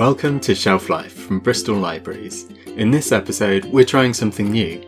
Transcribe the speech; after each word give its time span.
Welcome 0.00 0.40
to 0.40 0.54
Shelf 0.54 0.88
Life 0.88 1.12
from 1.12 1.40
Bristol 1.40 1.76
Libraries. 1.76 2.46
In 2.68 2.90
this 2.90 3.12
episode, 3.12 3.66
we're 3.66 3.84
trying 3.84 4.14
something 4.14 4.50
new. 4.50 4.82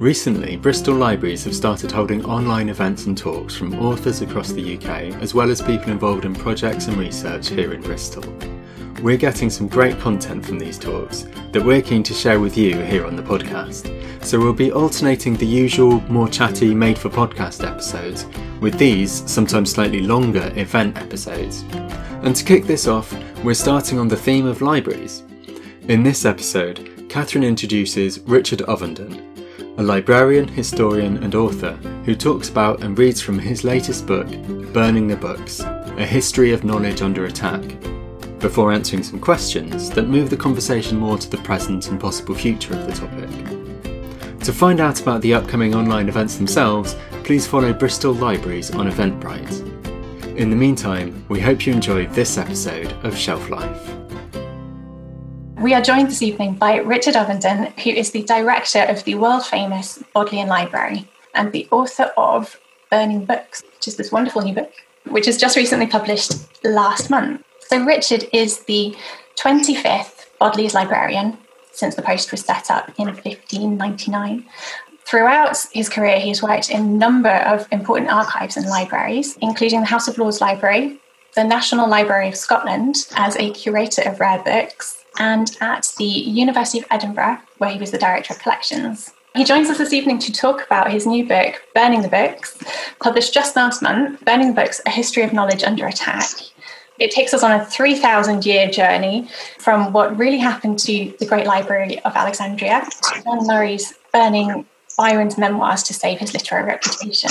Recently, 0.00 0.56
Bristol 0.56 0.96
Libraries 0.96 1.44
have 1.44 1.54
started 1.54 1.92
holding 1.92 2.24
online 2.24 2.68
events 2.68 3.06
and 3.06 3.16
talks 3.16 3.54
from 3.54 3.78
authors 3.78 4.22
across 4.22 4.50
the 4.50 4.76
UK, 4.76 5.22
as 5.22 5.34
well 5.34 5.52
as 5.52 5.62
people 5.62 5.92
involved 5.92 6.24
in 6.24 6.34
projects 6.34 6.88
and 6.88 6.96
research 6.96 7.48
here 7.48 7.74
in 7.74 7.80
Bristol. 7.80 8.24
We're 9.02 9.16
getting 9.16 9.50
some 9.50 9.68
great 9.68 10.00
content 10.00 10.44
from 10.44 10.58
these 10.58 10.80
talks 10.80 11.28
that 11.52 11.64
we're 11.64 11.80
keen 11.80 12.02
to 12.02 12.12
share 12.12 12.40
with 12.40 12.58
you 12.58 12.80
here 12.80 13.06
on 13.06 13.14
the 13.14 13.22
podcast. 13.22 14.24
So 14.24 14.40
we'll 14.40 14.52
be 14.52 14.72
alternating 14.72 15.36
the 15.36 15.46
usual, 15.46 16.00
more 16.10 16.28
chatty, 16.28 16.74
made 16.74 16.98
for 16.98 17.08
podcast 17.08 17.64
episodes 17.64 18.26
with 18.60 18.76
these, 18.78 19.30
sometimes 19.30 19.70
slightly 19.70 20.00
longer, 20.00 20.52
event 20.56 20.96
episodes. 20.96 21.62
And 22.22 22.34
to 22.34 22.44
kick 22.44 22.64
this 22.64 22.88
off, 22.88 23.14
we're 23.46 23.54
starting 23.54 23.96
on 24.00 24.08
the 24.08 24.16
theme 24.16 24.44
of 24.44 24.60
libraries. 24.60 25.22
In 25.86 26.02
this 26.02 26.24
episode, 26.24 27.06
Catherine 27.08 27.44
introduces 27.44 28.18
Richard 28.22 28.58
Ovenden, 28.66 29.78
a 29.78 29.82
librarian, 29.84 30.48
historian, 30.48 31.22
and 31.22 31.32
author 31.36 31.74
who 32.04 32.16
talks 32.16 32.48
about 32.48 32.82
and 32.82 32.98
reads 32.98 33.20
from 33.20 33.38
his 33.38 33.62
latest 33.62 34.04
book, 34.04 34.26
Burning 34.72 35.06
the 35.06 35.14
Books 35.14 35.60
A 35.60 36.04
History 36.04 36.50
of 36.50 36.64
Knowledge 36.64 37.02
Under 37.02 37.26
Attack, 37.26 37.62
before 38.40 38.72
answering 38.72 39.04
some 39.04 39.20
questions 39.20 39.90
that 39.90 40.08
move 40.08 40.28
the 40.28 40.36
conversation 40.36 40.98
more 40.98 41.16
to 41.16 41.30
the 41.30 41.38
present 41.38 41.86
and 41.86 42.00
possible 42.00 42.34
future 42.34 42.74
of 42.74 42.84
the 42.84 42.94
topic. 42.94 44.40
To 44.40 44.52
find 44.52 44.80
out 44.80 45.00
about 45.00 45.20
the 45.20 45.34
upcoming 45.34 45.72
online 45.72 46.08
events 46.08 46.34
themselves, 46.34 46.96
please 47.22 47.46
follow 47.46 47.72
Bristol 47.72 48.12
Libraries 48.12 48.72
on 48.72 48.90
Eventbrite. 48.90 49.75
In 50.36 50.50
the 50.50 50.56
meantime, 50.56 51.24
we 51.30 51.40
hope 51.40 51.64
you 51.64 51.72
enjoyed 51.72 52.10
this 52.10 52.36
episode 52.36 52.92
of 53.06 53.16
Shelf 53.16 53.48
Life. 53.48 53.90
We 55.62 55.72
are 55.72 55.80
joined 55.80 56.08
this 56.08 56.20
evening 56.20 56.56
by 56.56 56.76
Richard 56.76 57.14
Ovenden, 57.14 57.72
who 57.80 57.88
is 57.88 58.10
the 58.10 58.22
director 58.22 58.80
of 58.80 59.02
the 59.04 59.14
world 59.14 59.46
famous 59.46 59.98
Bodleian 60.12 60.46
Library 60.46 61.08
and 61.32 61.52
the 61.52 61.66
author 61.70 62.12
of 62.18 62.60
Burning 62.90 63.24
Books, 63.24 63.62
which 63.62 63.88
is 63.88 63.96
this 63.96 64.12
wonderful 64.12 64.42
new 64.42 64.52
book, 64.52 64.70
which 65.08 65.26
was 65.26 65.38
just 65.38 65.56
recently 65.56 65.86
published 65.86 66.34
last 66.62 67.08
month. 67.08 67.42
So, 67.60 67.82
Richard 67.82 68.28
is 68.30 68.58
the 68.64 68.94
25th 69.36 70.26
Bodleian 70.38 70.72
librarian 70.74 71.38
since 71.72 71.94
the 71.94 72.02
post 72.02 72.30
was 72.30 72.42
set 72.42 72.70
up 72.70 72.90
in 72.98 73.06
1599. 73.06 74.44
Throughout 75.06 75.56
his 75.72 75.88
career, 75.88 76.18
he 76.18 76.30
has 76.30 76.42
worked 76.42 76.68
in 76.68 76.80
a 76.80 76.84
number 76.84 77.30
of 77.30 77.68
important 77.70 78.10
archives 78.10 78.56
and 78.56 78.66
libraries, 78.66 79.36
including 79.40 79.78
the 79.78 79.86
House 79.86 80.08
of 80.08 80.18
Lords 80.18 80.40
Library, 80.40 81.00
the 81.36 81.44
National 81.44 81.88
Library 81.88 82.26
of 82.28 82.34
Scotland 82.34 82.96
as 83.14 83.36
a 83.36 83.52
curator 83.52 84.02
of 84.02 84.18
rare 84.18 84.42
books, 84.42 85.04
and 85.20 85.56
at 85.60 85.92
the 85.98 86.04
University 86.04 86.80
of 86.80 86.86
Edinburgh, 86.90 87.38
where 87.58 87.70
he 87.70 87.78
was 87.78 87.92
the 87.92 87.98
Director 87.98 88.34
of 88.34 88.40
Collections. 88.40 89.12
He 89.36 89.44
joins 89.44 89.70
us 89.70 89.78
this 89.78 89.92
evening 89.92 90.18
to 90.18 90.32
talk 90.32 90.66
about 90.66 90.90
his 90.90 91.06
new 91.06 91.24
book, 91.24 91.62
Burning 91.72 92.02
the 92.02 92.08
Books, 92.08 92.58
published 93.00 93.32
just 93.32 93.54
last 93.54 93.82
month 93.82 94.24
Burning 94.24 94.48
the 94.48 94.60
Books 94.60 94.80
A 94.86 94.90
History 94.90 95.22
of 95.22 95.32
Knowledge 95.32 95.62
Under 95.62 95.86
Attack. 95.86 96.30
It 96.98 97.12
takes 97.12 97.32
us 97.32 97.44
on 97.44 97.52
a 97.52 97.64
3,000 97.64 98.44
year 98.44 98.68
journey 98.68 99.28
from 99.58 99.92
what 99.92 100.18
really 100.18 100.38
happened 100.38 100.80
to 100.80 101.14
the 101.20 101.26
Great 101.26 101.46
Library 101.46 102.00
of 102.00 102.16
Alexandria 102.16 102.84
to 102.84 103.22
John 103.22 103.46
Murray's 103.46 103.94
burning 104.12 104.66
Byron's 104.96 105.38
memoirs 105.38 105.82
to 105.84 105.94
save 105.94 106.18
his 106.18 106.32
literary 106.32 106.66
reputation, 106.66 107.30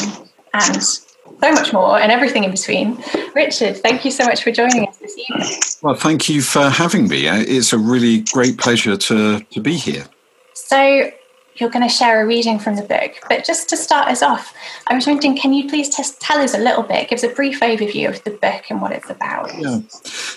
and 0.53 0.83
so 0.83 1.01
much 1.41 1.73
more, 1.73 1.99
and 1.99 2.11
everything 2.11 2.43
in 2.43 2.51
between. 2.51 3.03
Richard, 3.33 3.77
thank 3.77 4.05
you 4.05 4.11
so 4.11 4.25
much 4.25 4.43
for 4.43 4.51
joining 4.51 4.87
us 4.87 4.97
this 4.97 5.17
evening. 5.17 5.59
Well, 5.81 5.95
thank 5.95 6.29
you 6.29 6.41
for 6.41 6.69
having 6.69 7.07
me. 7.07 7.27
Uh, 7.27 7.37
it's 7.39 7.73
a 7.73 7.77
really 7.77 8.23
great 8.31 8.57
pleasure 8.57 8.95
to, 8.97 9.39
to 9.39 9.59
be 9.59 9.75
here. 9.75 10.05
So, 10.53 11.11
you're 11.55 11.69
going 11.69 11.87
to 11.87 11.93
share 11.93 12.21
a 12.21 12.25
reading 12.25 12.59
from 12.59 12.75
the 12.75 12.81
book. 12.81 13.13
But 13.29 13.45
just 13.45 13.69
to 13.69 13.77
start 13.77 14.09
us 14.09 14.21
off, 14.21 14.53
I 14.87 14.95
was 14.95 15.07
wondering, 15.07 15.37
can 15.37 15.53
you 15.53 15.69
please 15.69 15.89
test, 15.89 16.19
tell 16.19 16.39
us 16.39 16.53
a 16.53 16.57
little 16.57 16.83
bit, 16.83 17.09
give 17.09 17.17
us 17.17 17.23
a 17.23 17.29
brief 17.29 17.61
overview 17.61 18.09
of 18.09 18.23
the 18.23 18.31
book 18.31 18.63
and 18.69 18.81
what 18.81 18.91
it's 18.91 19.09
about? 19.09 19.49
Yeah. 19.57 19.79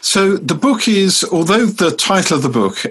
So 0.00 0.36
the 0.36 0.54
book 0.54 0.86
is, 0.86 1.24
although 1.32 1.66
the 1.66 1.90
title 1.90 2.36
of 2.36 2.42
the 2.42 2.48
book 2.48 2.84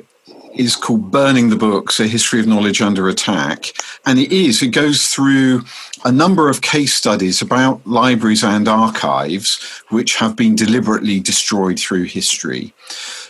is 0.59 0.75
called 0.75 1.11
Burning 1.11 1.49
the 1.49 1.55
Books, 1.55 1.99
A 1.99 2.07
History 2.07 2.39
of 2.39 2.47
Knowledge 2.47 2.81
Under 2.81 3.07
Attack. 3.07 3.73
And 4.05 4.19
it 4.19 4.31
is, 4.31 4.61
it 4.61 4.69
goes 4.69 5.07
through 5.07 5.63
a 6.05 6.11
number 6.11 6.49
of 6.49 6.61
case 6.61 6.93
studies 6.93 7.41
about 7.41 7.85
libraries 7.85 8.43
and 8.43 8.67
archives 8.67 9.59
which 9.89 10.15
have 10.15 10.35
been 10.35 10.55
deliberately 10.55 11.19
destroyed 11.19 11.79
through 11.79 12.03
history. 12.03 12.73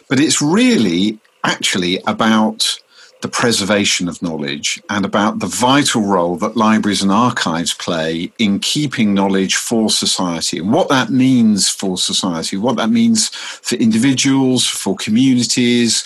But 0.09 0.19
it's 0.19 0.41
really 0.41 1.19
actually 1.43 1.99
about 2.07 2.79
the 3.21 3.27
preservation 3.27 4.07
of 4.07 4.21
knowledge 4.21 4.81
and 4.89 5.03
about 5.03 5.39
the 5.39 5.47
vital 5.47 6.01
role 6.03 6.35
that 6.37 6.55
libraries 6.55 7.01
and 7.01 7.11
archives 7.11 7.73
play 7.73 8.31
in 8.37 8.59
keeping 8.59 9.13
knowledge 9.13 9.55
for 9.55 9.89
society 9.89 10.59
and 10.59 10.71
what 10.71 10.89
that 10.89 11.09
means 11.09 11.67
for 11.67 11.97
society, 11.97 12.57
what 12.57 12.77
that 12.77 12.89
means 12.89 13.29
for 13.29 13.75
individuals, 13.75 14.67
for 14.67 14.95
communities, 14.95 16.01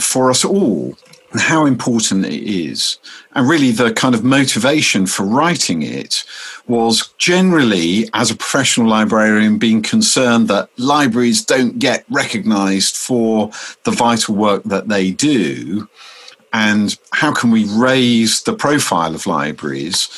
for 0.00 0.30
us 0.30 0.44
all, 0.44 0.96
and 1.30 1.40
how 1.40 1.64
important 1.64 2.26
it 2.26 2.42
is. 2.42 2.98
And 3.34 3.48
really, 3.48 3.70
the 3.70 3.92
kind 3.92 4.14
of 4.14 4.24
motivation 4.24 5.06
for 5.06 5.24
writing 5.24 5.82
it 5.82 6.24
was 6.66 7.08
generally, 7.18 8.08
as 8.14 8.30
a 8.30 8.36
professional 8.36 8.88
librarian, 8.88 9.58
being 9.58 9.80
concerned 9.80 10.48
that 10.48 10.68
libraries 10.76 11.44
don't 11.44 11.78
get 11.78 12.04
recognized 12.10 12.96
for 12.96 13.50
the 13.84 13.90
vital 13.90 14.34
work 14.34 14.62
that 14.64 14.88
they 14.88 15.12
do 15.12 15.88
and 16.52 16.96
how 17.12 17.32
can 17.32 17.50
we 17.50 17.64
raise 17.64 18.42
the 18.42 18.54
profile 18.54 19.14
of 19.14 19.26
libraries? 19.26 20.08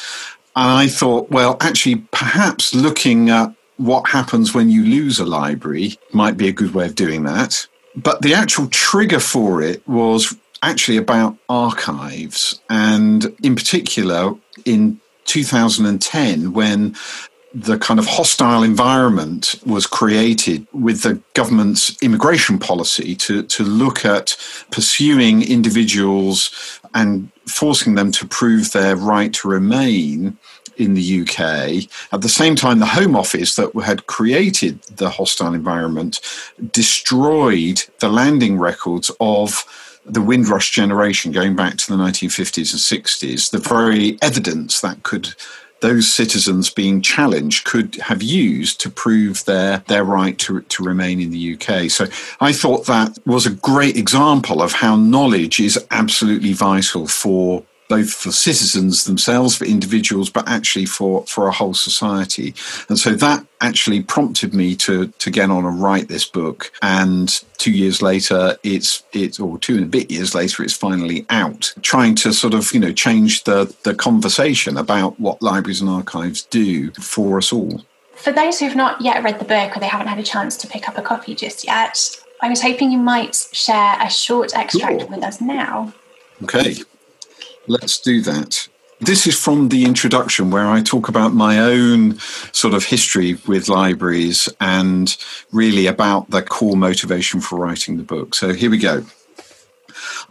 And 0.56 0.70
I 0.70 0.88
thought, 0.88 1.30
well, 1.30 1.56
actually, 1.60 1.96
perhaps 2.12 2.74
looking 2.74 3.30
at 3.30 3.52
what 3.76 4.08
happens 4.08 4.54
when 4.54 4.70
you 4.70 4.84
lose 4.84 5.18
a 5.18 5.24
library 5.24 5.98
might 6.12 6.36
be 6.36 6.48
a 6.48 6.52
good 6.52 6.74
way 6.74 6.86
of 6.86 6.94
doing 6.94 7.24
that. 7.24 7.66
But 7.96 8.22
the 8.22 8.34
actual 8.34 8.68
trigger 8.68 9.20
for 9.20 9.62
it 9.62 9.86
was 9.88 10.36
actually 10.62 10.96
about 10.96 11.36
archives, 11.48 12.60
and 12.70 13.36
in 13.42 13.54
particular, 13.54 14.34
in 14.64 15.00
2010, 15.26 16.52
when 16.52 16.96
the 17.54 17.78
kind 17.78 18.00
of 18.00 18.06
hostile 18.06 18.64
environment 18.64 19.54
was 19.64 19.86
created 19.86 20.66
with 20.72 21.02
the 21.02 21.20
government's 21.34 22.02
immigration 22.02 22.58
policy 22.58 23.14
to, 23.14 23.44
to 23.44 23.62
look 23.62 24.04
at 24.04 24.36
pursuing 24.72 25.42
individuals 25.48 26.80
and 26.94 27.30
forcing 27.46 27.94
them 27.94 28.10
to 28.10 28.26
prove 28.26 28.72
their 28.72 28.96
right 28.96 29.32
to 29.34 29.48
remain 29.48 30.36
in 30.76 30.94
the 30.94 31.20
UK. 31.20 31.88
At 32.12 32.22
the 32.22 32.28
same 32.28 32.56
time, 32.56 32.80
the 32.80 32.86
Home 32.86 33.14
Office 33.14 33.54
that 33.54 33.72
had 33.84 34.06
created 34.06 34.82
the 34.82 35.10
hostile 35.10 35.54
environment 35.54 36.20
destroyed 36.72 37.84
the 38.00 38.08
landing 38.08 38.58
records 38.58 39.12
of 39.20 39.64
the 40.04 40.20
Windrush 40.20 40.70
generation 40.72 41.30
going 41.30 41.54
back 41.54 41.76
to 41.76 41.86
the 41.86 42.02
1950s 42.02 42.72
and 42.72 43.04
60s, 43.04 43.50
the 43.50 43.58
very 43.58 44.18
evidence 44.20 44.80
that 44.80 45.02
could 45.04 45.34
those 45.84 46.10
citizens 46.10 46.70
being 46.70 47.02
challenged 47.02 47.66
could 47.66 47.96
have 47.96 48.22
used 48.22 48.80
to 48.80 48.88
prove 48.88 49.44
their, 49.44 49.84
their 49.86 50.02
right 50.02 50.38
to, 50.38 50.62
to 50.62 50.82
remain 50.82 51.20
in 51.20 51.30
the 51.30 51.54
UK. 51.54 51.90
So 51.90 52.06
I 52.40 52.54
thought 52.54 52.86
that 52.86 53.18
was 53.26 53.44
a 53.44 53.50
great 53.50 53.98
example 53.98 54.62
of 54.62 54.72
how 54.72 54.96
knowledge 54.96 55.60
is 55.60 55.78
absolutely 55.90 56.54
vital 56.54 57.06
for 57.06 57.64
both 57.94 58.12
for 58.12 58.32
citizens 58.32 59.04
themselves, 59.04 59.56
for 59.56 59.64
individuals, 59.64 60.28
but 60.28 60.48
actually 60.48 60.84
for, 60.84 61.24
for 61.26 61.46
a 61.46 61.52
whole 61.52 61.74
society. 61.74 62.52
And 62.88 62.98
so 62.98 63.10
that 63.14 63.46
actually 63.60 64.02
prompted 64.02 64.52
me 64.52 64.74
to, 64.76 65.06
to 65.06 65.30
get 65.30 65.48
on 65.48 65.64
and 65.64 65.80
write 65.80 66.08
this 66.08 66.24
book. 66.24 66.72
And 66.82 67.28
two 67.56 67.70
years 67.70 68.02
later, 68.02 68.56
it's, 68.64 69.04
it's, 69.12 69.38
or 69.38 69.58
two 69.58 69.76
and 69.76 69.84
a 69.84 69.88
bit 69.88 70.10
years 70.10 70.34
later, 70.34 70.64
it's 70.64 70.76
finally 70.76 71.24
out, 71.30 71.72
trying 71.82 72.16
to 72.16 72.32
sort 72.32 72.52
of, 72.52 72.72
you 72.72 72.80
know, 72.80 72.92
change 72.92 73.44
the, 73.44 73.72
the 73.84 73.94
conversation 73.94 74.76
about 74.76 75.20
what 75.20 75.40
libraries 75.40 75.80
and 75.80 75.88
archives 75.88 76.42
do 76.42 76.90
for 76.92 77.38
us 77.38 77.52
all. 77.52 77.80
For 78.14 78.32
those 78.32 78.58
who've 78.58 78.74
not 78.74 79.00
yet 79.00 79.22
read 79.22 79.38
the 79.38 79.44
book 79.44 79.76
or 79.76 79.80
they 79.80 79.86
haven't 79.86 80.08
had 80.08 80.18
a 80.18 80.24
chance 80.24 80.56
to 80.56 80.66
pick 80.66 80.88
up 80.88 80.98
a 80.98 81.02
copy 81.02 81.36
just 81.36 81.64
yet, 81.64 81.94
I 82.42 82.48
was 82.48 82.60
hoping 82.60 82.90
you 82.90 82.98
might 82.98 83.36
share 83.52 83.96
a 84.00 84.10
short 84.10 84.52
extract 84.52 85.02
sure. 85.02 85.10
with 85.10 85.22
us 85.22 85.40
now. 85.40 85.94
Okay. 86.42 86.74
Let's 87.66 87.98
do 87.98 88.20
that. 88.22 88.68
This 89.00 89.26
is 89.26 89.38
from 89.38 89.68
the 89.68 89.84
introduction 89.84 90.50
where 90.50 90.66
I 90.66 90.80
talk 90.80 91.08
about 91.08 91.34
my 91.34 91.58
own 91.58 92.18
sort 92.52 92.74
of 92.74 92.84
history 92.84 93.38
with 93.46 93.68
libraries 93.68 94.48
and 94.60 95.16
really 95.52 95.86
about 95.86 96.30
the 96.30 96.42
core 96.42 96.76
motivation 96.76 97.40
for 97.40 97.58
writing 97.58 97.96
the 97.96 98.02
book. 98.02 98.34
So 98.34 98.52
here 98.52 98.70
we 98.70 98.78
go. 98.78 99.04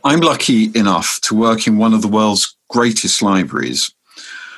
I'm 0.03 0.21
lucky 0.21 0.71
enough 0.75 1.19
to 1.23 1.35
work 1.35 1.67
in 1.67 1.77
one 1.77 1.93
of 1.93 2.01
the 2.01 2.07
world's 2.07 2.55
greatest 2.69 3.21
libraries. 3.21 3.93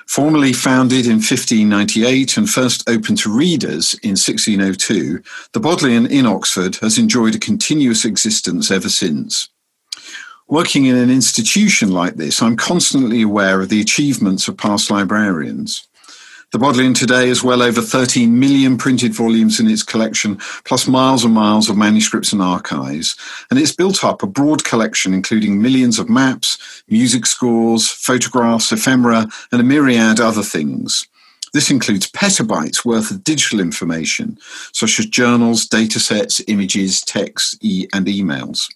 Formally 0.08 0.54
founded 0.54 1.06
in 1.06 1.16
1598 1.16 2.38
and 2.38 2.50
first 2.50 2.88
opened 2.90 3.18
to 3.20 3.36
readers 3.36 3.96
in 4.04 4.12
1602, 4.12 5.22
the 5.54 5.60
Bodleian 5.60 6.06
in 6.06 6.26
Oxford 6.26 6.76
has 6.78 6.98
enjoyed 6.98 7.36
a 7.36 7.40
continuous 7.40 8.06
existence 8.06 8.70
ever 8.70 8.90
since. 8.90 9.50
Working 10.48 10.86
in 10.86 10.96
an 10.96 11.10
institution 11.10 11.92
like 11.92 12.18
this, 12.18 12.40
I'm 12.40 12.56
constantly 12.56 13.24
aware 13.24 13.62
of 13.62 13.70
the 13.70 13.82
achievements 13.82 14.48
of 14.48 14.56
past 14.56 14.92
librarians. 14.92 15.88
The 16.52 16.60
Bodleian 16.60 16.94
today 16.94 17.30
has 17.30 17.44
well 17.44 17.64
over 17.64 17.82
13 17.82 18.40
million 18.40 18.78
printed 18.78 19.12
volumes 19.12 19.60
in 19.60 19.68
its 19.68 19.82
collection, 19.82 20.38
plus 20.64 20.88
miles 20.88 21.26
and 21.26 21.34
miles 21.34 21.68
of 21.68 21.78
manuscripts 21.78 22.32
and 22.32 22.44
archives. 22.44 23.16
And 23.50 23.60
it's 23.60 23.76
built 23.76 24.04
up 24.04 24.22
a 24.22 24.28
broad 24.28 24.64
collection, 24.64 25.16
including 25.16 25.64
millions 25.64 25.98
of 25.98 26.10
maps, 26.10 26.84
music 26.88 27.26
scores, 27.26 27.90
photographs, 27.90 28.72
ephemera, 28.72 29.28
and 29.52 29.60
a 29.60 29.64
myriad 29.64 30.20
other 30.20 30.44
things. 30.44 31.08
This 31.54 31.72
includes 31.72 32.12
petabytes 32.12 32.86
worth 32.86 33.10
of 33.10 33.24
digital 33.24 33.60
information, 33.60 34.38
such 34.74 35.00
as 35.00 35.08
journals, 35.08 35.68
datasets, 35.68 36.40
images, 36.48 37.02
texts, 37.02 37.58
e- 37.62 37.88
and 37.94 38.06
emails. 38.06 38.70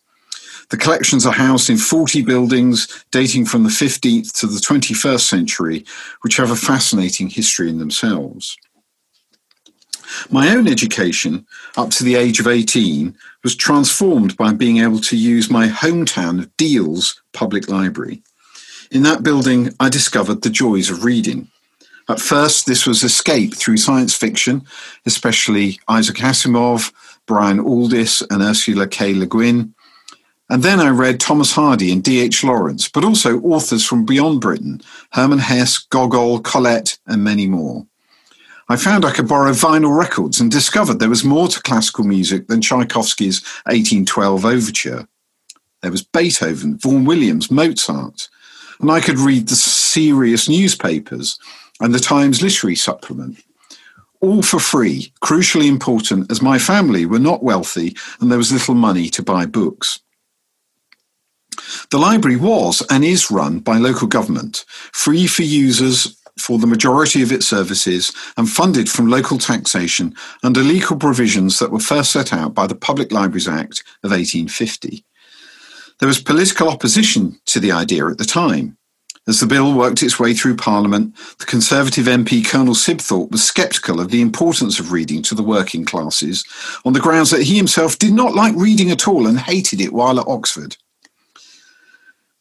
The 0.70 0.78
collections 0.78 1.26
are 1.26 1.34
housed 1.34 1.70
in 1.70 1.78
40 1.78 2.22
buildings 2.22 3.04
dating 3.12 3.46
from 3.46 3.64
the 3.64 3.70
15th 3.70 4.32
to 4.40 4.48
the 4.48 4.60
21st 4.60 5.22
century, 5.22 5.86
which 6.22 6.38
have 6.38 6.52
a 6.52 6.56
fascinating 6.56 7.30
history 7.30 7.70
in 7.70 7.80
themselves. 7.80 8.56
My 10.30 10.56
own 10.56 10.68
education, 10.68 11.46
up 11.78 11.90
to 11.92 12.04
the 12.04 12.16
age 12.16 12.40
of 12.40 12.48
18, 12.48 13.16
was 13.44 13.56
transformed 13.56 14.38
by 14.38 14.54
being 14.54 14.78
able 14.78 15.00
to 15.02 15.18
use 15.18 15.50
my 15.50 15.68
hometown 15.68 16.40
of 16.40 16.56
Deal's 16.58 17.22
public 17.34 17.70
library. 17.70 18.22
In 18.92 19.04
that 19.04 19.24
building, 19.24 19.74
I 19.80 19.90
discovered 19.90 20.42
the 20.42 20.50
joys 20.50 20.90
of 20.90 21.04
reading. 21.04 21.48
At 22.10 22.20
first, 22.20 22.66
this 22.66 22.88
was 22.88 23.04
escape 23.04 23.56
through 23.56 23.78
science 23.78 24.16
fiction, 24.16 24.64
especially 25.06 25.80
Isaac 25.88 26.18
Asimov, 26.18 26.92
Brian 27.28 27.60
Aldiss, 27.60 28.24
and 28.32 28.42
Ursula 28.42 28.88
K. 28.88 29.14
Le 29.14 29.28
Guin, 29.28 29.76
and 30.50 30.64
then 30.64 30.80
I 30.80 30.90
read 30.90 31.20
Thomas 31.20 31.52
Hardy 31.52 31.92
and 31.92 32.04
D.H. 32.04 32.44
Lawrence, 32.44 32.90
but 32.90 33.04
also 33.04 33.40
authors 33.42 33.86
from 33.86 34.06
beyond 34.06 34.42
Britain, 34.42 34.82
Hermann 35.12 35.40
Hesse, 35.40 35.78
Gogol, 35.78 36.40
Colette, 36.40 36.98
and 37.06 37.24
many 37.24 37.46
more. 37.46 37.86
I 38.68 38.76
found 38.76 39.06
I 39.06 39.12
could 39.12 39.28
borrow 39.28 39.52
vinyl 39.52 39.98
records 39.98 40.40
and 40.40 40.52
discovered 40.52 41.00
there 41.00 41.10
was 41.10 41.24
more 41.24 41.48
to 41.48 41.62
classical 41.62 42.04
music 42.04 42.48
than 42.48 42.62
Tchaikovsky's 42.62 43.44
1812 43.66 44.46
overture. 44.46 45.08
There 45.82 45.92
was 45.92 46.04
Beethoven, 46.04 46.78
Vaughan 46.78 47.06
Williams, 47.06 47.50
Mozart, 47.50 48.28
and 48.80 48.92
I 48.92 49.02
could 49.02 49.18
read 49.18 49.48
the 49.48 49.56
serious 49.56 50.50
newspapers 50.50 51.40
and 51.80 51.94
the 51.94 52.00
Times 52.00 52.42
literary 52.42 52.76
supplement. 52.76 53.44
All 54.20 54.42
for 54.42 54.60
free, 54.60 55.14
crucially 55.24 55.68
important 55.68 56.30
as 56.30 56.42
my 56.42 56.60
family 56.60 57.06
were 57.06 57.20
not 57.20 57.44
wealthy 57.44 57.96
and 58.20 58.30
there 58.30 58.38
was 58.38 58.52
little 58.52 58.76
money 58.76 59.10
to 59.10 59.24
buy 59.24 59.46
books. 59.46 60.02
The 61.92 61.98
library 61.98 62.38
was 62.38 62.82
and 62.90 63.04
is 63.04 63.32
run 63.32 63.60
by 63.60 63.78
local 63.78 64.08
government, 64.08 64.66
free 64.92 65.28
for 65.28 65.44
users 65.44 66.16
for 66.40 66.58
the 66.58 66.68
majority 66.68 67.22
of 67.22 67.32
its 67.32 67.46
services 67.46 68.14
and 68.38 68.50
funded 68.50 68.90
from 68.90 69.10
local 69.10 69.38
taxation 69.38 70.16
under 70.44 70.62
legal 70.62 70.98
provisions 70.98 71.60
that 71.60 71.72
were 71.72 71.80
first 71.80 72.12
set 72.12 72.34
out 72.34 72.54
by 72.54 72.68
the 72.68 72.76
Public 72.76 73.12
Libraries 73.12 73.48
Act 73.48 73.84
of 74.04 74.12
1850. 74.12 75.04
There 76.00 76.08
was 76.08 76.22
political 76.22 76.70
opposition 76.70 77.40
to 77.48 77.60
the 77.60 77.74
idea 77.74 78.08
at 78.08 78.18
the 78.18 78.26
time. 78.26 78.78
As 79.28 79.42
the 79.42 79.46
bill 79.46 79.76
worked 79.76 80.02
its 80.02 80.20
way 80.20 80.34
through 80.34 80.56
Parliament, 80.56 81.16
the 81.38 81.46
Conservative 81.46 82.06
MP 82.06 82.44
Colonel 82.44 82.74
Sibthorp 82.74 83.32
was 83.32 83.48
sceptical 83.48 84.00
of 84.00 84.10
the 84.10 84.22
importance 84.22 84.80
of 84.80 84.92
reading 84.92 85.22
to 85.24 85.36
the 85.36 85.44
working 85.44 85.86
classes 85.86 86.44
on 86.86 86.94
the 86.94 87.00
grounds 87.00 87.30
that 87.30 87.44
he 87.44 87.58
himself 87.58 88.00
did 88.00 88.14
not 88.14 88.34
like 88.34 88.56
reading 88.56 88.90
at 88.90 89.08
all 89.08 89.28
and 89.28 89.40
hated 89.40 89.82
it 89.82 89.94
while 89.94 90.20
at 90.20 90.28
Oxford. 90.28 90.78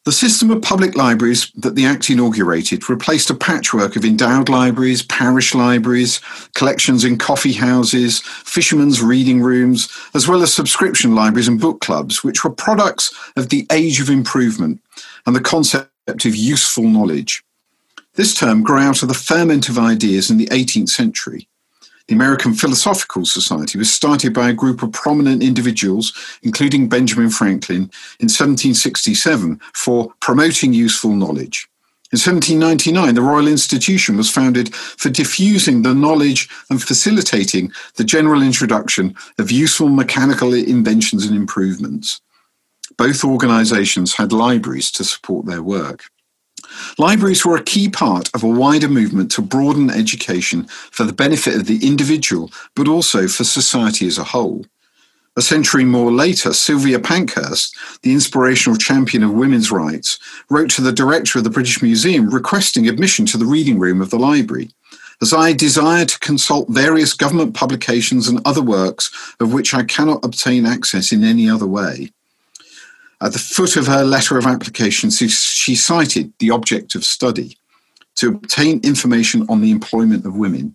The 0.08 0.12
system 0.12 0.50
of 0.50 0.62
public 0.62 0.96
libraries 0.96 1.52
that 1.54 1.74
the 1.74 1.84
Act 1.84 2.08
inaugurated 2.08 2.88
replaced 2.88 3.28
a 3.28 3.34
patchwork 3.34 3.94
of 3.94 4.06
endowed 4.06 4.48
libraries, 4.48 5.02
parish 5.02 5.54
libraries, 5.54 6.22
collections 6.54 7.04
in 7.04 7.18
coffee 7.18 7.52
houses, 7.52 8.20
fishermen's 8.20 9.02
reading 9.02 9.42
rooms, 9.42 9.86
as 10.14 10.26
well 10.26 10.42
as 10.42 10.54
subscription 10.54 11.14
libraries 11.14 11.46
and 11.46 11.60
book 11.60 11.82
clubs, 11.82 12.24
which 12.24 12.42
were 12.42 12.48
products 12.48 13.14
of 13.36 13.50
the 13.50 13.66
age 13.70 14.00
of 14.00 14.08
improvement 14.08 14.80
and 15.26 15.36
the 15.36 15.42
concept 15.42 16.24
of 16.24 16.34
useful 16.34 16.84
knowledge. 16.84 17.44
This 18.14 18.32
term 18.32 18.62
grew 18.62 18.78
out 18.78 19.02
of 19.02 19.08
the 19.08 19.14
ferment 19.14 19.68
of 19.68 19.78
ideas 19.78 20.30
in 20.30 20.38
the 20.38 20.46
18th 20.46 20.88
century. 20.88 21.50
The 22.08 22.14
American 22.14 22.54
Philosophical 22.54 23.26
Society 23.26 23.76
was 23.76 23.92
started 23.92 24.32
by 24.32 24.48
a 24.48 24.54
group 24.54 24.82
of 24.82 24.92
prominent 24.92 25.42
individuals, 25.42 26.14
including 26.42 26.88
Benjamin 26.88 27.28
Franklin, 27.28 27.90
in 28.18 28.30
1767 28.30 29.60
for 29.74 30.14
promoting 30.20 30.72
useful 30.72 31.14
knowledge. 31.14 31.68
In 32.10 32.16
1799, 32.16 33.14
the 33.14 33.20
Royal 33.20 33.46
Institution 33.46 34.16
was 34.16 34.30
founded 34.30 34.74
for 34.74 35.10
diffusing 35.10 35.82
the 35.82 35.92
knowledge 35.92 36.48
and 36.70 36.82
facilitating 36.82 37.70
the 37.96 38.04
general 38.04 38.42
introduction 38.42 39.14
of 39.38 39.50
useful 39.50 39.90
mechanical 39.90 40.54
inventions 40.54 41.26
and 41.26 41.36
improvements. 41.36 42.22
Both 42.96 43.22
organizations 43.22 44.14
had 44.14 44.32
libraries 44.32 44.90
to 44.92 45.04
support 45.04 45.44
their 45.44 45.62
work. 45.62 46.04
Libraries 46.98 47.44
were 47.44 47.56
a 47.56 47.62
key 47.62 47.88
part 47.88 48.30
of 48.34 48.42
a 48.42 48.48
wider 48.48 48.88
movement 48.88 49.30
to 49.32 49.42
broaden 49.42 49.90
education 49.90 50.64
for 50.90 51.04
the 51.04 51.12
benefit 51.12 51.54
of 51.54 51.66
the 51.66 51.86
individual, 51.86 52.50
but 52.74 52.88
also 52.88 53.28
for 53.28 53.44
society 53.44 54.06
as 54.06 54.18
a 54.18 54.24
whole. 54.24 54.64
A 55.36 55.42
century 55.42 55.84
more 55.84 56.10
later, 56.10 56.52
Sylvia 56.52 56.98
Pankhurst, 56.98 57.76
the 58.02 58.12
inspirational 58.12 58.76
champion 58.76 59.22
of 59.22 59.30
women's 59.30 59.70
rights, 59.70 60.18
wrote 60.50 60.68
to 60.70 60.82
the 60.82 60.92
director 60.92 61.38
of 61.38 61.44
the 61.44 61.50
British 61.50 61.80
Museum 61.80 62.28
requesting 62.28 62.88
admission 62.88 63.24
to 63.26 63.38
the 63.38 63.46
reading 63.46 63.78
room 63.78 64.02
of 64.02 64.10
the 64.10 64.18
library. 64.18 64.70
As 65.22 65.32
I 65.32 65.52
desire 65.52 66.04
to 66.04 66.18
consult 66.18 66.68
various 66.68 67.12
government 67.12 67.54
publications 67.54 68.26
and 68.26 68.40
other 68.44 68.62
works 68.62 69.34
of 69.38 69.52
which 69.52 69.74
I 69.74 69.84
cannot 69.84 70.24
obtain 70.24 70.66
access 70.66 71.12
in 71.12 71.22
any 71.22 71.48
other 71.48 71.66
way, 71.66 72.10
at 73.20 73.32
the 73.32 73.38
foot 73.38 73.76
of 73.76 73.86
her 73.86 74.04
letter 74.04 74.38
of 74.38 74.46
application, 74.46 75.10
she 75.10 75.74
cited 75.74 76.32
the 76.38 76.50
object 76.50 76.94
of 76.94 77.04
study 77.04 77.58
to 78.16 78.28
obtain 78.28 78.80
information 78.82 79.46
on 79.48 79.60
the 79.60 79.70
employment 79.70 80.26
of 80.26 80.36
women. 80.36 80.74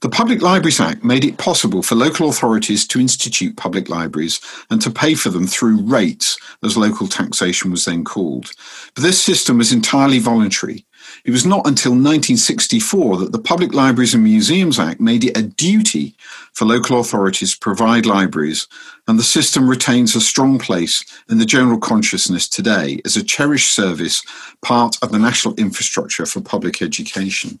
The 0.00 0.08
Public 0.08 0.40
Libraries 0.42 0.80
Act 0.80 1.04
made 1.04 1.24
it 1.24 1.38
possible 1.38 1.82
for 1.82 1.94
local 1.94 2.28
authorities 2.28 2.86
to 2.88 3.00
institute 3.00 3.56
public 3.56 3.88
libraries 3.88 4.40
and 4.70 4.80
to 4.82 4.90
pay 4.90 5.14
for 5.14 5.28
them 5.28 5.46
through 5.46 5.82
rates, 5.82 6.36
as 6.64 6.76
local 6.76 7.06
taxation 7.06 7.70
was 7.70 7.84
then 7.84 8.04
called. 8.04 8.50
But 8.94 9.02
this 9.02 9.22
system 9.22 9.58
was 9.58 9.72
entirely 9.72 10.18
voluntary. 10.18 10.86
It 11.24 11.30
was 11.30 11.44
not 11.44 11.66
until 11.66 11.92
1964 11.92 13.18
that 13.18 13.32
the 13.32 13.38
Public 13.38 13.74
Libraries 13.74 14.14
and 14.14 14.24
Museums 14.24 14.78
Act 14.78 15.00
made 15.00 15.24
it 15.24 15.36
a 15.36 15.42
duty 15.42 16.14
for 16.54 16.64
local 16.64 16.98
authorities 16.98 17.52
to 17.52 17.58
provide 17.58 18.06
libraries, 18.06 18.66
and 19.06 19.18
the 19.18 19.22
system 19.22 19.68
retains 19.68 20.16
a 20.16 20.20
strong 20.20 20.58
place 20.58 21.04
in 21.28 21.38
the 21.38 21.44
general 21.44 21.78
consciousness 21.78 22.48
today 22.48 23.00
as 23.04 23.16
a 23.16 23.24
cherished 23.24 23.74
service, 23.74 24.22
part 24.62 24.96
of 25.02 25.12
the 25.12 25.18
national 25.18 25.54
infrastructure 25.56 26.24
for 26.24 26.40
public 26.40 26.80
education. 26.80 27.60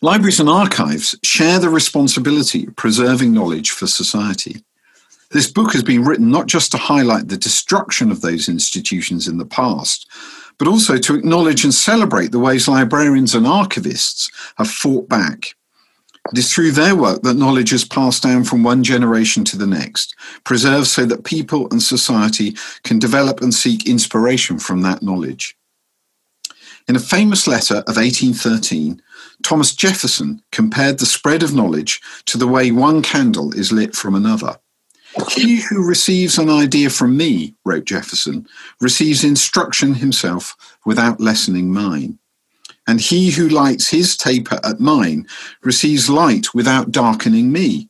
Libraries 0.00 0.40
and 0.40 0.48
archives 0.48 1.16
share 1.22 1.58
the 1.58 1.68
responsibility 1.68 2.66
of 2.66 2.76
preserving 2.76 3.34
knowledge 3.34 3.70
for 3.70 3.86
society. 3.86 4.62
This 5.30 5.50
book 5.50 5.72
has 5.72 5.82
been 5.82 6.04
written 6.04 6.30
not 6.30 6.46
just 6.46 6.72
to 6.72 6.78
highlight 6.78 7.28
the 7.28 7.36
destruction 7.36 8.10
of 8.10 8.20
those 8.20 8.48
institutions 8.48 9.28
in 9.28 9.38
the 9.38 9.46
past, 9.46 10.08
but 10.60 10.68
also 10.68 10.98
to 10.98 11.14
acknowledge 11.14 11.64
and 11.64 11.72
celebrate 11.72 12.32
the 12.32 12.38
ways 12.38 12.68
librarians 12.68 13.34
and 13.34 13.46
archivists 13.46 14.30
have 14.58 14.70
fought 14.70 15.08
back. 15.08 15.54
It 16.30 16.38
is 16.38 16.52
through 16.52 16.72
their 16.72 16.94
work 16.94 17.22
that 17.22 17.38
knowledge 17.38 17.72
is 17.72 17.86
passed 17.86 18.22
down 18.22 18.44
from 18.44 18.62
one 18.62 18.84
generation 18.84 19.42
to 19.46 19.56
the 19.56 19.66
next, 19.66 20.14
preserved 20.44 20.86
so 20.86 21.06
that 21.06 21.24
people 21.24 21.66
and 21.70 21.82
society 21.82 22.54
can 22.84 22.98
develop 22.98 23.40
and 23.40 23.54
seek 23.54 23.88
inspiration 23.88 24.58
from 24.58 24.82
that 24.82 25.02
knowledge. 25.02 25.56
In 26.86 26.94
a 26.94 27.00
famous 27.00 27.46
letter 27.46 27.76
of 27.76 27.96
1813, 27.96 29.00
Thomas 29.42 29.74
Jefferson 29.74 30.42
compared 30.52 30.98
the 30.98 31.06
spread 31.06 31.42
of 31.42 31.54
knowledge 31.54 32.02
to 32.26 32.36
the 32.36 32.46
way 32.46 32.70
one 32.70 33.00
candle 33.00 33.54
is 33.54 33.72
lit 33.72 33.96
from 33.96 34.14
another. 34.14 34.58
He 35.30 35.60
who 35.60 35.86
receives 35.86 36.38
an 36.38 36.48
idea 36.48 36.88
from 36.88 37.16
me, 37.16 37.54
wrote 37.64 37.84
Jefferson, 37.84 38.46
receives 38.80 39.24
instruction 39.24 39.94
himself 39.94 40.56
without 40.86 41.20
lessening 41.20 41.72
mine. 41.72 42.18
And 42.86 43.00
he 43.00 43.30
who 43.30 43.48
lights 43.48 43.88
his 43.88 44.16
taper 44.16 44.60
at 44.64 44.80
mine 44.80 45.26
receives 45.62 46.08
light 46.08 46.54
without 46.54 46.92
darkening 46.92 47.50
me. 47.52 47.88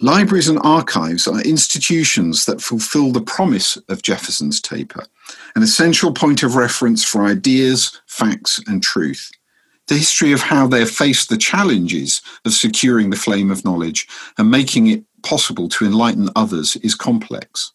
Libraries 0.00 0.48
and 0.48 0.60
archives 0.62 1.26
are 1.26 1.42
institutions 1.42 2.44
that 2.44 2.62
fulfill 2.62 3.12
the 3.12 3.20
promise 3.20 3.76
of 3.88 4.02
Jefferson's 4.02 4.60
taper, 4.60 5.04
an 5.56 5.62
essential 5.62 6.12
point 6.12 6.42
of 6.42 6.54
reference 6.54 7.04
for 7.04 7.24
ideas, 7.24 8.00
facts, 8.06 8.60
and 8.66 8.82
truth. 8.82 9.30
the 9.88 9.96
history 9.96 10.32
of 10.32 10.42
how 10.42 10.66
they've 10.66 10.90
faced 10.90 11.28
the 11.28 11.36
challenges 11.36 12.22
of 12.44 12.52
securing 12.52 13.10
the 13.10 13.16
flame 13.16 13.50
of 13.50 13.64
knowledge 13.64 14.06
and 14.36 14.50
making 14.50 14.86
it 14.86 15.02
possible 15.22 15.68
to 15.70 15.84
enlighten 15.84 16.30
others 16.34 16.76
is 16.76 16.94
complex. 16.94 17.72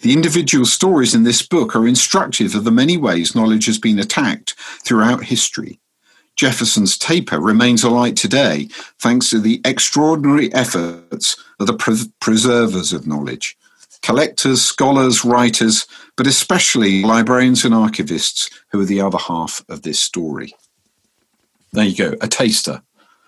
The 0.00 0.12
individual 0.12 0.66
stories 0.66 1.14
in 1.14 1.22
this 1.22 1.42
book 1.42 1.76
are 1.76 1.86
instructive 1.86 2.54
of 2.54 2.64
the 2.64 2.72
many 2.72 2.96
ways 2.96 3.34
knowledge 3.34 3.66
has 3.66 3.78
been 3.78 3.98
attacked 3.98 4.54
throughout 4.84 5.24
history. 5.24 5.78
Jefferson's 6.34 6.98
taper 6.98 7.38
remains 7.38 7.84
alight 7.84 8.16
today 8.16 8.68
thanks 8.98 9.30
to 9.30 9.38
the 9.38 9.60
extraordinary 9.64 10.52
efforts 10.54 11.36
of 11.60 11.66
the 11.66 11.74
pre- 11.74 12.10
preservers 12.20 12.92
of 12.92 13.06
knowledge 13.06 13.56
collectors, 14.02 14.60
scholars, 14.60 15.24
writers, 15.24 15.86
but 16.16 16.26
especially 16.26 17.02
librarians 17.02 17.64
and 17.64 17.72
archivists 17.72 18.52
who 18.72 18.80
are 18.80 18.84
the 18.84 19.00
other 19.00 19.18
half 19.18 19.64
of 19.68 19.82
this 19.82 20.00
story. 20.00 20.52
There 21.72 21.84
you 21.84 21.96
go, 21.96 22.16
a 22.20 22.26
taster. 22.26 22.82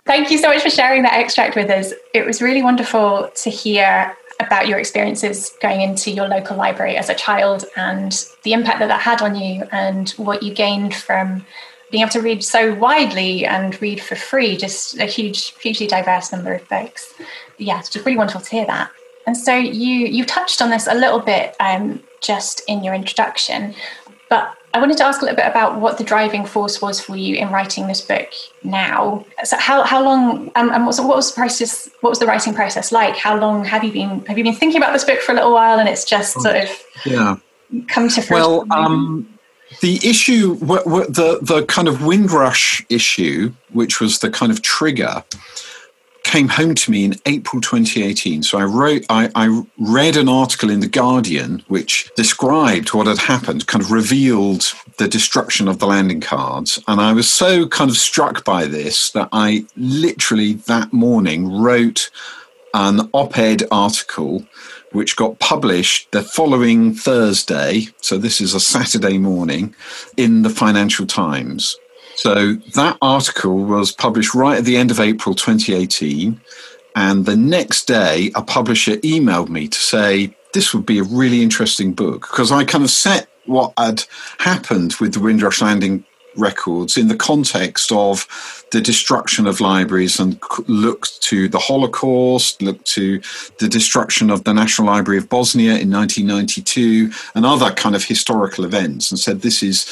Thank 0.06 0.30
you 0.30 0.38
so 0.38 0.48
much 0.48 0.62
for 0.62 0.70
sharing 0.70 1.02
that 1.02 1.18
extract 1.18 1.56
with 1.56 1.70
us. 1.70 1.92
It 2.12 2.26
was 2.26 2.42
really 2.42 2.62
wonderful 2.62 3.30
to 3.34 3.50
hear 3.50 4.14
about 4.38 4.68
your 4.68 4.78
experiences 4.78 5.54
going 5.62 5.80
into 5.80 6.10
your 6.10 6.28
local 6.28 6.56
library 6.56 6.96
as 6.96 7.08
a 7.08 7.14
child 7.14 7.64
and 7.76 8.12
the 8.42 8.52
impact 8.52 8.80
that 8.80 8.88
that 8.88 9.00
had 9.00 9.22
on 9.22 9.34
you 9.34 9.62
and 9.72 10.10
what 10.10 10.42
you 10.42 10.52
gained 10.52 10.94
from 10.94 11.46
being 11.90 12.02
able 12.02 12.10
to 12.10 12.20
read 12.20 12.44
so 12.44 12.74
widely 12.74 13.46
and 13.46 13.80
read 13.80 14.00
for 14.00 14.16
free, 14.16 14.56
just 14.56 14.98
a 14.98 15.06
huge, 15.06 15.54
hugely 15.60 15.86
diverse 15.86 16.32
number 16.32 16.52
of 16.52 16.68
books. 16.68 17.14
Yeah, 17.56 17.78
it's 17.78 17.88
just 17.88 18.04
really 18.04 18.18
wonderful 18.18 18.42
to 18.42 18.50
hear 18.50 18.66
that. 18.66 18.90
And 19.26 19.36
so 19.36 19.54
you 19.54 20.06
you 20.06 20.24
touched 20.24 20.60
on 20.60 20.68
this 20.68 20.86
a 20.86 20.94
little 20.94 21.20
bit 21.20 21.56
um, 21.60 22.02
just 22.20 22.62
in 22.68 22.84
your 22.84 22.94
introduction, 22.94 23.74
but 24.28 24.54
I 24.74 24.80
wanted 24.80 24.96
to 24.96 25.04
ask 25.04 25.22
a 25.22 25.24
little 25.24 25.36
bit 25.36 25.46
about 25.46 25.80
what 25.80 25.98
the 25.98 26.04
driving 26.04 26.44
force 26.44 26.82
was 26.82 27.00
for 27.00 27.16
you 27.16 27.36
in 27.36 27.50
writing 27.50 27.86
this 27.86 28.00
book 28.00 28.28
now. 28.64 29.24
So 29.44 29.56
how, 29.56 29.84
how 29.84 30.02
long 30.02 30.50
um, 30.56 30.72
and 30.72 30.84
what, 30.84 30.98
what 30.98 31.16
was 31.16 31.30
the 31.30 31.36
process? 31.36 31.88
What 32.00 32.10
was 32.10 32.18
the 32.18 32.26
writing 32.26 32.52
process 32.52 32.90
like? 32.90 33.16
How 33.16 33.38
long 33.38 33.64
have 33.64 33.84
you 33.84 33.92
been 33.92 34.24
have 34.26 34.36
you 34.36 34.42
been 34.42 34.54
thinking 34.54 34.78
about 34.82 34.92
this 34.92 35.04
book 35.04 35.20
for 35.20 35.30
a 35.30 35.36
little 35.36 35.54
while 35.54 35.78
and 35.78 35.88
it's 35.88 36.04
just 36.04 36.40
sort 36.40 36.56
of 36.56 36.68
yeah 37.06 37.36
come 37.86 38.08
to 38.08 38.20
fruition? 38.20 38.34
Well, 38.34 38.66
um, 38.72 39.38
the 39.80 39.96
issue, 40.02 40.56
the 40.56 41.38
the 41.40 41.64
kind 41.66 41.86
of 41.86 42.04
Windrush 42.04 42.84
issue, 42.88 43.52
which 43.72 44.00
was 44.00 44.18
the 44.18 44.30
kind 44.30 44.50
of 44.50 44.60
trigger 44.62 45.22
came 46.34 46.48
home 46.48 46.74
to 46.74 46.90
me 46.90 47.04
in 47.04 47.14
April 47.26 47.62
2018. 47.62 48.42
So 48.42 48.58
I 48.58 48.64
wrote, 48.64 49.06
I, 49.08 49.30
I, 49.36 49.62
read 49.78 50.16
an 50.16 50.28
article 50.28 50.68
in 50.68 50.80
The 50.80 50.88
Guardian 50.88 51.62
which 51.68 52.10
described 52.16 52.92
what 52.92 53.06
had 53.06 53.18
happened, 53.18 53.68
kind 53.68 53.84
of 53.84 53.92
revealed 53.92 54.72
the 54.98 55.06
destruction 55.06 55.68
of 55.68 55.78
the 55.78 55.86
landing 55.86 56.20
cards. 56.20 56.82
And 56.88 57.00
I 57.00 57.12
was 57.12 57.30
so 57.30 57.68
kind 57.68 57.88
of 57.88 57.96
struck 57.96 58.44
by 58.44 58.66
this 58.66 59.12
that 59.12 59.28
I 59.30 59.64
literally 59.76 60.54
that 60.66 60.92
morning 60.92 61.52
wrote 61.52 62.10
an 62.74 63.08
op 63.12 63.38
ed 63.38 63.62
article 63.70 64.44
which 64.90 65.14
got 65.14 65.38
published 65.38 66.10
the 66.10 66.24
following 66.24 66.94
Thursday. 66.94 67.86
So 68.00 68.18
this 68.18 68.40
is 68.40 68.54
a 68.54 68.60
Saturday 68.60 69.18
morning 69.18 69.72
in 70.16 70.42
the 70.42 70.50
Financial 70.50 71.06
Times. 71.06 71.76
So 72.16 72.54
that 72.74 72.96
article 73.02 73.64
was 73.64 73.92
published 73.92 74.34
right 74.34 74.58
at 74.58 74.64
the 74.64 74.76
end 74.76 74.90
of 74.90 75.00
April 75.00 75.34
2018. 75.34 76.40
And 76.96 77.26
the 77.26 77.36
next 77.36 77.86
day, 77.86 78.30
a 78.34 78.42
publisher 78.42 78.96
emailed 78.98 79.48
me 79.48 79.68
to 79.68 79.78
say, 79.78 80.34
this 80.52 80.72
would 80.72 80.86
be 80.86 81.00
a 81.00 81.04
really 81.04 81.42
interesting 81.42 81.92
book 81.92 82.22
because 82.22 82.52
I 82.52 82.64
kind 82.64 82.84
of 82.84 82.90
set 82.90 83.28
what 83.46 83.72
had 83.76 84.04
happened 84.38 84.94
with 85.00 85.12
the 85.12 85.20
Windrush 85.20 85.60
Landing 85.60 86.04
records 86.36 86.96
in 86.96 87.08
the 87.08 87.16
context 87.16 87.92
of 87.92 88.26
the 88.70 88.80
destruction 88.80 89.46
of 89.46 89.60
libraries 89.60 90.18
and 90.18 90.40
looked 90.66 91.22
to 91.22 91.48
the 91.48 91.58
Holocaust, 91.58 92.60
looked 92.62 92.86
to 92.86 93.20
the 93.58 93.68
destruction 93.68 94.30
of 94.30 94.44
the 94.44 94.54
National 94.54 94.88
Library 94.88 95.18
of 95.18 95.28
Bosnia 95.28 95.76
in 95.76 95.90
1992 95.90 97.10
and 97.34 97.46
other 97.46 97.70
kind 97.72 97.94
of 97.94 98.04
historical 98.04 98.64
events 98.64 99.10
and 99.10 99.18
said 99.18 99.40
this 99.40 99.62
is 99.62 99.86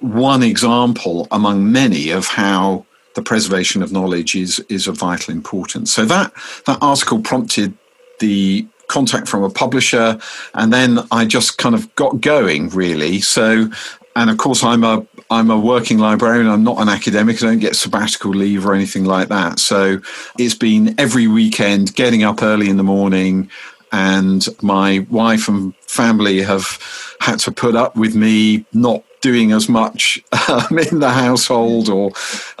one 0.00 0.42
example 0.42 1.28
among 1.30 1.70
many 1.70 2.10
of 2.10 2.26
how 2.26 2.84
the 3.14 3.22
preservation 3.22 3.82
of 3.82 3.92
knowledge 3.92 4.34
is 4.34 4.60
is 4.68 4.86
of 4.86 4.96
vital 4.96 5.34
importance. 5.34 5.92
So 5.92 6.04
that 6.06 6.32
that 6.66 6.78
article 6.80 7.20
prompted 7.20 7.74
the 8.18 8.66
contact 8.88 9.28
from 9.28 9.42
a 9.42 9.50
publisher, 9.50 10.18
and 10.54 10.72
then 10.72 10.98
I 11.10 11.24
just 11.24 11.58
kind 11.58 11.74
of 11.74 11.94
got 11.94 12.20
going 12.20 12.68
really. 12.70 13.20
So, 13.20 13.68
and 14.16 14.30
of 14.30 14.38
course, 14.38 14.64
I'm 14.64 14.84
a 14.84 15.06
I'm 15.30 15.50
a 15.50 15.58
working 15.58 15.98
librarian. 15.98 16.48
I'm 16.48 16.64
not 16.64 16.80
an 16.80 16.88
academic. 16.88 17.42
I 17.42 17.46
don't 17.46 17.58
get 17.58 17.76
sabbatical 17.76 18.32
leave 18.32 18.66
or 18.66 18.74
anything 18.74 19.04
like 19.04 19.28
that. 19.28 19.58
So 19.58 20.00
it's 20.38 20.54
been 20.54 20.98
every 20.98 21.26
weekend, 21.28 21.94
getting 21.94 22.24
up 22.24 22.42
early 22.42 22.68
in 22.68 22.76
the 22.76 22.82
morning, 22.82 23.50
and 23.92 24.46
my 24.62 25.06
wife 25.10 25.48
and 25.48 25.74
family 25.86 26.42
have 26.42 26.78
had 27.20 27.38
to 27.40 27.52
put 27.52 27.76
up 27.76 27.96
with 27.96 28.14
me 28.14 28.64
not 28.72 29.04
doing 29.20 29.52
as 29.52 29.68
much 29.68 30.22
um, 30.48 30.78
in 30.78 31.00
the 31.00 31.10
household 31.10 31.88
or 31.88 32.12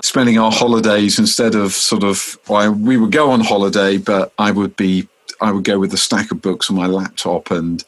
spending 0.02 0.38
our 0.38 0.52
holidays 0.52 1.18
instead 1.18 1.54
of 1.54 1.72
sort 1.72 2.04
of 2.04 2.38
well, 2.48 2.72
we 2.72 2.96
would 2.96 3.12
go 3.12 3.30
on 3.30 3.40
holiday 3.40 3.96
but 3.96 4.32
i 4.38 4.50
would 4.50 4.74
be 4.76 5.08
i 5.40 5.50
would 5.50 5.64
go 5.64 5.78
with 5.78 5.92
a 5.92 5.96
stack 5.96 6.30
of 6.30 6.42
books 6.42 6.70
on 6.70 6.76
my 6.76 6.86
laptop 6.86 7.50
and 7.50 7.84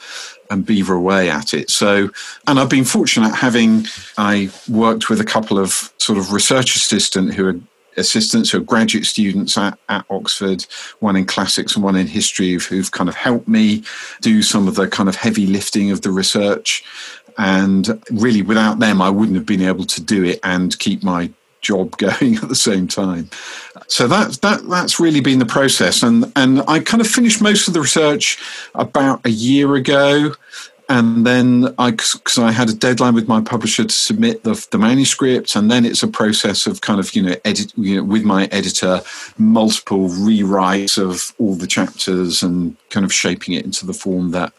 and 0.50 0.66
beaver 0.66 0.94
away 0.94 1.30
at 1.30 1.54
it 1.54 1.70
so 1.70 2.08
and 2.46 2.58
i've 2.58 2.70
been 2.70 2.84
fortunate 2.84 3.34
having 3.34 3.84
i 4.18 4.50
worked 4.68 5.08
with 5.08 5.20
a 5.20 5.24
couple 5.24 5.58
of 5.58 5.92
sort 5.98 6.18
of 6.18 6.32
research 6.32 6.76
assistant 6.76 7.34
who 7.34 7.46
are 7.46 7.60
assistants 7.96 8.50
who 8.50 8.58
are 8.58 8.62
graduate 8.62 9.06
students 9.06 9.56
at, 9.58 9.78
at 9.88 10.04
Oxford, 10.10 10.64
one 11.00 11.16
in 11.16 11.24
classics 11.24 11.74
and 11.74 11.84
one 11.84 11.96
in 11.96 12.06
history, 12.06 12.52
who've 12.54 12.90
kind 12.90 13.08
of 13.08 13.14
helped 13.14 13.48
me 13.48 13.82
do 14.20 14.42
some 14.42 14.68
of 14.68 14.74
the 14.74 14.88
kind 14.88 15.08
of 15.08 15.16
heavy 15.16 15.46
lifting 15.46 15.90
of 15.90 16.02
the 16.02 16.10
research. 16.10 16.84
And 17.38 18.02
really, 18.10 18.42
without 18.42 18.78
them, 18.78 19.00
I 19.00 19.10
wouldn't 19.10 19.36
have 19.36 19.46
been 19.46 19.62
able 19.62 19.84
to 19.84 20.00
do 20.02 20.24
it 20.24 20.40
and 20.42 20.78
keep 20.78 21.02
my 21.02 21.30
job 21.62 21.96
going 21.96 22.36
at 22.36 22.48
the 22.48 22.54
same 22.54 22.86
time. 22.86 23.30
So 23.86 24.06
that 24.08 24.40
that 24.42 24.68
that's 24.68 25.00
really 25.00 25.20
been 25.20 25.38
the 25.38 25.46
process, 25.46 26.02
and 26.02 26.30
and 26.36 26.62
I 26.68 26.80
kind 26.80 27.00
of 27.00 27.06
finished 27.06 27.40
most 27.40 27.68
of 27.68 27.74
the 27.74 27.80
research 27.80 28.38
about 28.74 29.24
a 29.24 29.30
year 29.30 29.74
ago, 29.74 30.34
and 30.88 31.26
then 31.26 31.74
I 31.78 31.92
because 31.92 32.38
I 32.38 32.52
had 32.52 32.68
a 32.68 32.74
deadline 32.74 33.14
with 33.14 33.28
my 33.28 33.40
publisher 33.40 33.84
to 33.84 33.94
submit 33.94 34.44
the 34.44 34.66
the 34.70 34.78
manuscript, 34.78 35.56
and 35.56 35.70
then 35.70 35.84
it's 35.84 36.02
a 36.02 36.08
process 36.08 36.66
of 36.66 36.80
kind 36.80 37.00
of 37.00 37.14
you 37.14 37.22
know 37.22 37.34
edit 37.44 37.72
you 37.76 37.96
know 37.96 38.04
with 38.04 38.24
my 38.24 38.46
editor 38.46 39.00
multiple 39.38 40.08
rewrites 40.08 40.98
of 40.98 41.34
all 41.38 41.54
the 41.54 41.66
chapters 41.66 42.42
and 42.42 42.76
kind 42.90 43.04
of 43.04 43.12
shaping 43.12 43.54
it 43.54 43.64
into 43.64 43.86
the 43.86 43.94
form 43.94 44.32
that 44.32 44.52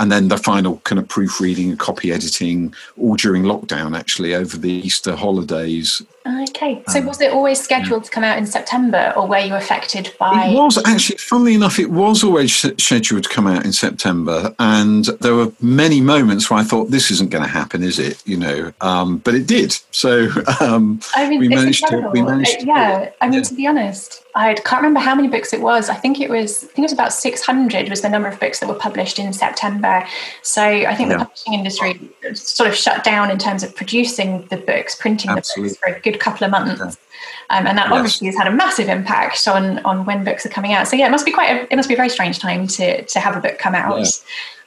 and 0.00 0.10
then 0.10 0.28
the 0.28 0.38
final 0.38 0.78
kind 0.78 0.98
of 0.98 1.06
proofreading 1.06 1.70
and 1.70 1.78
copy 1.78 2.10
editing 2.10 2.74
all 2.98 3.14
during 3.14 3.44
lockdown 3.44 3.96
actually 3.96 4.34
over 4.34 4.56
the 4.56 4.72
easter 4.72 5.14
holidays 5.14 6.02
okay 6.26 6.82
so 6.88 6.98
um, 6.98 7.06
was 7.06 7.20
it 7.20 7.32
always 7.32 7.58
scheduled 7.60 8.02
yeah. 8.02 8.04
to 8.04 8.10
come 8.10 8.24
out 8.24 8.36
in 8.36 8.44
september 8.44 9.12
or 9.16 9.26
were 9.26 9.38
you 9.38 9.54
affected 9.54 10.14
by 10.18 10.48
it 10.48 10.54
was 10.54 10.76
actually 10.86 11.16
funnily 11.16 11.54
enough 11.54 11.78
it 11.78 11.90
was 11.90 12.22
always 12.22 12.54
scheduled 12.82 13.22
to 13.22 13.28
come 13.28 13.46
out 13.46 13.64
in 13.64 13.72
september 13.72 14.54
and 14.58 15.06
there 15.20 15.34
were 15.34 15.50
many 15.60 16.00
moments 16.00 16.50
where 16.50 16.60
i 16.60 16.62
thought 16.62 16.90
this 16.90 17.10
isn't 17.10 17.30
going 17.30 17.42
to 17.42 17.48
happen 17.48 17.82
is 17.82 17.98
it 17.98 18.22
you 18.26 18.36
know 18.36 18.70
um, 18.82 19.18
but 19.18 19.34
it 19.34 19.46
did 19.46 19.74
so 19.92 20.28
um, 20.60 21.00
I 21.14 21.28
mean, 21.28 21.40
we 21.40 21.48
managed 21.48 21.86
to 21.86 22.10
we 22.12 22.20
managed 22.20 22.66
yeah 22.66 23.10
i 23.20 23.26
mean 23.26 23.38
yeah. 23.38 23.42
to 23.42 23.54
be 23.54 23.66
honest 23.66 24.22
I 24.34 24.54
can't 24.54 24.82
remember 24.82 25.00
how 25.00 25.14
many 25.14 25.28
books 25.28 25.52
it 25.52 25.60
was. 25.60 25.88
I 25.88 25.94
think 25.94 26.20
it 26.20 26.30
was. 26.30 26.64
I 26.64 26.66
think 26.68 26.78
it 26.78 26.82
was 26.82 26.92
about 26.92 27.12
six 27.12 27.42
hundred 27.42 27.88
was 27.88 28.02
the 28.02 28.08
number 28.08 28.28
of 28.28 28.38
books 28.38 28.60
that 28.60 28.68
were 28.68 28.74
published 28.74 29.18
in 29.18 29.32
September. 29.32 30.06
So 30.42 30.62
I 30.62 30.94
think 30.94 31.10
yeah. 31.10 31.18
the 31.18 31.24
publishing 31.24 31.54
industry 31.54 32.10
sort 32.34 32.68
of 32.68 32.76
shut 32.76 33.02
down 33.02 33.30
in 33.30 33.38
terms 33.38 33.62
of 33.62 33.74
producing 33.74 34.46
the 34.46 34.56
books, 34.56 34.94
printing 34.94 35.30
Absolutely. 35.30 35.70
the 35.70 35.74
books 35.74 35.80
for 35.80 35.94
a 35.94 36.00
good 36.00 36.09
couple 36.18 36.44
of 36.44 36.50
months, 36.50 36.80
yeah. 36.80 37.56
um, 37.58 37.66
and 37.66 37.78
that 37.78 37.88
yes. 37.88 37.92
obviously 37.92 38.26
has 38.26 38.36
had 38.36 38.46
a 38.46 38.52
massive 38.52 38.88
impact 38.88 39.46
on 39.46 39.78
on 39.80 40.04
when 40.04 40.24
books 40.24 40.44
are 40.44 40.50
coming 40.50 40.72
out. 40.72 40.88
So 40.88 40.96
yeah, 40.96 41.06
it 41.06 41.10
must 41.10 41.26
be 41.26 41.32
quite. 41.32 41.50
A, 41.50 41.72
it 41.72 41.76
must 41.76 41.88
be 41.88 41.94
a 41.94 41.96
very 41.96 42.10
strange 42.10 42.38
time 42.38 42.66
to 42.68 43.02
to 43.04 43.20
have 43.20 43.36
a 43.36 43.40
book 43.40 43.58
come 43.58 43.74
out. 43.74 43.98
Yeah. 43.98 44.10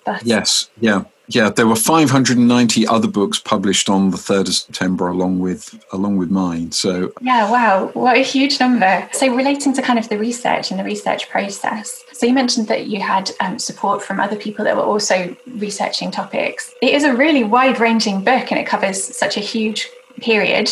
But, 0.05 0.25
yes. 0.25 0.69
Yeah 0.81 1.05
yeah, 1.27 1.49
there 1.49 1.67
were 1.67 1.75
590 1.75 2.87
other 2.87 3.07
books 3.07 3.39
published 3.39 3.89
on 3.89 4.11
the 4.11 4.17
3rd 4.17 4.47
of 4.47 4.53
September 4.53 5.07
along 5.07 5.39
with 5.39 5.83
along 5.91 6.17
with 6.17 6.29
mine. 6.29 6.71
So 6.71 7.13
Yeah, 7.21 7.49
wow, 7.49 7.87
what 7.93 8.17
a 8.17 8.21
huge 8.21 8.59
number. 8.59 9.07
So 9.13 9.33
relating 9.33 9.73
to 9.73 9.81
kind 9.81 9.97
of 9.97 10.09
the 10.09 10.17
research 10.17 10.71
and 10.71 10.79
the 10.79 10.83
research 10.83 11.29
process. 11.29 12.03
So 12.11 12.25
you 12.25 12.33
mentioned 12.33 12.67
that 12.67 12.87
you 12.87 12.99
had 12.99 13.31
um, 13.39 13.57
support 13.57 14.03
from 14.03 14.19
other 14.19 14.35
people 14.35 14.65
that 14.65 14.75
were 14.75 14.83
also 14.83 15.35
researching 15.47 16.11
topics. 16.11 16.73
It 16.81 16.93
is 16.93 17.03
a 17.03 17.15
really 17.15 17.43
wide-ranging 17.43 18.23
book 18.23 18.51
and 18.51 18.59
it 18.59 18.67
covers 18.67 19.01
such 19.03 19.37
a 19.37 19.41
huge 19.41 19.89
period 20.23 20.69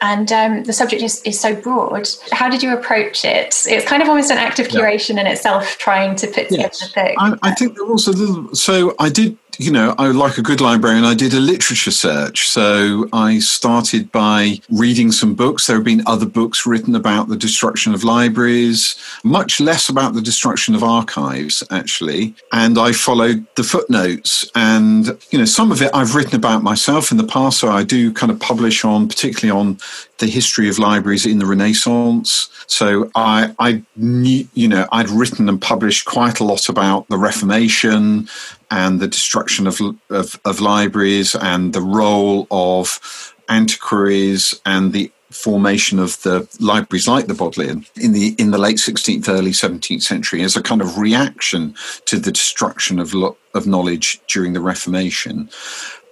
and 0.00 0.32
um, 0.32 0.64
the 0.64 0.72
subject 0.72 1.02
is, 1.02 1.22
is 1.22 1.38
so 1.38 1.54
broad 1.54 2.08
how 2.32 2.48
did 2.48 2.62
you 2.62 2.72
approach 2.76 3.24
it 3.24 3.54
it's 3.66 3.86
kind 3.86 4.02
of 4.02 4.08
almost 4.08 4.30
an 4.30 4.38
act 4.38 4.58
of 4.58 4.68
curation 4.68 5.14
yeah. 5.14 5.22
in 5.22 5.26
itself 5.26 5.76
trying 5.78 6.16
to 6.16 6.26
put 6.26 6.48
together 6.48 6.70
yes. 6.72 6.80
the 6.80 7.00
book 7.00 7.14
I, 7.18 7.50
I 7.50 7.54
think 7.54 7.76
there 7.76 7.86
also 7.86 8.52
so 8.52 8.94
i 8.98 9.08
did 9.08 9.36
you 9.58 9.70
know, 9.70 9.94
I, 9.98 10.08
like 10.08 10.38
a 10.38 10.42
good 10.42 10.60
librarian, 10.60 11.04
I 11.04 11.14
did 11.14 11.34
a 11.34 11.40
literature 11.40 11.90
search. 11.90 12.48
So 12.48 13.08
I 13.12 13.38
started 13.38 14.10
by 14.12 14.60
reading 14.70 15.12
some 15.12 15.34
books. 15.34 15.66
There 15.66 15.76
have 15.76 15.84
been 15.84 16.02
other 16.06 16.26
books 16.26 16.66
written 16.66 16.94
about 16.94 17.28
the 17.28 17.36
destruction 17.36 17.94
of 17.94 18.04
libraries, 18.04 18.96
much 19.22 19.60
less 19.60 19.88
about 19.88 20.14
the 20.14 20.20
destruction 20.20 20.74
of 20.74 20.82
archives, 20.82 21.62
actually. 21.70 22.34
And 22.52 22.78
I 22.78 22.92
followed 22.92 23.46
the 23.56 23.64
footnotes. 23.64 24.50
And, 24.54 25.16
you 25.30 25.38
know, 25.38 25.44
some 25.44 25.72
of 25.72 25.82
it 25.82 25.90
I've 25.94 26.14
written 26.14 26.36
about 26.36 26.62
myself 26.62 27.10
in 27.10 27.16
the 27.16 27.26
past. 27.26 27.58
So 27.58 27.70
I 27.70 27.82
do 27.82 28.12
kind 28.12 28.32
of 28.32 28.40
publish 28.40 28.84
on, 28.84 29.08
particularly 29.08 29.58
on 29.58 29.78
the 30.18 30.26
history 30.26 30.68
of 30.68 30.78
libraries 30.78 31.26
in 31.26 31.38
the 31.38 31.46
Renaissance. 31.46 32.48
So 32.66 33.10
I, 33.14 33.54
I 33.58 33.82
knew, 33.96 34.46
you 34.54 34.68
know, 34.68 34.86
I'd 34.92 35.10
written 35.10 35.48
and 35.48 35.60
published 35.60 36.04
quite 36.04 36.40
a 36.40 36.44
lot 36.44 36.68
about 36.68 37.08
the 37.08 37.18
Reformation 37.18 38.28
and 38.70 39.00
the 39.00 39.08
destruction 39.08 39.66
of, 39.66 39.80
of, 40.10 40.40
of 40.44 40.60
libraries 40.60 41.34
and 41.34 41.72
the 41.72 41.80
role 41.80 42.46
of 42.50 43.34
antiquaries 43.48 44.60
and 44.64 44.92
the 44.92 45.10
formation 45.30 45.98
of 45.98 46.22
the 46.22 46.48
libraries 46.60 47.08
like 47.08 47.26
the 47.26 47.34
Bodleian 47.34 47.84
in 47.96 48.12
the 48.12 48.34
in 48.38 48.52
the 48.52 48.58
late 48.58 48.76
16th, 48.76 49.28
early 49.28 49.50
17th 49.50 50.02
century 50.02 50.42
as 50.42 50.56
a 50.56 50.62
kind 50.62 50.80
of 50.80 50.96
reaction 50.96 51.74
to 52.04 52.18
the 52.18 52.30
destruction 52.30 52.98
of 53.00 53.14
lo- 53.14 53.36
of 53.52 53.66
knowledge 53.66 54.20
during 54.28 54.52
the 54.52 54.60
Reformation. 54.60 55.50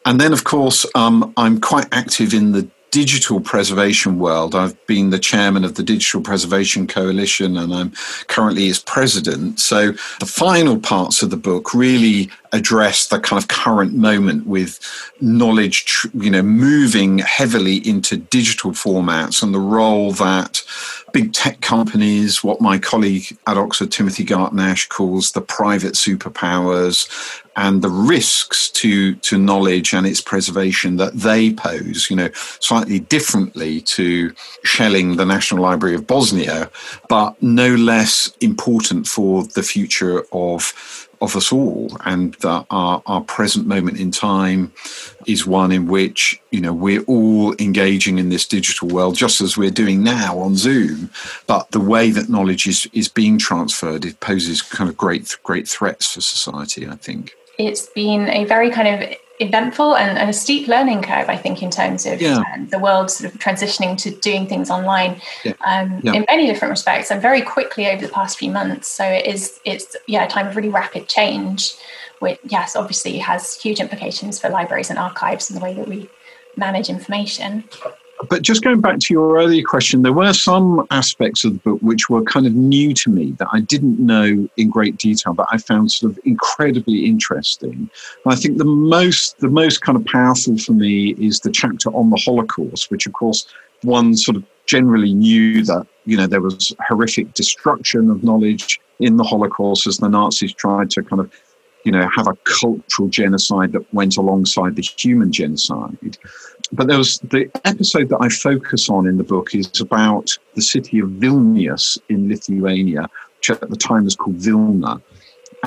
And 0.05 0.21
then, 0.21 0.33
of 0.33 0.43
course, 0.43 0.85
um, 0.97 1.33
I'm 1.37 1.61
quite 1.61 1.87
active 1.93 2.35
in 2.35 2.53
the 2.53 2.69
digital 2.93 3.41
preservation 3.41 4.19
world. 4.19 4.55
I've 4.55 4.87
been 4.87 5.11
the 5.11 5.19
chairman 5.19 5.65
of 5.65 5.75
the 5.75 5.83
Digital 5.83 6.21
Preservation 6.21 6.87
Coalition 6.87 7.57
and 7.57 7.75
I'm 7.75 7.93
currently 8.29 8.67
its 8.67 8.81
president. 8.81 9.59
So 9.61 9.93
the 10.21 10.27
final 10.27 10.79
parts 10.79 11.23
of 11.23 11.31
the 11.31 11.39
book 11.39 11.73
really 11.73 12.31
address 12.53 13.09
the 13.09 13.19
kind 13.19 13.43
of 13.43 13.49
current 13.49 13.95
moment 13.95 14.47
with 14.47 14.79
knowledge, 15.23 16.07
you 16.13 16.31
know, 16.31 16.43
moving 16.43 17.19
heavily 17.21 17.77
into 17.89 18.19
digital 18.19 18.73
formats 18.73 19.43
and 19.43 19.55
the 19.55 19.59
role 19.59 20.13
that 20.13 20.63
big 21.15 21.33
tech 21.33 21.63
companies, 21.63 22.45
what 22.45 22.61
my 22.61 22.79
colleague 22.79 23.37
at 23.47 23.57
Oxford, 23.57 23.91
Timothy 23.91 24.25
Garton-Ash, 24.25 24.89
calls 24.89 25.33
the 25.33 25.41
private 25.41 25.95
superpowers, 25.95 27.41
and 27.57 27.83
the 27.83 27.89
risks 27.89 28.71
to, 28.71 29.15
to 29.17 29.39
knowledge 29.39 29.93
and 29.93 30.07
its 30.07 30.21
preservation 30.21 30.97
that 30.97 31.15
they 31.15 31.53
pose, 31.53 32.09
you 32.11 32.17
know, 32.17 32.31
slightly 32.33 32.99
differently 32.99 33.81
to 33.83 34.35
shelling 34.65 35.17
the 35.17 35.27
National 35.27 35.63
Library 35.63 35.95
of 35.95 36.07
Bosnia, 36.07 36.71
but 37.09 37.41
no 37.43 37.75
less 37.75 38.33
important 38.41 39.07
for 39.07 39.45
the 39.45 39.63
future 39.63 40.25
of 40.33 41.09
of 41.23 41.37
us 41.37 41.53
all, 41.53 41.97
and 42.05 42.37
our, 42.45 43.01
our 43.07 43.21
present 43.21 43.65
moment 43.65 44.01
in 44.01 44.11
time 44.11 44.73
is 45.25 45.47
one 45.47 45.71
in 45.71 45.87
which 45.87 46.41
you 46.51 46.61
know 46.61 46.73
we're 46.73 47.05
all 47.05 47.55
engaging 47.61 48.19
in 48.19 48.29
this 48.29 48.47
digital 48.47 48.89
world, 48.89 49.15
just 49.15 49.41
as 49.41 49.57
we're 49.57 49.71
doing 49.71 50.03
now 50.03 50.37
on 50.41 50.57
Zoom. 50.57 51.11
But 51.47 51.71
the 51.71 51.81
way 51.81 52.11
that 52.11 52.29
knowledge 52.29 52.67
is 52.67 52.89
is 52.93 53.09
being 53.09 53.39
transferred, 53.39 54.05
it 54.05 54.19
poses 54.19 54.63
kind 54.63 54.91
of 54.91 54.97
great 54.97 55.37
great 55.45 55.69
threats 55.69 56.13
for 56.13 56.21
society. 56.21 56.89
I 56.89 56.97
think 56.97 57.37
it's 57.67 57.87
been 57.87 58.29
a 58.29 58.45
very 58.45 58.71
kind 58.71 58.89
of 58.89 59.17
eventful 59.39 59.97
and, 59.97 60.19
and, 60.19 60.31
a 60.31 60.33
steep 60.33 60.69
learning 60.69 61.03
curve, 61.03 61.29
I 61.29 61.37
think, 61.37 61.63
in 61.63 61.71
terms 61.71 62.07
of 62.07 62.21
yeah. 62.21 62.43
um, 62.55 62.69
the 62.69 62.79
world 62.79 63.11
sort 63.11 63.33
of 63.33 63.41
transitioning 63.41 63.97
to 63.99 64.11
doing 64.11 64.47
things 64.47 64.71
online 64.71 65.21
yeah. 65.45 65.55
Um, 65.65 66.01
yeah. 66.03 66.13
in 66.15 66.25
many 66.29 66.47
different 66.47 66.71
respects 66.71 67.11
and 67.11 67.21
very 67.21 67.43
quickly 67.43 67.89
over 67.89 68.07
the 68.07 68.13
past 68.13 68.39
few 68.39 68.51
months. 68.51 68.89
So 68.89 69.05
it 69.05 69.27
is, 69.27 69.59
it's 69.65 69.97
yeah, 70.07 70.25
a 70.25 70.29
time 70.29 70.47
of 70.47 70.57
really 70.57 70.69
rapid 70.69 71.09
change, 71.09 71.75
which 72.21 72.39
yes, 72.45 72.77
obviously 72.77 73.19
has 73.19 73.61
huge 73.61 73.81
implications 73.81 74.41
for 74.41 74.49
libraries 74.49 74.91
and 74.91 74.99
archives 74.99 75.51
and 75.51 75.61
the 75.61 75.65
way 75.65 75.75
that 75.75 75.89
we 75.89 76.09
manage 76.57 76.89
information 76.89 77.65
but 78.29 78.43
just 78.43 78.63
going 78.63 78.81
back 78.81 78.99
to 78.99 79.15
your 79.15 79.39
earlier 79.39 79.63
question, 79.65 80.03
there 80.03 80.13
were 80.13 80.33
some 80.33 80.87
aspects 80.91 81.45
of 81.45 81.53
the 81.53 81.59
book 81.61 81.79
which 81.81 82.09
were 82.09 82.23
kind 82.23 82.47
of 82.47 82.55
new 82.55 82.95
to 82.95 83.11
me 83.11 83.33
that 83.39 83.49
I 83.53 83.61
didn't 83.61 83.99
know 83.99 84.49
in 84.57 84.71
great 84.71 84.97
detail, 84.97 85.35
but 85.35 85.47
I 85.51 85.59
found 85.59 85.91
sort 85.93 86.13
of 86.13 86.19
incredibly 86.25 87.07
interesting. 87.07 87.91
And 88.25 88.33
I 88.33 88.37
think 88.37 88.59
the 88.59 88.65
most 88.65 89.39
the 89.39 89.49
most 89.49 89.81
kind 89.81 89.97
of 89.97 90.05
powerful 90.07 90.59
for 90.59 90.73
me 90.73 91.11
is 91.19 91.41
the 91.41 91.51
chapter 91.51 91.91
on 91.91 92.11
the 92.11 92.23
Holocaust, 92.25 92.91
which 92.91 93.07
of 93.07 93.13
course 93.13 93.47
one 93.83 94.17
sort 94.17 94.37
of 94.37 94.45
generally 94.67 95.13
knew 95.13 95.65
that 95.65 95.87
you 96.05 96.17
know 96.17 96.27
there 96.27 96.41
was 96.41 96.75
horrific 96.87 97.35
destruction 97.35 98.11
of 98.11 98.23
knowledge 98.23 98.81
in 99.01 99.17
the 99.17 99.25
Holocaust 99.25 99.87
as 99.87 99.99
the 99.99 100.09
Nazis 100.09 100.53
tried 100.53 100.91
to 100.91 101.03
kind 101.03 101.21
of 101.21 101.33
you 101.85 101.93
know 101.93 102.09
have 102.09 102.29
a 102.29 102.37
cultural 102.45 103.09
genocide 103.09 103.73
that 103.73 103.93
went 103.93 104.17
alongside 104.17 104.77
the 104.77 104.83
human 104.83 105.33
genocide 105.33 106.17
but 106.73 106.89
there 106.89 106.99
was 106.99 107.19
the 107.19 107.51
episode 107.65 108.09
that 108.09 108.19
I 108.21 108.29
focus 108.29 108.89
on 108.89 109.07
in 109.07 109.19
the 109.19 109.25
book 109.25 109.55
is 109.55 109.81
about 109.81 110.37
the 110.55 110.63
city 110.63 111.01
of 111.01 111.11
Vilnius 111.11 111.99
in 112.09 112.29
Lithuania, 112.29 113.09
which 113.37 113.51
at 113.51 113.69
the 113.69 113.77
time 113.77 114.05
was 114.05 114.17
called 114.17 114.37
Vilna, 114.37 115.01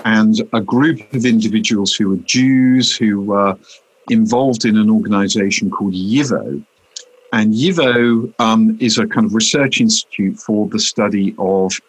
and 0.03 0.41
a 0.53 0.61
group 0.61 0.99
of 1.13 1.25
individuals 1.25 1.93
who 1.93 2.09
were 2.09 2.17
Jews 2.17 2.95
who 2.95 3.21
were 3.21 3.55
involved 4.09 4.65
in 4.65 4.77
an 4.77 4.89
organization 4.89 5.69
called 5.69 5.93
YIVO. 5.93 6.63
And 7.31 7.53
YIVO 7.53 8.33
um, 8.39 8.77
is 8.81 8.97
a 8.97 9.07
kind 9.07 9.25
of 9.25 9.35
research 9.35 9.79
institute 9.81 10.37
for 10.37 10.67
the 10.67 10.79
study 10.79 11.35
of 11.37 11.79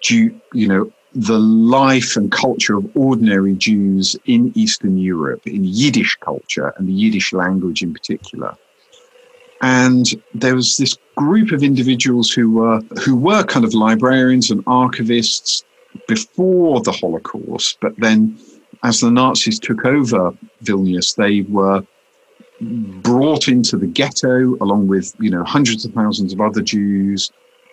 Jew, 0.00 0.38
you 0.52 0.68
know, 0.68 0.92
the 1.14 1.38
life 1.38 2.16
and 2.16 2.30
culture 2.30 2.76
of 2.76 2.94
ordinary 2.94 3.54
Jews 3.54 4.16
in 4.26 4.52
Eastern 4.54 4.98
Europe, 4.98 5.46
in 5.46 5.64
Yiddish 5.64 6.16
culture 6.16 6.74
and 6.76 6.86
the 6.86 6.92
Yiddish 6.92 7.32
language 7.32 7.82
in 7.82 7.94
particular. 7.94 8.54
And 9.62 10.06
there 10.34 10.54
was 10.54 10.76
this 10.76 10.96
group 11.16 11.50
of 11.50 11.62
individuals 11.62 12.30
who 12.30 12.50
were 12.50 12.80
who 13.04 13.16
were 13.16 13.42
kind 13.44 13.64
of 13.64 13.74
librarians 13.74 14.50
and 14.50 14.64
archivists 14.66 15.64
before 16.06 16.82
the 16.82 16.92
Holocaust, 16.92 17.78
but 17.80 17.96
then 17.98 18.38
as 18.82 19.00
the 19.00 19.10
Nazis 19.10 19.58
took 19.58 19.84
over 19.84 20.36
Vilnius, 20.62 21.16
they 21.16 21.40
were 21.42 21.82
brought 22.60 23.48
into 23.48 23.76
the 23.76 23.86
ghetto 23.86 24.56
along 24.60 24.88
with 24.88 25.14
you 25.18 25.30
know 25.30 25.44
hundreds 25.44 25.84
of 25.84 25.92
thousands 25.92 26.32
of 26.32 26.40
other 26.40 26.62
Jews, 26.62 27.30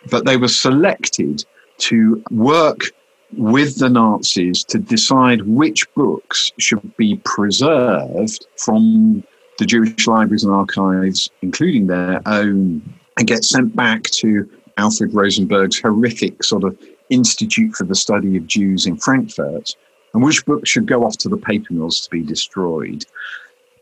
but 0.09 0.25
they 0.25 0.37
were 0.37 0.47
selected 0.47 1.45
to 1.79 2.23
work 2.31 2.91
with 3.37 3.79
the 3.79 3.89
Nazis 3.89 4.63
to 4.65 4.77
decide 4.77 5.41
which 5.43 5.91
books 5.95 6.51
should 6.59 6.95
be 6.97 7.19
preserved 7.25 8.45
from 8.57 9.23
the 9.57 9.65
Jewish 9.65 10.07
libraries 10.07 10.43
and 10.43 10.53
archives, 10.53 11.29
including 11.41 11.87
their 11.87 12.21
own, 12.25 12.81
and 13.17 13.27
get 13.27 13.43
sent 13.43 13.75
back 13.75 14.03
to 14.03 14.49
Alfred 14.77 15.13
Rosenberg's 15.13 15.79
horrific 15.79 16.43
sort 16.43 16.63
of 16.63 16.77
Institute 17.09 17.75
for 17.75 17.83
the 17.83 17.95
Study 17.95 18.37
of 18.37 18.47
Jews 18.47 18.85
in 18.85 18.97
Frankfurt, 18.97 19.75
and 20.13 20.23
which 20.23 20.45
books 20.45 20.69
should 20.69 20.87
go 20.87 21.03
off 21.03 21.17
to 21.19 21.29
the 21.29 21.37
paper 21.37 21.73
mills 21.73 22.01
to 22.01 22.09
be 22.09 22.23
destroyed. 22.23 23.05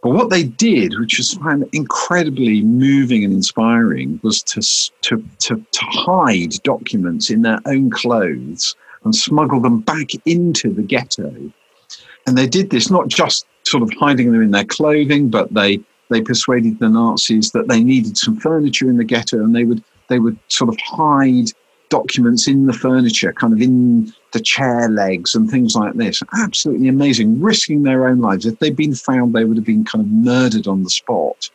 But 0.02 0.12
what 0.12 0.32
they 0.32 0.44
did, 0.44 0.98
which 1.00 1.20
was 1.20 1.38
incredibly 1.74 2.64
moving 2.64 3.24
and 3.24 3.34
inspiring, 3.34 4.20
was 4.24 4.42
to, 4.44 4.62
to, 5.02 5.24
to, 5.40 5.56
to 5.72 5.86
hide 5.86 6.54
documents 6.64 7.30
in 7.30 7.44
their 7.44 7.60
own 7.66 7.92
clothes 7.92 8.76
and 9.04 9.16
smuggle 9.16 9.60
them 9.60 9.80
back 9.82 10.10
into 10.26 10.74
the 10.74 10.82
ghetto. 10.82 11.34
And 12.26 12.38
they 12.38 12.48
did 12.48 12.72
this 12.72 12.90
not 12.90 13.08
just 13.08 13.46
sort 13.64 13.84
of 13.84 13.92
hiding 14.00 14.32
them 14.32 14.42
in 14.42 14.52
their 14.52 14.66
clothing, 14.66 15.30
but 15.30 15.54
they 15.54 15.80
they 16.10 16.22
persuaded 16.22 16.80
the 16.80 16.90
Nazis 16.90 17.52
that 17.52 17.70
they 17.70 17.82
needed 17.82 18.18
some 18.18 18.36
furniture 18.38 18.90
in 18.90 18.98
the 18.98 19.04
ghetto, 19.04 19.44
and 19.44 19.56
they 19.56 19.64
would 19.64 19.84
they 20.10 20.20
would 20.20 20.38
sort 20.50 20.70
of 20.70 20.78
hide 20.82 21.52
documents 21.90 22.48
in 22.48 22.66
the 22.66 22.74
furniture, 22.74 23.34
kind 23.34 23.54
of 23.54 23.62
in 23.62 24.12
the 24.32 24.40
chair 24.40 24.90
legs 24.90 25.36
and 25.36 25.52
things 25.52 25.76
like 25.76 25.94
this. 25.94 26.24
Absolutely 26.38 26.88
amazing, 26.88 27.40
risking 27.42 27.84
their 27.84 28.08
own 28.08 28.20
lives. 28.20 28.46
If 28.46 28.60
they'd 28.60 28.76
been 28.76 28.96
found, 28.96 29.34
they 29.34 29.46
would 29.46 29.58
have 29.58 29.66
been 29.66 29.86
kind 29.86 30.04
of 30.04 30.10
murdered 30.10 30.68
on 30.68 30.84
the 30.84 30.90
spot. 30.90 31.50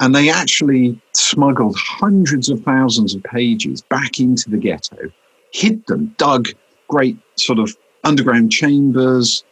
And 0.00 0.14
they 0.14 0.28
actually 0.28 1.00
smuggled 1.14 1.76
hundreds 1.78 2.48
of 2.48 2.62
thousands 2.62 3.14
of 3.14 3.22
pages 3.24 3.80
back 3.82 4.20
into 4.20 4.50
the 4.50 4.58
ghetto, 4.58 5.10
hid 5.50 5.86
them, 5.86 6.14
dug 6.18 6.48
great 6.88 7.16
sort 7.36 7.58
of 7.58 7.74
underground 8.04 8.52
chambers, 8.52 9.44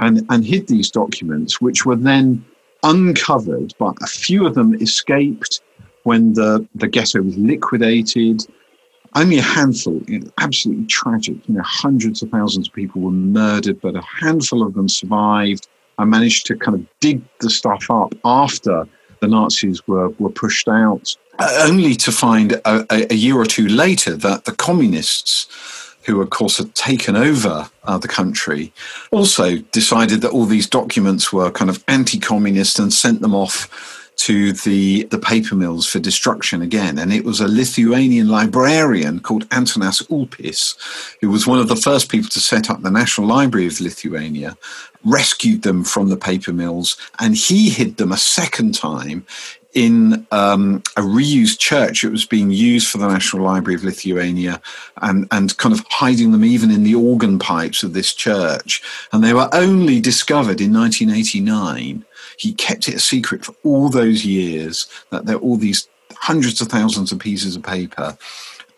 and, 0.00 0.26
and 0.30 0.44
hid 0.44 0.68
these 0.68 0.90
documents, 0.90 1.60
which 1.60 1.86
were 1.86 1.96
then 1.96 2.44
uncovered, 2.82 3.74
but 3.78 3.94
a 4.02 4.06
few 4.06 4.46
of 4.46 4.54
them 4.54 4.74
escaped 4.80 5.60
when 6.02 6.34
the, 6.34 6.66
the 6.74 6.86
ghetto 6.86 7.22
was 7.22 7.36
liquidated. 7.36 8.46
Only 9.14 9.38
a 9.38 9.42
handful, 9.42 10.02
you 10.06 10.20
know, 10.20 10.30
absolutely 10.38 10.86
tragic. 10.86 11.36
You 11.48 11.54
know, 11.54 11.62
hundreds 11.62 12.22
of 12.22 12.30
thousands 12.30 12.68
of 12.68 12.74
people 12.74 13.00
were 13.00 13.10
murdered, 13.10 13.80
but 13.80 13.96
a 13.96 14.02
handful 14.02 14.66
of 14.66 14.74
them 14.74 14.88
survived. 14.88 15.68
I 15.98 16.04
managed 16.04 16.46
to 16.46 16.56
kind 16.56 16.76
of 16.76 16.86
dig 17.00 17.22
the 17.40 17.48
stuff 17.48 17.86
up 17.90 18.14
after 18.24 18.86
the 19.20 19.28
Nazis 19.28 19.86
were, 19.86 20.10
were 20.18 20.30
pushed 20.30 20.68
out, 20.68 21.16
only 21.38 21.94
to 21.94 22.12
find 22.12 22.52
a, 22.64 22.86
a 22.90 23.14
year 23.14 23.36
or 23.36 23.46
two 23.46 23.68
later 23.68 24.16
that 24.16 24.44
the 24.44 24.52
communists 24.52 25.83
who 26.04 26.20
of 26.20 26.30
course 26.30 26.58
had 26.58 26.74
taken 26.74 27.16
over 27.16 27.70
uh, 27.84 27.98
the 27.98 28.08
country, 28.08 28.72
also 29.10 29.56
decided 29.72 30.20
that 30.20 30.30
all 30.30 30.46
these 30.46 30.68
documents 30.68 31.32
were 31.32 31.50
kind 31.50 31.70
of 31.70 31.82
anti-communist 31.88 32.78
and 32.78 32.92
sent 32.92 33.20
them 33.20 33.34
off 33.34 34.02
to 34.16 34.52
the, 34.52 35.04
the 35.04 35.18
paper 35.18 35.54
mills 35.54 35.86
for 35.86 35.98
destruction 35.98 36.62
again. 36.62 36.98
And 36.98 37.12
it 37.12 37.24
was 37.24 37.40
a 37.40 37.48
Lithuanian 37.48 38.28
librarian 38.28 39.20
called 39.20 39.48
Antanas 39.50 40.02
Ulpis, 40.08 40.76
who 41.20 41.30
was 41.30 41.46
one 41.46 41.58
of 41.58 41.68
the 41.68 41.76
first 41.76 42.10
people 42.10 42.28
to 42.30 42.40
set 42.40 42.70
up 42.70 42.82
the 42.82 42.90
National 42.90 43.26
Library 43.26 43.66
of 43.66 43.80
Lithuania, 43.80 44.56
rescued 45.04 45.62
them 45.62 45.84
from 45.84 46.10
the 46.10 46.16
paper 46.16 46.52
mills, 46.52 46.96
and 47.18 47.34
he 47.34 47.70
hid 47.70 47.96
them 47.96 48.12
a 48.12 48.16
second 48.16 48.74
time 48.74 49.26
in 49.74 50.26
um, 50.30 50.76
a 50.96 51.00
reused 51.00 51.58
church. 51.58 52.04
It 52.04 52.10
was 52.10 52.24
being 52.24 52.50
used 52.50 52.88
for 52.88 52.98
the 52.98 53.08
National 53.08 53.44
Library 53.44 53.74
of 53.74 53.84
Lithuania 53.84 54.60
and, 55.02 55.26
and 55.30 55.56
kind 55.56 55.74
of 55.74 55.84
hiding 55.90 56.32
them 56.32 56.44
even 56.44 56.70
in 56.70 56.84
the 56.84 56.94
organ 56.94 57.38
pipes 57.38 57.82
of 57.82 57.92
this 57.92 58.14
church. 58.14 58.82
And 59.12 59.22
they 59.22 59.34
were 59.34 59.48
only 59.52 60.00
discovered 60.00 60.60
in 60.60 60.72
1989. 60.72 62.04
He 62.38 62.52
kept 62.54 62.88
it 62.88 62.94
a 62.94 63.00
secret 63.00 63.44
for 63.44 63.54
all 63.64 63.88
those 63.88 64.24
years 64.24 64.88
that 65.10 65.26
there 65.26 65.38
were 65.38 65.44
all 65.44 65.56
these 65.56 65.88
hundreds 66.12 66.60
of 66.60 66.68
thousands 66.68 67.12
of 67.12 67.18
pieces 67.18 67.56
of 67.56 67.62
paper 67.62 68.16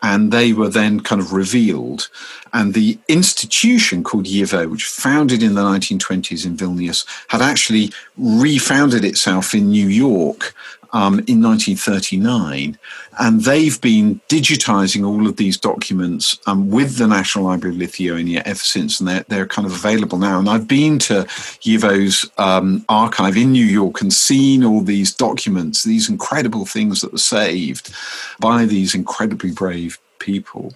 and 0.01 0.31
they 0.31 0.53
were 0.53 0.69
then 0.69 0.99
kind 0.99 1.21
of 1.21 1.33
revealed. 1.33 2.09
And 2.53 2.73
the 2.73 2.99
institution 3.07 4.03
called 4.03 4.25
YIVO, 4.25 4.69
which 4.69 4.85
founded 4.85 5.41
in 5.41 5.55
the 5.55 5.63
1920s 5.63 6.45
in 6.45 6.55
Vilnius, 6.55 7.05
had 7.29 7.41
actually 7.41 7.91
refounded 8.15 9.03
itself 9.03 9.53
in 9.53 9.69
New 9.69 9.87
York 9.87 10.53
um, 10.97 11.19
in 11.27 11.43
1939. 11.43 12.75
And 13.19 13.41
they've 13.41 13.79
been 13.81 14.19
digitizing 14.29 15.05
all 15.05 15.27
of 15.27 15.35
these 15.37 15.55
documents 15.55 16.39
um, 16.47 16.71
with 16.71 16.97
the 16.97 17.05
National 17.05 17.45
Library 17.45 17.75
of 17.75 17.79
Lithuania 17.79 18.41
ever 18.45 18.57
since. 18.57 18.99
And 18.99 19.07
they're, 19.07 19.25
they're 19.27 19.45
kind 19.45 19.67
of 19.67 19.73
available 19.73 20.17
now. 20.17 20.39
And 20.39 20.49
I've 20.49 20.67
been 20.67 20.97
to 20.99 21.25
YIVO's 21.61 22.27
um, 22.39 22.83
archive 22.89 23.37
in 23.37 23.51
New 23.51 23.65
York 23.65 24.01
and 24.01 24.11
seen 24.11 24.63
all 24.63 24.81
these 24.81 25.13
documents, 25.13 25.83
these 25.83 26.09
incredible 26.09 26.65
things 26.65 27.01
that 27.01 27.11
were 27.11 27.19
saved 27.19 27.93
by 28.39 28.65
these 28.65 28.95
incredibly 28.95 29.51
brave 29.51 29.99
people. 30.17 30.73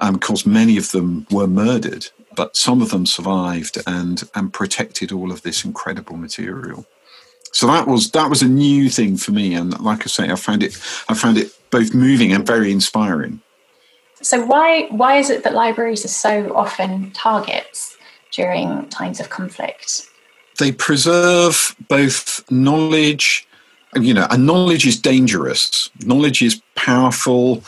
And 0.00 0.16
of 0.16 0.20
course, 0.20 0.44
many 0.44 0.76
of 0.76 0.90
them 0.90 1.26
were 1.30 1.46
murdered, 1.46 2.10
but 2.36 2.58
some 2.58 2.82
of 2.82 2.90
them 2.90 3.06
survived 3.06 3.78
and, 3.86 4.22
and 4.34 4.52
protected 4.52 5.12
all 5.12 5.32
of 5.32 5.40
this 5.40 5.64
incredible 5.64 6.18
material 6.18 6.84
so 7.52 7.66
that 7.68 7.86
was 7.86 8.10
that 8.10 8.28
was 8.28 8.42
a 8.42 8.48
new 8.48 8.88
thing 8.88 9.16
for 9.16 9.30
me 9.30 9.54
and 9.54 9.78
like 9.80 10.02
i 10.02 10.06
say 10.06 10.30
i 10.30 10.34
found 10.34 10.62
it 10.62 10.76
i 11.08 11.14
found 11.14 11.38
it 11.38 11.52
both 11.72 11.92
moving 11.92 12.32
and 12.32 12.46
very 12.46 12.70
inspiring. 12.70 13.40
So 14.20 14.46
why 14.46 14.86
why 14.90 15.16
is 15.16 15.30
it 15.30 15.42
that 15.42 15.54
libraries 15.54 16.04
are 16.04 16.08
so 16.26 16.54
often 16.54 17.10
targets 17.10 17.96
during 18.30 18.88
times 18.88 19.18
of 19.18 19.30
conflict? 19.30 20.02
They 20.58 20.70
preserve 20.70 21.74
both 21.88 22.48
knowledge 22.48 23.48
you 23.96 24.14
know 24.14 24.28
and 24.30 24.46
knowledge 24.46 24.86
is 24.86 25.00
dangerous. 25.00 25.90
Knowledge 26.04 26.40
is 26.42 26.62
powerful 26.76 27.64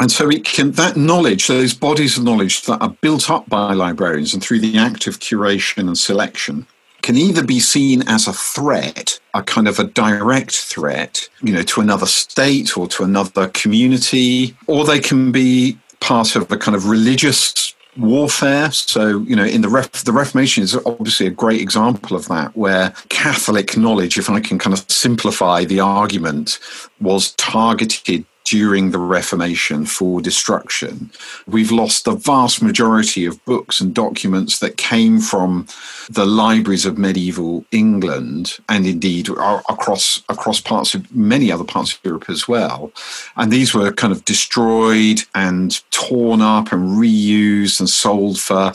and 0.00 0.10
so 0.10 0.28
it 0.28 0.44
can 0.44 0.72
that 0.72 0.96
knowledge 0.96 1.46
those 1.46 1.74
bodies 1.74 2.18
of 2.18 2.24
knowledge 2.24 2.62
that 2.62 2.82
are 2.82 2.96
built 3.00 3.30
up 3.30 3.48
by 3.48 3.72
librarians 3.72 4.34
and 4.34 4.42
through 4.42 4.58
the 4.58 4.76
act 4.76 5.06
of 5.06 5.20
curation 5.20 5.86
and 5.86 5.96
selection 5.96 6.66
can 7.02 7.16
either 7.16 7.44
be 7.44 7.60
seen 7.60 8.02
as 8.08 8.26
a 8.26 8.32
threat, 8.32 9.20
a 9.34 9.42
kind 9.42 9.68
of 9.68 9.78
a 9.78 9.84
direct 9.84 10.52
threat, 10.52 11.28
you 11.42 11.52
know, 11.52 11.62
to 11.62 11.80
another 11.80 12.06
state 12.06 12.76
or 12.76 12.86
to 12.88 13.02
another 13.02 13.48
community, 13.48 14.56
or 14.66 14.84
they 14.84 15.00
can 15.00 15.32
be 15.32 15.78
part 16.00 16.36
of 16.36 16.50
a 16.50 16.56
kind 16.56 16.74
of 16.76 16.88
religious 16.88 17.74
warfare. 17.96 18.70
So, 18.72 19.20
you 19.20 19.36
know, 19.36 19.44
in 19.44 19.60
the 19.60 19.68
Ref- 19.68 20.04
the 20.04 20.12
Reformation 20.12 20.62
is 20.62 20.74
obviously 20.86 21.26
a 21.26 21.30
great 21.30 21.60
example 21.60 22.16
of 22.16 22.28
that, 22.28 22.56
where 22.56 22.94
Catholic 23.08 23.76
knowledge, 23.76 24.18
if 24.18 24.30
I 24.30 24.40
can 24.40 24.58
kind 24.58 24.72
of 24.72 24.90
simplify 24.90 25.64
the 25.64 25.80
argument, 25.80 26.58
was 27.00 27.32
targeted 27.32 28.24
during 28.44 28.90
the 28.90 28.98
Reformation 28.98 29.86
for 29.86 30.20
destruction. 30.20 31.10
We've 31.46 31.72
lost 31.72 32.04
the 32.04 32.14
vast 32.14 32.62
majority 32.62 33.24
of 33.24 33.44
books 33.44 33.80
and 33.80 33.94
documents 33.94 34.58
that 34.58 34.76
came 34.76 35.20
from 35.20 35.66
the 36.10 36.26
libraries 36.26 36.86
of 36.86 36.98
medieval 36.98 37.64
England 37.70 38.58
and 38.68 38.86
indeed 38.86 39.28
across 39.28 40.22
across 40.28 40.60
parts 40.60 40.94
of 40.94 41.14
many 41.14 41.50
other 41.50 41.64
parts 41.64 41.94
of 41.94 42.00
Europe 42.04 42.28
as 42.28 42.48
well. 42.48 42.92
And 43.36 43.52
these 43.52 43.74
were 43.74 43.92
kind 43.92 44.12
of 44.12 44.24
destroyed 44.24 45.22
and 45.34 45.80
torn 45.90 46.40
up 46.42 46.72
and 46.72 46.98
reused 46.98 47.80
and 47.80 47.88
sold 47.88 48.38
for 48.38 48.72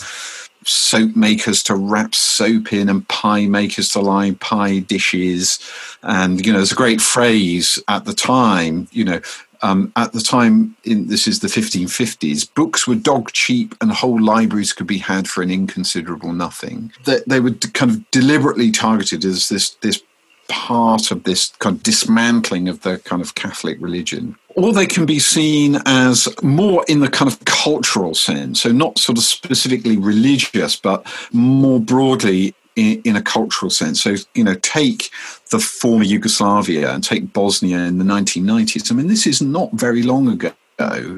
soap 0.67 1.15
makers 1.15 1.63
to 1.63 1.75
wrap 1.75 2.13
soap 2.13 2.73
in 2.73 2.89
and 2.89 3.07
pie 3.07 3.45
makers 3.45 3.89
to 3.89 4.01
line 4.01 4.35
pie 4.35 4.79
dishes. 4.79 5.59
And, 6.03 6.45
you 6.45 6.51
know, 6.51 6.59
there's 6.59 6.71
a 6.71 6.75
great 6.75 7.01
phrase 7.01 7.79
at 7.87 8.05
the 8.05 8.13
time, 8.13 8.87
you 8.91 9.03
know, 9.03 9.21
um, 9.61 9.91
at 9.95 10.13
the 10.13 10.21
time, 10.21 10.75
in, 10.83 11.07
this 11.07 11.27
is 11.27 11.39
the 11.39 11.47
1550s, 11.47 12.53
books 12.53 12.87
were 12.87 12.95
dog 12.95 13.31
cheap 13.31 13.75
and 13.81 13.91
whole 13.91 14.21
libraries 14.21 14.73
could 14.73 14.87
be 14.87 14.97
had 14.99 15.27
for 15.27 15.41
an 15.41 15.51
inconsiderable 15.51 16.33
nothing. 16.33 16.91
They, 17.05 17.19
they 17.27 17.39
were 17.39 17.51
kind 17.51 17.91
of 17.91 18.11
deliberately 18.11 18.71
targeted 18.71 19.25
as 19.25 19.49
this, 19.49 19.71
this 19.81 20.01
part 20.47 21.11
of 21.11 21.23
this 21.23 21.49
kind 21.59 21.75
of 21.75 21.83
dismantling 21.83 22.67
of 22.67 22.81
the 22.81 22.99
kind 22.99 23.21
of 23.21 23.35
Catholic 23.35 23.77
religion. 23.79 24.35
Or 24.55 24.73
they 24.73 24.87
can 24.87 25.05
be 25.05 25.19
seen 25.19 25.77
as 25.85 26.27
more 26.41 26.83
in 26.87 27.01
the 27.01 27.09
kind 27.09 27.31
of 27.31 27.43
cultural 27.45 28.15
sense, 28.15 28.61
so 28.61 28.71
not 28.71 28.97
sort 28.97 29.17
of 29.17 29.23
specifically 29.23 29.97
religious, 29.97 30.75
but 30.75 31.05
more 31.31 31.79
broadly 31.79 32.55
in, 32.77 33.01
in, 33.03 33.15
a 33.15 33.21
cultural 33.21 33.69
sense. 33.69 34.01
So, 34.01 34.15
you 34.35 34.43
know, 34.43 34.53
take 34.55 35.09
the 35.49 35.59
former 35.59 36.03
Yugoslavia 36.03 36.93
and 36.93 37.03
take 37.03 37.33
Bosnia 37.33 37.79
in 37.79 37.97
the 37.97 38.05
1990s. 38.05 38.91
I 38.91 38.95
mean, 38.95 39.07
this 39.07 39.27
is 39.27 39.41
not 39.41 39.71
very 39.73 40.03
long 40.03 40.29
ago. 40.29 40.53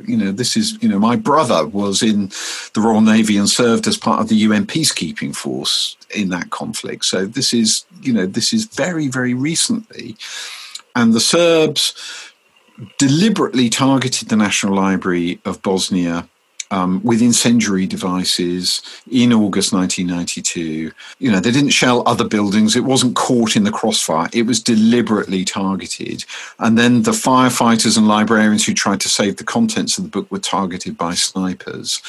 You 0.07 0.15
know, 0.15 0.31
this 0.31 0.55
is, 0.55 0.81
you 0.81 0.87
know, 0.87 0.99
my 0.99 1.17
brother 1.17 1.67
was 1.67 2.01
in 2.01 2.29
the 2.73 2.81
Royal 2.81 3.01
Navy 3.01 3.35
and 3.37 3.49
served 3.49 3.87
as 3.87 3.97
part 3.97 4.21
of 4.21 4.29
the 4.29 4.37
UN 4.37 4.65
peacekeeping 4.65 5.35
force 5.35 5.97
in 6.15 6.29
that 6.29 6.49
conflict. 6.49 7.03
So 7.03 7.25
this 7.25 7.53
is, 7.53 7.85
you 8.01 8.13
know, 8.13 8.25
this 8.25 8.53
is 8.53 8.65
very, 8.65 9.09
very 9.09 9.33
recently. 9.33 10.15
And 10.95 11.13
the 11.13 11.19
Serbs 11.19 11.93
deliberately 12.97 13.69
targeted 13.69 14.29
the 14.29 14.37
National 14.37 14.73
Library 14.73 15.41
of 15.43 15.61
Bosnia 15.61 16.29
um, 16.71 17.01
with 17.03 17.21
incendiary 17.21 17.87
devices 17.87 18.81
in 19.11 19.33
August 19.33 19.73
1992. 19.73 20.91
You 21.19 21.31
know, 21.31 21.39
they 21.39 21.51
didn't 21.51 21.71
shell 21.71 22.03
other 22.05 22.27
buildings. 22.27 22.75
It 22.75 22.83
wasn't 22.83 23.15
caught 23.15 23.55
in 23.55 23.63
the 23.63 23.71
crossfire. 23.71 24.29
It 24.33 24.43
was 24.43 24.61
deliberately 24.61 25.45
targeted. 25.45 26.25
And 26.59 26.77
then 26.77 27.03
the 27.03 27.11
firefighters 27.11 27.97
and 27.97 28.07
librarians 28.07 28.65
who 28.65 28.73
tried 28.73 29.01
to 29.01 29.09
save 29.09 29.37
the 29.37 29.43
contents 29.43 29.97
of 29.97 30.03
the 30.03 30.09
book 30.09 30.29
were 30.31 30.39
targeted 30.39 30.97
by 30.97 31.15
snipers. 31.15 32.01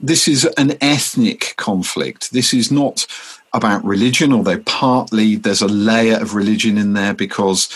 This 0.00 0.28
is 0.28 0.44
an 0.56 0.76
ethnic 0.80 1.54
conflict. 1.56 2.32
This 2.32 2.52
is 2.52 2.70
not 2.70 3.06
about 3.54 3.84
religion, 3.84 4.32
although 4.32 4.60
partly 4.60 5.36
there's 5.36 5.62
a 5.62 5.68
layer 5.68 6.16
of 6.16 6.34
religion 6.34 6.78
in 6.78 6.94
there 6.94 7.14
because 7.14 7.68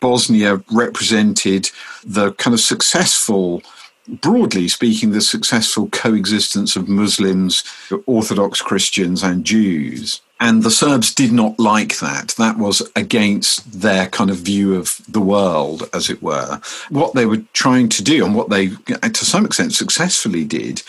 Bosnia 0.00 0.62
represented 0.70 1.70
the 2.04 2.32
kind 2.32 2.52
of 2.52 2.60
successful 2.60 3.62
broadly 4.08 4.68
speaking, 4.68 5.12
the 5.12 5.20
successful 5.20 5.88
coexistence 5.90 6.76
of 6.76 6.88
Muslims, 6.88 7.64
Orthodox 8.06 8.60
Christians, 8.60 9.22
and 9.22 9.44
Jews. 9.44 10.20
And 10.40 10.64
the 10.64 10.72
Serbs 10.72 11.14
did 11.14 11.30
not 11.32 11.58
like 11.60 12.00
that. 12.00 12.34
That 12.36 12.58
was 12.58 12.82
against 12.96 13.80
their 13.80 14.08
kind 14.08 14.28
of 14.28 14.38
view 14.38 14.74
of 14.74 15.00
the 15.08 15.20
world, 15.20 15.88
as 15.94 16.10
it 16.10 16.20
were. 16.20 16.60
What 16.88 17.14
they 17.14 17.26
were 17.26 17.42
trying 17.52 17.88
to 17.90 18.02
do, 18.02 18.24
and 18.24 18.34
what 18.34 18.50
they, 18.50 18.70
to 18.70 19.24
some 19.24 19.46
extent, 19.46 19.72
successfully 19.72 20.44
did, 20.44 20.80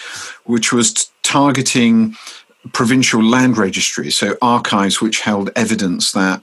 which 0.46 0.74
was 0.74 1.12
targeting 1.22 2.16
provincial 2.72 3.22
land 3.24 3.58
registries, 3.58 4.18
so 4.18 4.38
archives 4.42 5.02
which 5.02 5.22
held 5.22 5.52
evidence 5.56 6.14
that 6.14 6.42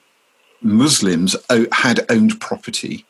Muslims 0.62 1.35
had 1.72 2.06
owned 2.11 2.40
property 2.40 3.04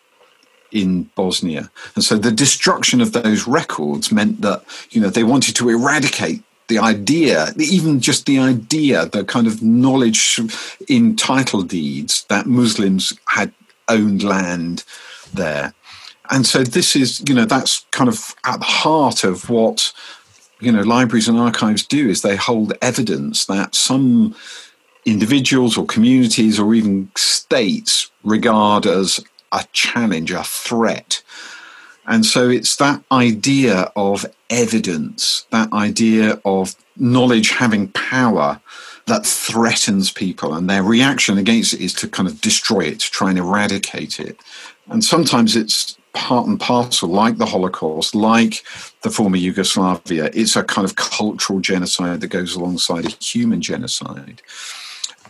in 0.73 1.05
Bosnia. 1.15 1.71
And 1.95 2.05
so 2.05 2.17
the 2.17 2.31
destruction 2.31 3.01
of 3.01 3.13
those 3.13 3.47
records 3.47 4.13
meant 4.13 4.41
that, 4.43 4.63
you 4.91 5.01
know, 5.01 5.11
they 5.11 5.25
wanted 5.25 5.57
to 5.57 5.69
eradicate 5.69 6.43
the 6.69 6.79
idea, 6.79 7.53
even 7.59 8.01
just 8.01 8.27
the 8.27 8.39
idea, 8.39 9.07
the 9.07 9.25
kind 9.25 9.47
of 9.47 9.63
knowledge 9.63 10.41
in 10.89 11.17
title 11.17 11.63
deeds 11.63 12.25
that 12.29 12.47
Muslims 12.47 13.13
had 13.27 13.53
owned 13.89 14.23
land 14.23 14.85
there. 15.35 15.75
And 16.31 16.47
so 16.47 16.63
this 16.63 16.95
is, 16.95 17.23
you 17.29 17.35
know, 17.35 17.45
that's 17.45 17.85
kind 17.91 18.09
of 18.09 18.37
at 18.45 18.59
the 18.59 18.65
heart 18.65 19.25
of 19.25 19.51
what, 19.51 19.93
you 20.61 20.71
know, 20.71 20.83
libraries 20.83 21.29
and 21.29 21.39
archives 21.39 21.85
do 21.85 22.09
is 22.09 22.23
they 22.23 22.37
hold 22.37 22.73
evidence 22.81 23.47
that 23.47 23.75
some 23.75 24.37
individuals 25.05 25.77
or 25.77 25.87
communities 25.87 26.61
or 26.61 26.75
even 26.75 27.11
states 27.17 28.11
regard 28.23 28.87
as 28.87 29.19
a 29.53 29.65
challenge, 29.73 30.31
a 30.33 30.43
threat. 30.45 31.23
And 32.07 32.27
so 32.27 32.49
it's 32.49 32.77
that 32.77 33.03
idea 33.13 33.93
of 33.95 34.27
evidence, 34.49 35.47
that 35.51 35.73
idea 35.73 36.41
of 36.45 36.75
knowledge 36.97 37.51
having 37.51 37.89
power 37.89 38.61
that 39.07 39.27
threatens 39.27 40.11
people, 40.11 40.55
and 40.55 40.69
their 40.69 40.83
reaction 40.83 41.39
against 41.39 41.75
it 41.75 41.81
is 41.81 41.95
to 41.95 42.09
kind 42.09 42.29
of 42.29 42.41
destroy 42.41 42.81
it, 42.81 43.01
to 43.01 43.11
try 43.11 43.31
and 43.31 43.39
eradicate 43.39 44.21
it. 44.21 44.39
And 44.89 45.05
sometimes 45.05 45.57
it's 45.57 45.97
part 46.13 46.47
and 46.47 46.59
parcel, 46.59 47.09
like 47.09 47.39
the 47.39 47.47
Holocaust, 47.47 48.15
like 48.15 48.65
the 49.03 49.11
former 49.11 49.37
Yugoslavia. 49.37 50.31
It's 50.35 50.57
a 50.57 50.65
kind 50.65 50.85
of 50.85 50.97
cultural 50.97 51.61
genocide 51.61 52.21
that 52.21 52.29
goes 52.29 52.55
alongside 52.55 53.07
a 53.07 53.25
human 53.25 53.61
genocide. 53.61 54.43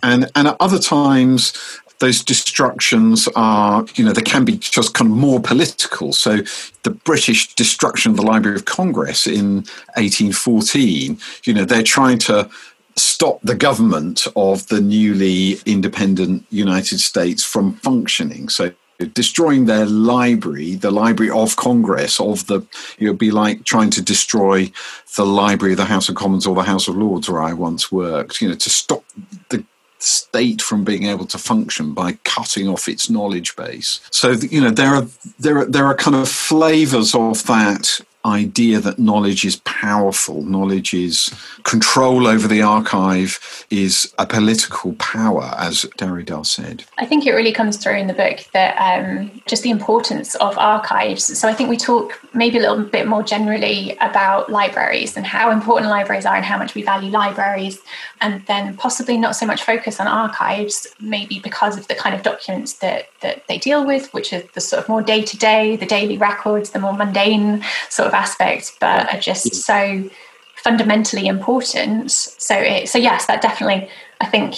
And, 0.02 0.30
and 0.34 0.48
at 0.48 0.56
other 0.60 0.78
times, 0.78 1.52
those 2.00 2.24
destructions 2.24 3.28
are, 3.36 3.84
you 3.94 4.04
know, 4.04 4.12
they 4.12 4.22
can 4.22 4.44
be 4.44 4.56
just 4.56 4.94
kind 4.94 5.10
of 5.10 5.16
more 5.16 5.38
political. 5.38 6.12
So 6.12 6.38
the 6.82 6.90
British 6.90 7.54
destruction 7.54 8.10
of 8.10 8.16
the 8.16 8.22
Library 8.22 8.56
of 8.56 8.64
Congress 8.64 9.26
in 9.26 9.56
1814, 9.96 11.18
you 11.44 11.54
know, 11.54 11.64
they're 11.64 11.82
trying 11.82 12.18
to 12.18 12.50
stop 12.96 13.40
the 13.42 13.54
government 13.54 14.26
of 14.34 14.66
the 14.68 14.80
newly 14.80 15.58
independent 15.66 16.44
United 16.50 17.00
States 17.00 17.44
from 17.44 17.74
functioning. 17.74 18.48
So 18.48 18.72
destroying 19.14 19.66
their 19.66 19.86
library, 19.86 20.74
the 20.74 20.90
Library 20.90 21.30
of 21.30 21.56
Congress, 21.56 22.20
of 22.20 22.46
the, 22.46 22.62
it 22.98 23.08
would 23.08 23.18
be 23.18 23.30
like 23.30 23.64
trying 23.64 23.90
to 23.90 24.02
destroy 24.02 24.70
the 25.16 25.26
Library 25.26 25.72
of 25.72 25.78
the 25.78 25.84
House 25.84 26.08
of 26.08 26.14
Commons 26.14 26.46
or 26.46 26.54
the 26.54 26.62
House 26.62 26.88
of 26.88 26.96
Lords 26.96 27.28
where 27.28 27.42
I 27.42 27.52
once 27.52 27.92
worked, 27.92 28.40
you 28.40 28.48
know, 28.48 28.54
to 28.54 28.70
stop 28.70 29.04
the 29.50 29.64
state 30.02 30.62
from 30.62 30.84
being 30.84 31.04
able 31.04 31.26
to 31.26 31.38
function 31.38 31.92
by 31.92 32.12
cutting 32.24 32.68
off 32.68 32.88
its 32.88 33.10
knowledge 33.10 33.56
base. 33.56 34.00
So, 34.10 34.32
you 34.32 34.60
know, 34.60 34.70
there 34.70 34.94
are, 34.94 35.06
there 35.38 35.58
are, 35.58 35.64
there 35.66 35.86
are 35.86 35.94
kind 35.94 36.16
of 36.16 36.28
flavors 36.28 37.14
of 37.14 37.44
that 37.46 38.00
idea 38.24 38.80
that 38.80 38.98
knowledge 38.98 39.44
is 39.44 39.56
powerful, 39.64 40.42
knowledge 40.42 40.92
is 40.92 41.34
control 41.62 42.26
over 42.26 42.46
the 42.46 42.60
archive, 42.60 43.64
is 43.70 44.12
a 44.18 44.26
political 44.26 44.92
power, 44.94 45.54
as 45.56 45.86
Derrida 45.96 46.44
said. 46.44 46.84
I 46.98 47.06
think 47.06 47.26
it 47.26 47.32
really 47.32 47.52
comes 47.52 47.76
through 47.76 47.96
in 47.96 48.06
the 48.06 48.14
book 48.14 48.40
that 48.52 48.76
um, 48.76 49.30
just 49.46 49.62
the 49.62 49.70
importance 49.70 50.34
of 50.36 50.58
archives. 50.58 51.38
So 51.38 51.48
I 51.48 51.54
think 51.54 51.70
we 51.70 51.76
talk 51.76 52.20
maybe 52.34 52.58
a 52.58 52.60
little 52.60 52.84
bit 52.84 53.06
more 53.06 53.22
generally 53.22 53.96
about 54.00 54.50
libraries 54.50 55.16
and 55.16 55.26
how 55.26 55.50
important 55.50 55.90
libraries 55.90 56.26
are 56.26 56.36
and 56.36 56.44
how 56.44 56.58
much 56.58 56.74
we 56.74 56.82
value 56.82 57.10
libraries, 57.10 57.80
and 58.20 58.44
then 58.46 58.76
possibly 58.76 59.16
not 59.16 59.34
so 59.34 59.46
much 59.46 59.62
focus 59.62 59.98
on 59.98 60.06
archives, 60.06 60.86
maybe 61.00 61.38
because 61.38 61.78
of 61.78 61.88
the 61.88 61.94
kind 61.94 62.14
of 62.14 62.22
documents 62.22 62.74
that, 62.74 63.08
that 63.22 63.46
they 63.48 63.56
deal 63.56 63.86
with, 63.86 64.12
which 64.12 64.32
are 64.32 64.42
the 64.54 64.60
sort 64.60 64.82
of 64.82 64.88
more 64.88 65.02
day 65.02 65.22
to 65.22 65.36
day, 65.38 65.76
the 65.76 65.86
daily 65.86 66.18
records, 66.18 66.70
the 66.70 66.78
more 66.78 66.92
mundane 66.92 67.62
sort 67.88 68.06
of 68.06 68.09
aspects, 68.12 68.76
but 68.80 69.12
are 69.12 69.20
just 69.20 69.54
so 69.54 70.08
fundamentally 70.56 71.26
important. 71.26 72.10
So, 72.10 72.54
it, 72.54 72.88
so 72.88 72.98
yes, 72.98 73.26
that 73.26 73.42
definitely, 73.42 73.88
I 74.20 74.26
think, 74.26 74.54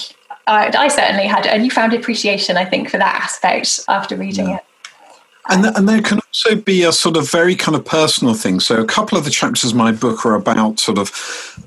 I, 0.46 0.72
I 0.76 0.88
certainly 0.88 1.26
had 1.26 1.46
a 1.46 1.58
newfound 1.58 1.94
appreciation, 1.94 2.56
I 2.56 2.64
think, 2.64 2.90
for 2.90 2.98
that 2.98 3.14
aspect 3.14 3.80
after 3.88 4.16
reading 4.16 4.48
yeah. 4.48 4.56
it. 4.56 4.64
And, 5.48 5.66
and 5.66 5.88
there 5.88 6.00
can 6.00 6.20
also 6.20 6.55
be 6.55 6.85
a 6.85 6.92
sort 6.92 7.16
of 7.16 7.28
very 7.28 7.57
kind 7.57 7.74
of 7.74 7.85
personal 7.85 8.33
thing. 8.35 8.61
So 8.61 8.81
a 8.81 8.87
couple 8.87 9.18
of 9.18 9.24
the 9.24 9.31
chapters 9.31 9.72
of 9.72 9.76
my 9.76 9.90
book 9.90 10.24
are 10.24 10.35
about 10.35 10.78
sort 10.78 10.98
of 10.98 11.11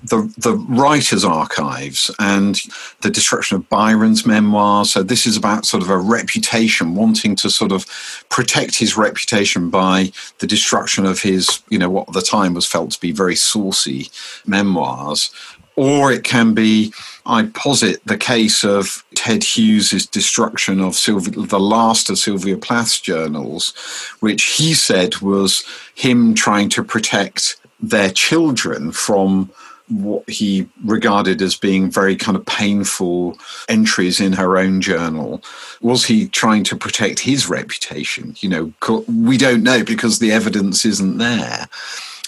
the 0.04 0.34
the 0.38 0.54
writer's 0.70 1.26
archives 1.26 2.10
and 2.20 2.62
the 3.02 3.10
destruction 3.10 3.58
of 3.58 3.68
Byron's 3.68 4.26
memoirs. 4.26 4.94
So 4.94 5.04
this 5.04 5.28
is 5.28 5.36
about 5.36 5.66
sort 5.66 5.84
of 5.84 5.90
a 5.90 5.98
reputation, 5.98 6.96
wanting 6.96 7.36
to 7.38 7.50
sort 7.50 7.74
of 7.74 7.86
protect 8.30 8.78
his 8.78 8.96
reputation 8.96 9.70
by 9.70 10.12
the 10.40 10.48
destruction 10.48 11.06
of 11.06 11.22
his, 11.22 11.62
you 11.70 11.78
know, 11.78 11.90
what 11.90 12.08
at 12.08 12.14
the 12.14 12.22
time 12.22 12.54
was 12.54 12.66
felt 12.66 12.92
to 12.92 13.00
be 13.02 13.12
very 13.12 13.36
saucy 13.36 14.10
memoirs 14.46 15.32
or 15.76 16.12
it 16.12 16.24
can 16.24 16.54
be, 16.54 16.94
I 17.26 17.44
posit 17.44 18.02
the 18.06 18.18
case 18.18 18.64
of 18.64 19.04
Ted 19.16 19.44
Hughes's 19.44 20.06
destruction 20.06 20.80
of 20.80 20.96
Sylvia, 20.96 21.46
the 21.46 21.60
last 21.60 22.10
of 22.10 22.20
Sylvia 22.20 22.58
Plath's 22.58 23.00
journals, 23.02 23.74
which 24.20 24.44
he 24.44 24.74
said 24.74 25.18
was 25.18 25.66
him 25.96 26.36
trying 26.36 26.70
to 26.70 26.84
protect 26.84 27.58
their 27.80 28.12
children 28.12 28.92
from 28.92 29.50
what 29.88 30.28
he 30.30 30.68
regarded 30.84 31.42
as 31.42 31.56
being 31.56 31.92
very 31.92 32.16
kind 32.16 32.36
of 32.36 32.46
painful 32.46 33.38
entries 33.70 34.20
in 34.20 34.34
her 34.34 34.58
own 34.58 34.82
journal. 34.82 35.44
Was 35.82 36.06
he 36.06 36.28
trying 36.28 36.64
to 36.66 36.76
protect 36.76 37.20
his 37.20 37.48
reputation? 37.48 38.36
You 38.40 38.50
know, 38.50 39.04
we 39.08 39.38
don't 39.38 39.64
know 39.64 39.84
because 39.84 40.20
the 40.20 40.32
evidence 40.32 40.86
isn't 40.86 41.18
there. 41.18 41.68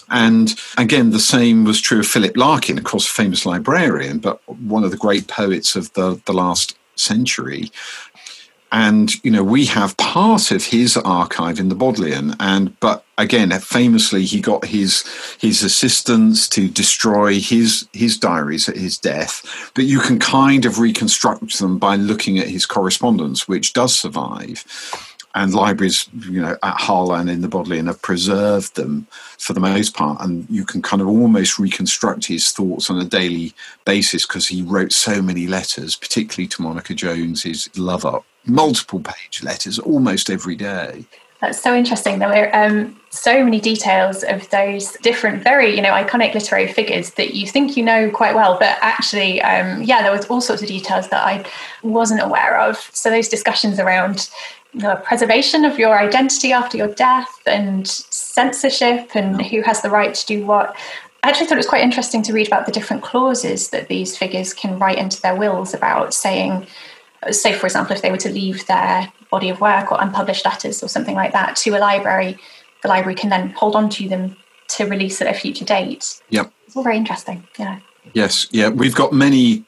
And 0.09 0.53
again, 0.77 1.11
the 1.11 1.19
same 1.19 1.65
was 1.65 1.81
true 1.81 1.99
of 1.99 2.07
Philip 2.07 2.37
Larkin, 2.37 2.77
of 2.77 2.83
course, 2.83 3.07
a 3.07 3.13
famous 3.13 3.45
librarian, 3.45 4.19
but 4.19 4.41
one 4.59 4.83
of 4.83 4.91
the 4.91 4.97
great 4.97 5.27
poets 5.27 5.75
of 5.75 5.91
the, 5.93 6.21
the 6.25 6.33
last 6.33 6.77
century. 6.95 7.71
And 8.71 9.13
you 9.23 9.31
know, 9.31 9.43
we 9.43 9.65
have 9.67 9.95
part 9.95 10.51
of 10.51 10.65
his 10.65 10.97
archive 10.97 11.57
in 11.57 11.69
the 11.69 11.75
Bodleian, 11.75 12.35
and 12.41 12.77
but 12.81 13.05
again, 13.17 13.49
famously, 13.61 14.25
he 14.25 14.41
got 14.41 14.65
his 14.65 15.05
his 15.39 15.63
assistants 15.63 16.49
to 16.49 16.67
destroy 16.67 17.39
his 17.39 17.87
his 17.93 18.17
diaries 18.17 18.67
at 18.67 18.75
his 18.75 18.97
death. 18.97 19.71
But 19.73 19.85
you 19.85 20.01
can 20.01 20.19
kind 20.19 20.65
of 20.65 20.79
reconstruct 20.79 21.59
them 21.59 21.77
by 21.77 21.95
looking 21.95 22.39
at 22.39 22.49
his 22.49 22.65
correspondence, 22.65 23.47
which 23.47 23.71
does 23.71 23.95
survive 23.95 24.65
and 25.37 25.53
libraries, 25.53 26.09
you 26.27 26.41
know, 26.41 26.57
at 26.63 26.77
Hull 26.77 27.13
and 27.13 27.29
in 27.29 27.41
the 27.41 27.47
Bodleian 27.47 27.85
have 27.85 28.01
preserved 28.01 28.75
them 28.75 29.05
for 29.37 29.53
the 29.53 29.59
most 29.59 29.95
part, 29.95 30.19
and 30.19 30.47
you 30.49 30.65
can 30.65 30.81
kind 30.81 30.99
of 31.01 31.07
almost 31.07 31.59
reconstruct 31.59 32.25
his 32.25 32.49
thoughts 32.49 32.89
on 32.89 32.99
a 32.99 33.05
daily 33.05 33.53
basis 33.85 34.25
because 34.25 34.47
he 34.47 34.63
wrote 34.63 34.91
so 34.91 35.21
many 35.21 35.45
letters, 35.45 35.95
particularly 35.95 36.47
to 36.47 36.63
Monica 36.63 36.95
Jones, 36.95 37.43
his 37.43 37.69
lover, 37.77 38.19
multiple 38.45 38.99
page 38.99 39.43
letters 39.43 39.77
almost 39.77 40.31
every 40.31 40.55
day. 40.55 41.05
That's 41.39 41.61
so 41.61 41.75
interesting. 41.75 42.17
There 42.17 42.29
were 42.29 42.55
um, 42.55 42.99
so 43.11 43.43
many 43.43 43.59
details 43.59 44.23
of 44.23 44.49
those 44.49 44.93
different, 45.03 45.43
very 45.43 45.75
you 45.75 45.83
know, 45.83 45.91
iconic 45.91 46.33
literary 46.33 46.67
figures 46.67 47.11
that 47.11 47.35
you 47.35 47.45
think 47.45 47.77
you 47.77 47.83
know 47.83 48.09
quite 48.09 48.33
well, 48.33 48.57
but 48.57 48.75
actually, 48.81 49.39
um, 49.43 49.83
yeah, 49.83 50.01
there 50.01 50.11
was 50.11 50.25
all 50.25 50.41
sorts 50.41 50.63
of 50.63 50.67
details 50.67 51.09
that 51.09 51.23
I 51.23 51.45
wasn't 51.83 52.23
aware 52.23 52.59
of. 52.59 52.77
So 52.91 53.11
those 53.11 53.29
discussions 53.29 53.77
around 53.77 54.31
the 54.73 54.95
preservation 55.03 55.65
of 55.65 55.79
your 55.79 55.97
identity 55.97 56.51
after 56.51 56.77
your 56.77 56.93
death 56.93 57.41
and 57.45 57.87
censorship 57.87 59.15
and 59.15 59.41
who 59.45 59.61
has 59.61 59.81
the 59.81 59.89
right 59.89 60.13
to 60.13 60.25
do 60.25 60.45
what. 60.45 60.75
I 61.23 61.29
actually 61.29 61.47
thought 61.47 61.55
it 61.55 61.57
was 61.57 61.67
quite 61.67 61.81
interesting 61.81 62.21
to 62.23 62.33
read 62.33 62.47
about 62.47 62.65
the 62.65 62.71
different 62.71 63.03
clauses 63.03 63.69
that 63.69 63.87
these 63.87 64.17
figures 64.17 64.53
can 64.53 64.77
write 64.77 64.97
into 64.97 65.21
their 65.21 65.35
wills 65.35 65.73
about 65.73 66.13
saying, 66.13 66.67
say, 67.31 67.53
for 67.53 67.65
example, 67.65 67.95
if 67.95 68.01
they 68.01 68.11
were 68.11 68.17
to 68.17 68.29
leave 68.29 68.65
their 68.67 69.11
body 69.31 69.49
of 69.49 69.59
work 69.59 69.91
or 69.91 70.01
unpublished 70.01 70.45
letters 70.45 70.83
or 70.83 70.87
something 70.87 71.15
like 71.15 71.33
that 71.33 71.55
to 71.57 71.75
a 71.75 71.79
library, 71.79 72.37
the 72.81 72.87
library 72.87 73.15
can 73.15 73.29
then 73.29 73.49
hold 73.49 73.75
on 73.75 73.89
to 73.89 74.07
them 74.07 74.37
to 74.69 74.85
release 74.85 75.21
at 75.21 75.27
a 75.27 75.33
future 75.33 75.65
date. 75.65 76.21
Yep. 76.29 76.51
It's 76.65 76.75
all 76.75 76.83
very 76.83 76.97
interesting. 76.97 77.47
Yeah. 77.57 77.79
Yes. 78.13 78.47
Yeah. 78.51 78.69
We've 78.69 78.95
got 78.95 79.11
many 79.11 79.65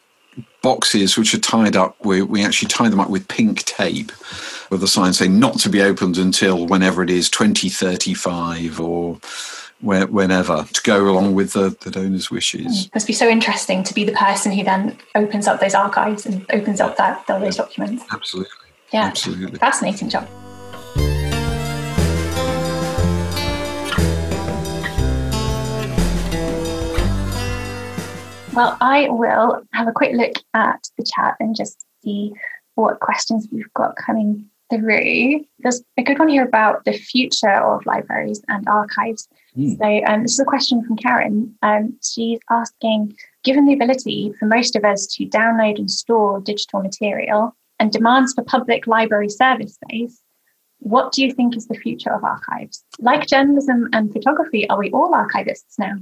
boxes 0.61 1.17
which 1.17 1.33
are 1.33 1.39
tied 1.39 1.75
up. 1.75 1.95
We, 2.03 2.21
we 2.21 2.43
actually 2.43 2.69
tie 2.69 2.89
them 2.89 2.99
up 2.99 3.09
with 3.09 3.27
pink 3.27 3.63
tape 3.63 4.11
with 4.69 4.83
a 4.83 4.87
sign 4.87 5.13
saying 5.13 5.39
not 5.39 5.59
to 5.59 5.69
be 5.69 5.81
opened 5.81 6.17
until 6.17 6.67
whenever 6.67 7.01
it 7.03 7.09
is 7.09 7.29
2035 7.29 8.79
or 8.79 9.19
whenever 9.81 10.65
to 10.73 10.81
go 10.83 11.09
along 11.09 11.33
with 11.35 11.53
the, 11.53 11.75
the 11.81 11.89
donor's 11.89 12.29
wishes. 12.29 12.85
It 12.85 12.95
must 12.95 13.07
be 13.07 13.13
so 13.13 13.29
interesting 13.29 13.83
to 13.83 13.93
be 13.93 14.03
the 14.03 14.11
person 14.11 14.51
who 14.51 14.63
then 14.63 14.97
opens 15.15 15.47
up 15.47 15.59
those 15.59 15.73
archives 15.73 16.25
and 16.25 16.45
opens 16.51 16.81
up 16.81 16.97
that 16.97 17.25
those 17.27 17.55
documents. 17.55 18.03
Absolutely. 18.11 18.51
Yeah. 18.91 19.05
Absolutely. 19.05 19.59
Fascinating 19.59 20.09
job. 20.09 20.27
Well, 28.59 28.75
I 28.81 29.07
will 29.07 29.61
have 29.71 29.87
a 29.87 29.93
quick 29.93 30.11
look 30.11 30.33
at 30.53 30.85
the 30.97 31.05
chat 31.05 31.37
and 31.39 31.55
just 31.55 31.85
see 32.03 32.33
what 32.75 32.99
questions 32.99 33.47
we've 33.49 33.73
got 33.73 33.95
coming 33.95 34.49
through. 34.69 35.45
There's 35.59 35.81
a 35.95 36.03
good 36.03 36.19
one 36.19 36.27
here 36.27 36.43
about 36.43 36.83
the 36.83 36.91
future 36.91 37.53
of 37.53 37.85
libraries 37.85 38.41
and 38.49 38.67
archives. 38.67 39.29
Mm. 39.57 39.77
So, 39.77 40.11
um, 40.11 40.23
this 40.23 40.33
is 40.33 40.41
a 40.41 40.43
question 40.43 40.83
from 40.83 40.97
Karen. 40.97 41.55
Um, 41.61 41.97
she's 42.03 42.39
asking 42.49 43.15
Given 43.45 43.65
the 43.65 43.75
ability 43.75 44.33
for 44.37 44.45
most 44.45 44.75
of 44.75 44.83
us 44.83 45.07
to 45.15 45.25
download 45.25 45.77
and 45.77 45.89
store 45.89 46.41
digital 46.41 46.81
material 46.81 47.55
and 47.79 47.93
demands 47.93 48.33
for 48.33 48.43
public 48.43 48.87
library 48.87 49.29
service 49.29 49.75
space, 49.75 50.21
what 50.79 51.13
do 51.13 51.23
you 51.23 51.31
think 51.31 51.55
is 51.55 51.67
the 51.67 51.75
future 51.75 52.13
of 52.13 52.25
archives? 52.25 52.83
Like 52.99 53.25
journalism 53.25 53.87
and 53.93 54.11
photography, 54.11 54.69
are 54.69 54.77
we 54.77 54.91
all 54.91 55.13
archivists 55.13 55.79
now? 55.79 55.95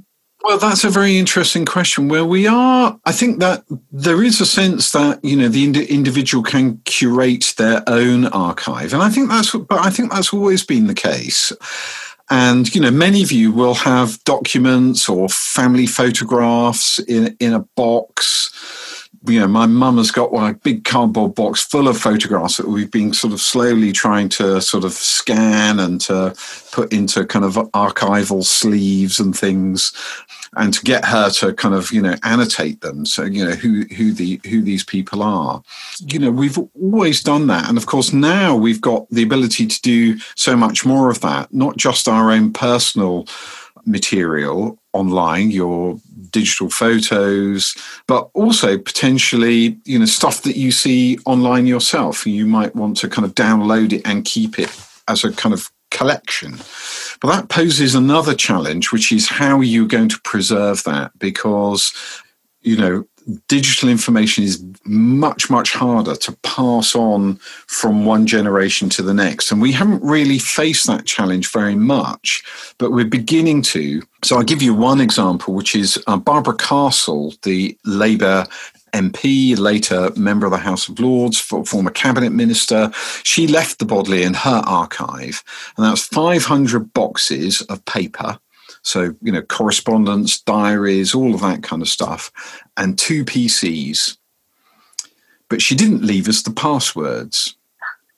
Well, 0.44 0.60
that's 0.60 0.84
a 0.84 0.90
very 0.90 1.18
interesting 1.18 1.66
question. 1.66 2.08
Where 2.08 2.26
we 2.26 2.48
are, 2.48 2.98
I 3.06 3.12
think 3.12 3.40
that 3.40 3.64
there 3.92 4.24
is 4.24 4.40
a 4.40 4.46
sense 4.46 4.92
that 4.92 5.24
you 5.24 5.36
know 5.36 5.50
the 5.50 5.64
ind- 5.64 5.78
individual 5.78 6.44
can 6.44 6.78
curate 6.86 7.54
their 7.58 7.84
own 7.88 8.28
archive, 8.28 8.94
and 8.94 9.02
I 9.02 9.10
think 9.10 9.30
that's. 9.30 9.52
But 9.52 9.86
I 9.86 9.90
think 9.90 10.12
that's 10.12 10.34
always 10.34 10.64
been 10.64 10.88
the 10.88 10.94
case. 10.94 11.52
And, 12.30 12.74
you 12.76 12.82
know, 12.82 12.92
many 12.92 13.24
of 13.24 13.32
you 13.32 13.54
will 13.54 13.74
have 13.74 14.22
documents 14.26 15.08
or 15.08 15.30
family 15.30 15.86
photographs 15.86 17.00
in, 17.00 17.38
in 17.40 17.54
a 17.54 17.60
box 17.78 18.54
you 19.26 19.40
know, 19.40 19.48
my 19.48 19.66
mum 19.66 19.98
has 19.98 20.12
got 20.12 20.32
one 20.32 20.50
a 20.50 20.54
big 20.54 20.84
cardboard 20.84 21.36
box 21.36 21.64
full 21.64 21.88
of 21.88 21.98
photographs 21.98 22.58
that 22.58 22.68
we've 22.68 22.92
been 22.92 23.14
sort 23.14 23.34
of 23.34 23.42
slowly 23.42 23.92
trying 23.92 24.30
to 24.30 24.62
sort 24.62 24.84
of 24.84 24.94
scan 24.94 25.80
and 25.80 26.00
to 26.02 26.36
put 26.72 26.94
into 26.94 27.26
kind 27.26 27.44
of 27.44 27.56
archival 27.74 28.44
sleeves 28.44 29.20
and 29.20 29.38
things, 29.38 29.94
and 30.56 30.74
to 30.74 30.82
get 30.82 31.06
her 31.06 31.30
to 31.30 31.54
kind 31.54 31.76
of 31.76 31.92
you 31.92 32.02
know 32.02 32.16
annotate 32.24 32.82
them, 32.82 33.06
so 33.06 33.24
you 33.24 33.44
know 33.44 33.52
who 33.52 33.84
who 33.96 34.14
the 34.14 34.40
who 34.50 34.62
these 34.62 34.84
people 34.84 35.22
are. 35.24 35.62
You 36.00 36.20
know, 36.20 36.32
we've 36.32 36.58
always 36.80 37.22
done 37.22 37.48
that, 37.48 37.68
and 37.68 37.78
of 37.78 37.86
course 37.86 38.14
now 38.14 38.56
we've 38.56 38.82
got 38.82 39.10
the 39.10 39.24
ability 39.24 39.68
to 39.68 39.82
do 39.82 40.18
so 40.36 40.56
much 40.56 40.86
more 40.86 41.10
of 41.10 41.22
that, 41.22 41.54
not 41.54 41.78
just 41.78 42.08
our 42.08 42.32
own 42.32 42.54
personal 42.54 43.28
material 43.88 44.78
online, 44.94 45.50
your 45.52 46.00
digital 46.30 46.70
photos, 46.70 47.76
but 48.08 48.30
also 48.34 48.78
potentially, 48.78 49.78
you 49.86 49.98
know, 49.98 50.06
stuff 50.06 50.44
that 50.44 50.58
you 50.58 50.72
see 50.72 51.18
online 51.26 51.66
yourself. 51.66 52.28
You 52.28 52.46
might 52.46 52.76
want 52.76 52.98
to 52.98 53.10
kind 53.10 53.26
of 53.26 53.34
download 53.34 53.94
it 53.94 54.02
and 54.06 54.26
keep 54.26 54.60
it 54.60 54.70
as 55.08 55.24
a 55.24 55.32
kind 55.32 55.54
of 55.54 55.72
collection. 55.92 56.58
But 57.22 57.30
that 57.30 57.50
poses 57.50 57.96
another 57.96 58.36
challenge, 58.36 58.92
which 58.92 59.12
is 59.12 59.30
how 59.30 59.58
are 59.58 59.64
you 59.64 59.88
going 59.88 60.10
to 60.10 60.20
preserve 60.24 60.84
that? 60.84 61.18
Because, 61.18 61.94
you 62.62 62.78
know, 62.78 63.08
digital 63.48 63.90
information 63.90 64.44
is 64.44 64.64
much, 64.86 65.50
much 65.50 65.74
harder 65.74 66.16
to 66.16 66.32
pass 66.44 66.96
on 66.96 67.36
from 67.68 68.06
one 68.06 68.26
generation 68.26 68.90
to 68.90 69.02
the 69.02 69.14
next. 69.14 69.52
And 69.52 69.62
we 69.62 69.72
haven't 69.72 70.02
really 70.04 70.40
faced 70.40 70.88
that 70.88 71.06
challenge 71.06 71.52
very 71.52 71.76
much, 71.76 72.44
but 72.78 72.92
we're 72.92 73.06
beginning 73.06 73.62
to. 73.64 74.02
So 74.24 74.38
I'll 74.38 74.44
give 74.44 74.62
you 74.62 74.74
one 74.74 75.02
example, 75.02 75.54
which 75.54 75.76
is 75.76 76.02
uh, 76.08 76.18
Barbara 76.18 76.56
Castle, 76.56 77.34
the 77.44 77.78
Labour 77.86 78.48
MP, 78.94 79.58
later 79.58 80.12
member 80.16 80.46
of 80.46 80.52
the 80.52 80.58
House 80.58 80.88
of 80.88 81.00
Lords, 81.00 81.40
former 81.40 81.92
cabinet 81.92 82.32
minister. 82.32 82.92
She 83.24 83.48
left 83.48 83.80
the 83.80 83.86
Bodleian 83.86 84.34
her 84.34 84.62
archive, 84.66 85.44
and 85.76 85.86
that's 85.86 86.08
500 86.08 86.94
boxes 86.94 87.62
of 87.64 87.84
paper 87.86 88.40
so, 88.82 89.16
you 89.22 89.32
know, 89.32 89.42
correspondence, 89.42 90.42
diaries, 90.42 91.14
all 91.14 91.34
of 91.34 91.42
that 91.42 91.64
kind 91.64 91.82
of 91.82 91.88
stuff, 91.88 92.32
and 92.78 92.98
two 92.98 93.26
PCs. 93.26 94.18
But 95.50 95.62
she 95.62 95.76
didn't 95.76 96.04
leave 96.04 96.28
us 96.28 96.42
the 96.42 96.52
passwords. 96.52 97.56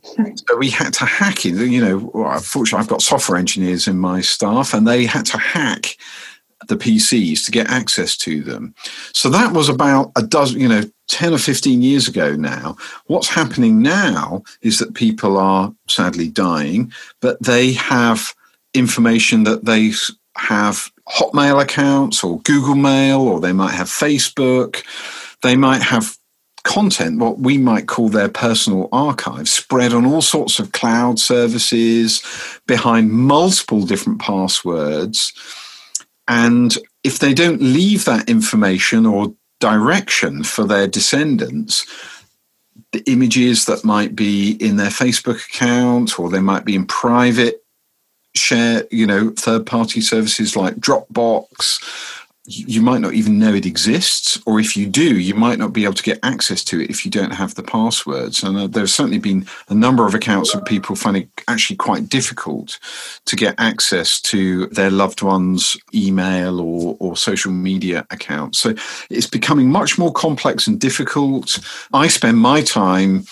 so 0.04 0.58
we 0.58 0.70
had 0.70 0.94
to 0.94 1.06
hack 1.06 1.46
it. 1.46 1.56
You 1.56 1.82
know, 1.82 2.40
fortunately, 2.40 2.82
I've 2.82 2.90
got 2.90 3.02
software 3.02 3.38
engineers 3.38 3.88
in 3.88 4.00
my 4.00 4.22
staff, 4.22 4.74
and 4.74 4.88
they 4.88 5.06
had 5.06 5.26
to 5.28 5.38
hack 5.38 5.98
the 6.68 6.76
PCs 6.76 7.46
to 7.46 7.52
get 7.52 7.70
access 7.70 8.18
to 8.18 8.42
them. 8.42 8.74
So 9.14 9.30
that 9.30 9.54
was 9.54 9.70
about 9.70 10.12
a 10.16 10.22
dozen, 10.22 10.60
you 10.60 10.68
know, 10.68 10.84
10 11.08 11.34
or 11.34 11.38
15 11.38 11.82
years 11.82 12.08
ago 12.08 12.36
now. 12.36 12.76
What's 13.08 13.30
happening 13.30 13.82
now 13.82 14.44
is 14.62 14.78
that 14.80 14.94
people 14.94 15.38
are 15.38 15.74
sadly 15.88 16.30
dying, 16.30 16.92
but 17.22 17.42
they 17.42 17.74
have 17.74 18.34
information 18.74 19.44
that 19.44 19.66
they 19.66 19.92
have 20.40 20.92
Hotmail 21.08 21.62
accounts 21.62 22.24
or 22.24 22.40
Google 22.42 22.76
Mail, 22.76 23.22
or 23.22 23.40
they 23.40 23.54
might 23.54 23.74
have 23.74 23.88
Facebook. 23.88 24.84
They 25.44 25.56
might 25.56 25.82
have 25.82 26.18
content, 26.64 27.20
what 27.20 27.40
we 27.40 27.58
might 27.58 27.88
call 27.88 28.10
their 28.10 28.30
personal 28.30 28.90
archive, 28.92 29.48
spread 29.48 29.94
on 29.94 30.06
all 30.06 30.22
sorts 30.22 30.60
of 30.60 30.72
cloud 30.72 31.20
services 31.20 32.22
behind 32.68 33.12
multiple 33.12 33.86
different 33.86 34.20
passwords. 34.20 35.34
And 36.28 36.78
if 37.04 37.20
they 37.20 37.34
don't 37.34 37.62
leave 37.62 38.06
that 38.06 38.30
information 38.30 39.06
or 39.06 39.34
direction 39.60 40.44
for 40.44 40.66
their 40.66 40.88
descendants, 40.88 41.86
the 42.92 43.04
images 43.12 43.66
that 43.66 43.84
might 43.84 44.16
be 44.16 44.52
in 44.54 44.78
their 44.78 44.90
Facebook 44.90 45.46
account 45.46 46.20
or 46.20 46.30
they 46.30 46.40
might 46.40 46.66
be 46.66 46.76
in 46.76 46.86
private 46.86 47.64
share, 48.36 48.86
you 48.92 49.06
know, 49.06 49.32
third 49.32 49.66
party 49.66 50.02
services 50.02 50.56
like 50.56 50.76
Dropbox. 50.76 52.16
You 52.52 52.82
might 52.82 53.02
not 53.02 53.14
even 53.14 53.38
know 53.38 53.54
it 53.54 53.68
exists, 53.68 54.42
or 54.48 54.60
if 54.60 54.76
you 54.76 54.88
do, 54.88 55.20
you 55.20 55.36
might 55.36 55.60
not 55.60 55.72
be 55.72 55.84
able 55.84 55.94
to 55.94 56.02
get 56.02 56.18
access 56.24 56.64
to 56.64 56.82
it 56.82 56.90
if 56.90 57.06
you 57.06 57.12
don't 57.12 57.34
have 57.34 57.54
the 57.54 57.62
passwords. 57.62 58.42
And 58.42 58.58
uh, 58.58 58.66
there's 58.66 58.96
certainly 58.96 59.20
been 59.20 59.46
a 59.68 59.76
number 59.76 60.08
of 60.08 60.16
accounts 60.16 60.56
of 60.56 60.66
people 60.66 60.96
finding 60.96 61.24
it 61.24 61.44
actually 61.48 61.76
quite 61.76 62.10
difficult 62.10 62.80
to 63.26 63.36
get 63.36 63.54
access 63.60 64.20
to 64.22 64.66
their 64.68 64.90
loved 64.90 65.22
ones' 65.22 65.78
email 65.94 66.60
or, 66.60 66.98
or 67.00 67.16
social 67.16 67.52
media 67.52 68.08
accounts. 68.10 68.58
So 68.58 68.74
it's 69.12 69.28
becoming 69.28 69.70
much 69.70 70.00
more 70.00 70.12
complex 70.12 70.66
and 70.66 70.80
difficult. 70.80 71.60
I 71.94 72.08
spend 72.08 72.38
my 72.38 72.64
time 72.64 73.26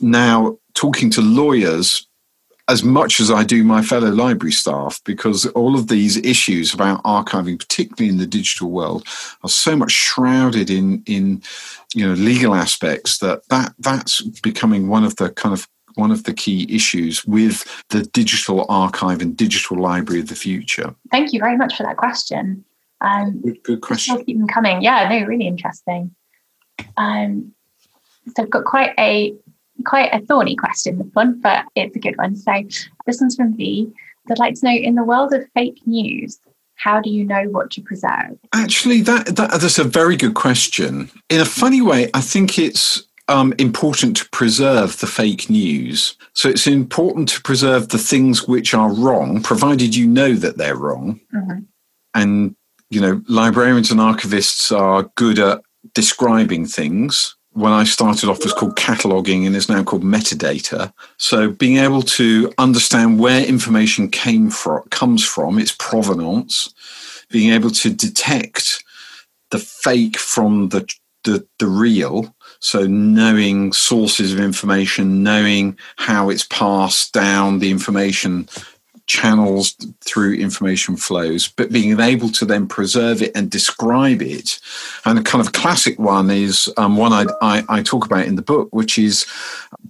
now 0.00 0.56
talking 0.72 1.10
to 1.10 1.20
lawyers 1.20 2.06
as 2.68 2.82
much 2.82 3.20
as 3.20 3.30
I 3.30 3.42
do 3.42 3.64
my 3.64 3.82
fellow 3.82 4.10
library 4.10 4.52
staff 4.52 5.00
because 5.04 5.46
all 5.46 5.74
of 5.74 5.88
these 5.88 6.16
issues 6.18 6.72
about 6.72 7.02
archiving, 7.02 7.58
particularly 7.58 8.08
in 8.08 8.18
the 8.18 8.26
digital 8.26 8.70
world, 8.70 9.06
are 9.42 9.48
so 9.48 9.76
much 9.76 9.90
shrouded 9.90 10.70
in 10.70 11.02
in 11.06 11.42
you 11.94 12.06
know 12.06 12.14
legal 12.14 12.54
aspects 12.54 13.18
that 13.18 13.46
that 13.48 13.74
that's 13.78 14.22
becoming 14.40 14.88
one 14.88 15.04
of 15.04 15.16
the 15.16 15.30
kind 15.30 15.52
of 15.52 15.68
one 15.94 16.10
of 16.10 16.24
the 16.24 16.32
key 16.32 16.66
issues 16.74 17.24
with 17.26 17.64
the 17.90 18.02
digital 18.02 18.64
archive 18.68 19.20
and 19.20 19.36
digital 19.36 19.78
library 19.78 20.20
of 20.20 20.28
the 20.28 20.34
future. 20.34 20.94
Thank 21.10 21.32
you 21.32 21.40
very 21.40 21.56
much 21.56 21.76
for 21.76 21.82
that 21.82 21.96
question. 21.96 22.64
Um, 23.02 23.40
good, 23.42 23.62
good 23.62 23.80
question. 23.82 24.24
Keep 24.24 24.38
them 24.38 24.46
coming. 24.46 24.80
Yeah, 24.80 25.08
no, 25.08 25.26
really 25.26 25.46
interesting. 25.46 26.14
Um, 26.96 27.52
so 28.34 28.44
I've 28.44 28.50
got 28.50 28.64
quite 28.64 28.94
a 28.98 29.34
quite 29.82 30.12
a 30.12 30.24
thorny 30.24 30.56
question, 30.56 30.98
this 30.98 31.08
one, 31.12 31.40
but 31.40 31.64
it's 31.74 31.96
a 31.96 32.00
good 32.00 32.16
one. 32.16 32.36
So 32.36 32.52
this 33.06 33.20
one's 33.20 33.36
from 33.36 33.56
V. 33.56 33.92
I'd 34.30 34.38
like 34.38 34.54
to 34.54 34.66
know 34.66 34.72
in 34.72 34.94
the 34.94 35.04
world 35.04 35.32
of 35.32 35.44
fake 35.54 35.80
news, 35.86 36.38
how 36.76 37.00
do 37.00 37.10
you 37.10 37.24
know 37.24 37.44
what 37.44 37.70
to 37.72 37.80
preserve? 37.80 38.38
Actually, 38.52 39.02
that, 39.02 39.26
that 39.36 39.60
that's 39.60 39.78
a 39.78 39.84
very 39.84 40.16
good 40.16 40.34
question. 40.34 41.10
In 41.28 41.40
a 41.40 41.44
funny 41.44 41.80
way, 41.80 42.10
I 42.14 42.20
think 42.20 42.58
it's 42.58 43.02
um, 43.28 43.54
important 43.58 44.16
to 44.16 44.28
preserve 44.30 44.98
the 44.98 45.06
fake 45.06 45.48
news. 45.48 46.16
So 46.34 46.48
it's 46.48 46.66
important 46.66 47.28
to 47.30 47.42
preserve 47.42 47.88
the 47.88 47.98
things 47.98 48.48
which 48.48 48.74
are 48.74 48.92
wrong, 48.92 49.42
provided 49.42 49.94
you 49.94 50.06
know 50.06 50.34
that 50.34 50.56
they're 50.56 50.76
wrong. 50.76 51.20
Mm-hmm. 51.32 51.60
And, 52.14 52.56
you 52.90 53.00
know, 53.00 53.22
librarians 53.28 53.90
and 53.90 54.00
archivists 54.00 54.76
are 54.76 55.10
good 55.14 55.38
at 55.38 55.62
describing 55.94 56.66
things 56.66 57.36
when 57.54 57.72
I 57.72 57.84
started 57.84 58.28
off 58.28 58.42
was 58.42 58.52
called 58.52 58.76
cataloging 58.76 59.46
and 59.46 59.54
is 59.54 59.68
now 59.68 59.82
called 59.82 60.02
metadata. 60.02 60.92
So 61.18 61.50
being 61.50 61.76
able 61.76 62.02
to 62.02 62.52
understand 62.58 63.18
where 63.18 63.44
information 63.44 64.08
came 64.08 64.50
from, 64.50 64.82
comes 64.90 65.24
from, 65.24 65.58
its 65.58 65.72
provenance, 65.72 66.72
being 67.30 67.52
able 67.52 67.70
to 67.70 67.90
detect 67.90 68.82
the 69.50 69.58
fake 69.58 70.16
from 70.16 70.70
the, 70.70 70.90
the, 71.24 71.46
the 71.58 71.66
real. 71.66 72.34
So 72.60 72.86
knowing 72.86 73.72
sources 73.72 74.32
of 74.32 74.40
information, 74.40 75.22
knowing 75.22 75.76
how 75.96 76.30
it's 76.30 76.46
passed 76.46 77.12
down 77.12 77.58
the 77.58 77.70
information 77.70 78.48
channels 79.06 79.76
through 80.00 80.34
information 80.34 80.96
flows, 80.96 81.48
but 81.48 81.72
being 81.72 81.98
able 81.98 82.28
to 82.30 82.44
then 82.44 82.66
preserve 82.66 83.22
it 83.22 83.32
and 83.34 83.50
describe 83.50 84.22
it. 84.22 84.58
And 85.04 85.18
a 85.18 85.22
kind 85.22 85.44
of 85.44 85.52
classic 85.52 85.98
one 85.98 86.30
is 86.30 86.72
um, 86.76 86.96
one 86.96 87.12
I, 87.12 87.26
I, 87.40 87.64
I 87.68 87.82
talk 87.82 88.06
about 88.06 88.26
in 88.26 88.36
the 88.36 88.42
book, 88.42 88.68
which 88.70 88.98
is 88.98 89.26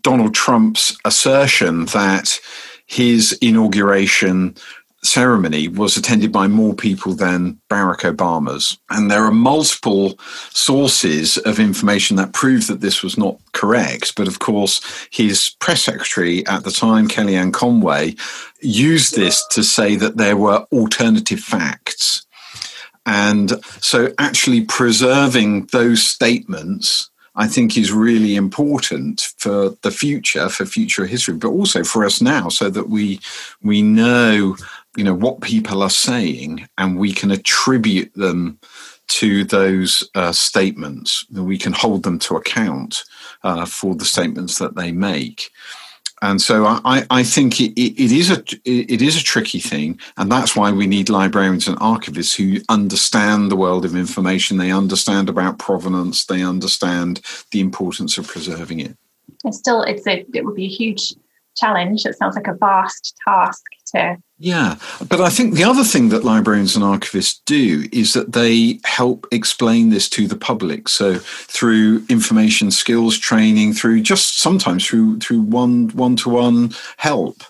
Donald 0.00 0.34
Trump's 0.34 0.96
assertion 1.04 1.86
that 1.86 2.40
his 2.86 3.32
inauguration 3.40 4.56
ceremony 5.02 5.68
was 5.68 5.96
attended 5.96 6.30
by 6.30 6.46
more 6.46 6.74
people 6.74 7.14
than 7.14 7.60
Barack 7.68 8.00
Obama's. 8.00 8.78
And 8.90 9.10
there 9.10 9.24
are 9.24 9.32
multiple 9.32 10.18
sources 10.50 11.38
of 11.38 11.58
information 11.58 12.16
that 12.16 12.32
prove 12.32 12.68
that 12.68 12.80
this 12.80 13.02
was 13.02 13.18
not 13.18 13.38
correct. 13.52 14.14
But 14.16 14.28
of 14.28 14.38
course, 14.38 14.80
his 15.10 15.56
press 15.58 15.82
secretary 15.82 16.46
at 16.46 16.64
the 16.64 16.70
time, 16.70 17.08
Kellyanne 17.08 17.52
Conway, 17.52 18.14
used 18.60 19.16
this 19.16 19.44
to 19.48 19.64
say 19.64 19.96
that 19.96 20.16
there 20.16 20.36
were 20.36 20.66
alternative 20.72 21.40
facts. 21.40 22.24
And 23.04 23.52
so 23.80 24.12
actually 24.18 24.62
preserving 24.62 25.66
those 25.66 26.06
statements 26.06 27.10
I 27.34 27.46
think 27.46 27.78
is 27.78 27.92
really 27.92 28.36
important 28.36 29.32
for 29.38 29.70
the 29.80 29.90
future, 29.90 30.48
for 30.50 30.66
future 30.66 31.06
history, 31.06 31.34
but 31.34 31.48
also 31.48 31.82
for 31.82 32.04
us 32.04 32.20
now, 32.20 32.50
so 32.50 32.68
that 32.68 32.90
we 32.90 33.20
we 33.62 33.80
know 33.80 34.56
you 34.96 35.04
know 35.04 35.14
what 35.14 35.40
people 35.40 35.82
are 35.82 35.90
saying 35.90 36.68
and 36.78 36.98
we 36.98 37.12
can 37.12 37.30
attribute 37.30 38.12
them 38.14 38.58
to 39.08 39.44
those 39.44 40.08
uh, 40.14 40.32
statements 40.32 41.26
we 41.30 41.58
can 41.58 41.72
hold 41.72 42.02
them 42.02 42.18
to 42.18 42.36
account 42.36 43.04
uh, 43.42 43.66
for 43.66 43.94
the 43.94 44.04
statements 44.04 44.58
that 44.58 44.74
they 44.76 44.92
make 44.92 45.50
and 46.22 46.40
so 46.40 46.64
I, 46.66 47.04
I 47.10 47.24
think 47.24 47.60
it, 47.60 47.72
it 47.76 48.12
is 48.12 48.30
a 48.30 48.44
it 48.64 49.02
is 49.02 49.16
a 49.16 49.24
tricky 49.24 49.58
thing, 49.58 49.98
and 50.16 50.30
that's 50.30 50.54
why 50.54 50.70
we 50.70 50.86
need 50.86 51.10
librarians 51.10 51.66
and 51.66 51.76
archivists 51.78 52.36
who 52.36 52.62
understand 52.68 53.50
the 53.50 53.56
world 53.56 53.84
of 53.84 53.96
information. 53.96 54.56
They 54.56 54.70
understand 54.70 55.28
about 55.28 55.58
provenance. 55.58 56.24
They 56.24 56.42
understand 56.42 57.22
the 57.50 57.60
importance 57.60 58.18
of 58.18 58.28
preserving 58.28 58.78
it. 58.78 58.96
It's 59.44 59.58
still 59.58 59.82
it's 59.82 60.06
a, 60.06 60.24
it 60.32 60.44
would 60.44 60.54
be 60.54 60.66
a 60.66 60.68
huge 60.68 61.12
challenge. 61.56 62.06
It 62.06 62.16
sounds 62.16 62.36
like 62.36 62.46
a 62.46 62.54
vast 62.54 63.16
task 63.26 63.64
Yeah, 64.38 64.76
but 65.08 65.20
I 65.20 65.28
think 65.28 65.54
the 65.54 65.62
other 65.62 65.84
thing 65.84 66.08
that 66.08 66.24
librarians 66.24 66.74
and 66.74 66.84
archivists 66.84 67.38
do 67.46 67.88
is 67.92 68.12
that 68.14 68.32
they 68.32 68.80
help 68.84 69.28
explain 69.30 69.90
this 69.90 70.08
to 70.10 70.26
the 70.26 70.36
public. 70.36 70.88
So 70.88 71.18
through 71.18 72.04
information 72.08 72.72
skills 72.72 73.16
training, 73.16 73.74
through 73.74 74.00
just 74.00 74.40
sometimes 74.40 74.84
through 74.84 75.20
through 75.20 75.42
one 75.42 75.90
one 75.90 76.16
to 76.16 76.28
one 76.28 76.72
help, 76.96 77.44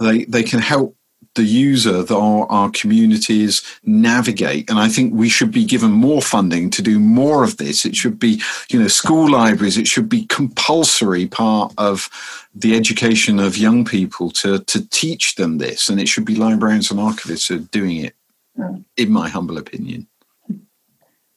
they 0.00 0.24
they 0.24 0.42
can 0.42 0.60
help 0.60 0.96
the 1.38 1.44
user, 1.44 2.02
the, 2.02 2.16
our, 2.16 2.46
our 2.50 2.70
communities 2.72 3.62
navigate. 3.84 4.68
And 4.68 4.78
I 4.78 4.88
think 4.88 5.14
we 5.14 5.28
should 5.28 5.52
be 5.52 5.64
given 5.64 5.92
more 5.92 6.20
funding 6.20 6.68
to 6.70 6.82
do 6.82 6.98
more 6.98 7.44
of 7.44 7.56
this. 7.56 7.86
It 7.86 7.96
should 7.96 8.18
be, 8.18 8.42
you 8.68 8.78
know, 8.80 8.88
school 8.88 9.30
libraries. 9.30 9.78
It 9.78 9.86
should 9.86 10.08
be 10.08 10.26
compulsory 10.26 11.26
part 11.26 11.72
of 11.78 12.10
the 12.54 12.74
education 12.76 13.38
of 13.38 13.56
young 13.56 13.84
people 13.84 14.30
to, 14.32 14.58
to 14.64 14.88
teach 14.88 15.36
them 15.36 15.58
this. 15.58 15.88
And 15.88 16.00
it 16.00 16.08
should 16.08 16.24
be 16.24 16.34
librarians 16.34 16.90
and 16.90 17.00
archivists 17.00 17.48
who 17.48 17.56
are 17.56 17.68
doing 17.70 17.98
it, 17.98 18.14
mm. 18.58 18.84
in 18.96 19.10
my 19.10 19.28
humble 19.28 19.58
opinion. 19.58 20.08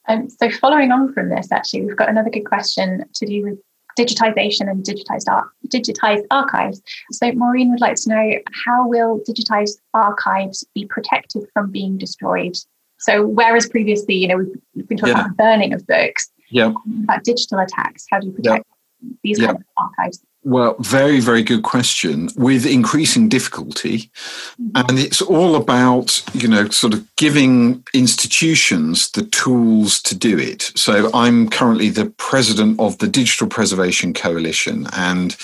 Um, 0.08 0.28
so 0.28 0.50
following 0.50 0.90
on 0.90 1.14
from 1.14 1.28
this, 1.28 1.52
actually, 1.52 1.86
we've 1.86 1.96
got 1.96 2.08
another 2.08 2.30
good 2.30 2.44
question 2.44 3.04
to 3.14 3.26
do 3.26 3.44
with 3.44 3.58
digitization 3.98 4.70
and 4.70 4.84
digitized 4.84 5.28
art, 5.28 5.48
digitized 5.68 6.24
archives. 6.30 6.82
So 7.12 7.32
Maureen 7.32 7.70
would 7.70 7.80
like 7.80 7.96
to 7.96 8.08
know 8.08 8.32
how 8.64 8.88
will 8.88 9.20
digitized 9.28 9.78
archives 9.94 10.64
be 10.74 10.86
protected 10.86 11.44
from 11.52 11.70
being 11.70 11.98
destroyed? 11.98 12.56
So 12.98 13.26
whereas 13.26 13.68
previously, 13.68 14.14
you 14.14 14.28
know, 14.28 14.36
we've, 14.36 14.54
we've 14.74 14.88
been 14.88 14.98
talking 14.98 15.16
yeah. 15.16 15.24
about 15.24 15.36
burning 15.36 15.72
of 15.72 15.86
books, 15.86 16.30
yeah. 16.50 16.72
about 17.04 17.24
digital 17.24 17.58
attacks, 17.58 18.06
how 18.10 18.20
do 18.20 18.28
you 18.28 18.32
protect 18.32 18.64
yeah. 19.00 19.10
these 19.22 19.40
yeah. 19.40 19.46
kind 19.46 19.58
of 19.58 19.64
archives? 19.76 20.22
Well, 20.44 20.74
very, 20.80 21.20
very 21.20 21.42
good 21.42 21.62
question 21.62 22.28
with 22.36 22.66
increasing 22.66 23.28
difficulty. 23.28 24.10
Mm-hmm. 24.60 24.70
And 24.74 24.98
it's 24.98 25.22
all 25.22 25.54
about, 25.54 26.22
you 26.34 26.48
know, 26.48 26.68
sort 26.68 26.94
of 26.94 27.06
giving 27.16 27.84
institutions 27.94 29.10
the 29.12 29.22
tools 29.22 30.02
to 30.02 30.16
do 30.16 30.36
it. 30.38 30.72
So 30.74 31.10
I'm 31.14 31.48
currently 31.48 31.90
the 31.90 32.06
president 32.10 32.80
of 32.80 32.98
the 32.98 33.06
Digital 33.06 33.46
Preservation 33.46 34.14
Coalition. 34.14 34.88
And 34.92 35.36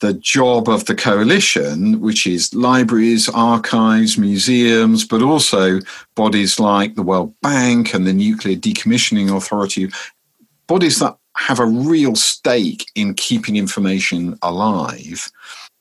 the 0.00 0.12
job 0.12 0.68
of 0.68 0.84
the 0.84 0.94
coalition, 0.94 2.00
which 2.00 2.26
is 2.26 2.54
libraries, 2.54 3.28
archives, 3.30 4.18
museums, 4.18 5.04
but 5.04 5.22
also 5.22 5.80
bodies 6.14 6.60
like 6.60 6.94
the 6.94 7.02
World 7.02 7.34
Bank 7.40 7.94
and 7.94 8.06
the 8.06 8.12
Nuclear 8.12 8.56
Decommissioning 8.56 9.34
Authority, 9.34 9.88
bodies 10.66 10.98
that 10.98 11.16
have 11.36 11.60
a 11.60 11.66
real 11.66 12.14
stake 12.14 12.90
in 12.94 13.14
keeping 13.14 13.56
information 13.56 14.38
alive. 14.42 15.30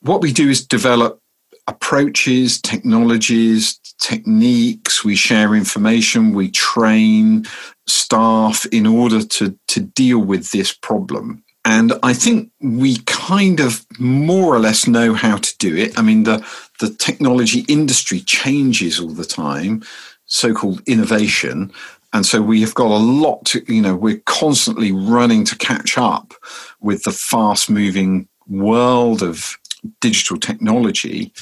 What 0.01 0.21
we 0.21 0.33
do 0.33 0.49
is 0.49 0.65
develop 0.65 1.19
approaches, 1.67 2.59
technologies, 2.61 3.79
techniques. 3.99 5.03
We 5.03 5.15
share 5.15 5.55
information, 5.55 6.33
we 6.33 6.51
train 6.51 7.45
staff 7.87 8.65
in 8.71 8.85
order 8.85 9.23
to, 9.23 9.57
to 9.67 9.79
deal 9.79 10.19
with 10.19 10.51
this 10.51 10.73
problem. 10.73 11.43
And 11.65 11.93
I 12.03 12.13
think 12.13 12.51
we 12.59 12.97
kind 13.05 13.61
of 13.61 13.85
more 13.97 14.53
or 14.53 14.59
less 14.59 14.85
know 14.85 15.13
how 15.13 15.37
to 15.37 15.57
do 15.59 15.75
it. 15.75 15.97
I 15.97 16.01
mean, 16.01 16.23
the, 16.23 16.45
the 16.79 16.89
technology 16.89 17.61
industry 17.69 18.19
changes 18.19 18.99
all 18.99 19.13
the 19.13 19.23
time, 19.23 19.83
so 20.25 20.53
called 20.53 20.81
innovation. 20.87 21.71
And 22.13 22.25
so 22.25 22.41
we 22.41 22.61
have 22.61 22.75
got 22.75 22.91
a 22.91 22.97
lot 22.97 23.43
to, 23.45 23.63
you 23.67 23.81
know, 23.81 23.95
we're 23.95 24.21
constantly 24.25 24.91
running 24.91 25.43
to 25.45 25.57
catch 25.57 25.97
up 25.97 26.33
with 26.79 27.03
the 27.03 27.11
fast 27.11 27.69
moving 27.69 28.27
world 28.47 29.23
of 29.23 29.57
digital 29.99 30.37
technology. 30.37 31.33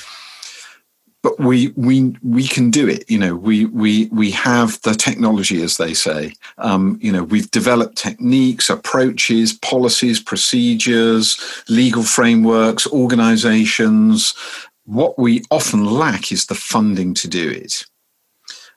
But 1.23 1.39
we 1.39 1.67
we 1.75 2.15
we 2.23 2.47
can 2.47 2.71
do 2.71 2.87
it. 2.87 3.07
You 3.07 3.19
know, 3.19 3.35
we 3.35 3.65
we 3.65 4.07
we 4.07 4.31
have 4.31 4.81
the 4.81 4.95
technology, 4.95 5.61
as 5.61 5.77
they 5.77 5.93
say. 5.93 6.33
Um, 6.57 6.97
you 6.99 7.11
know, 7.11 7.23
we've 7.23 7.51
developed 7.51 7.95
techniques, 7.95 8.71
approaches, 8.71 9.53
policies, 9.53 10.19
procedures, 10.19 11.39
legal 11.69 12.01
frameworks, 12.01 12.87
organizations. 12.87 14.33
What 14.85 15.19
we 15.19 15.43
often 15.51 15.85
lack 15.85 16.31
is 16.31 16.47
the 16.47 16.55
funding 16.55 17.13
to 17.15 17.27
do 17.27 17.47
it. 17.51 17.85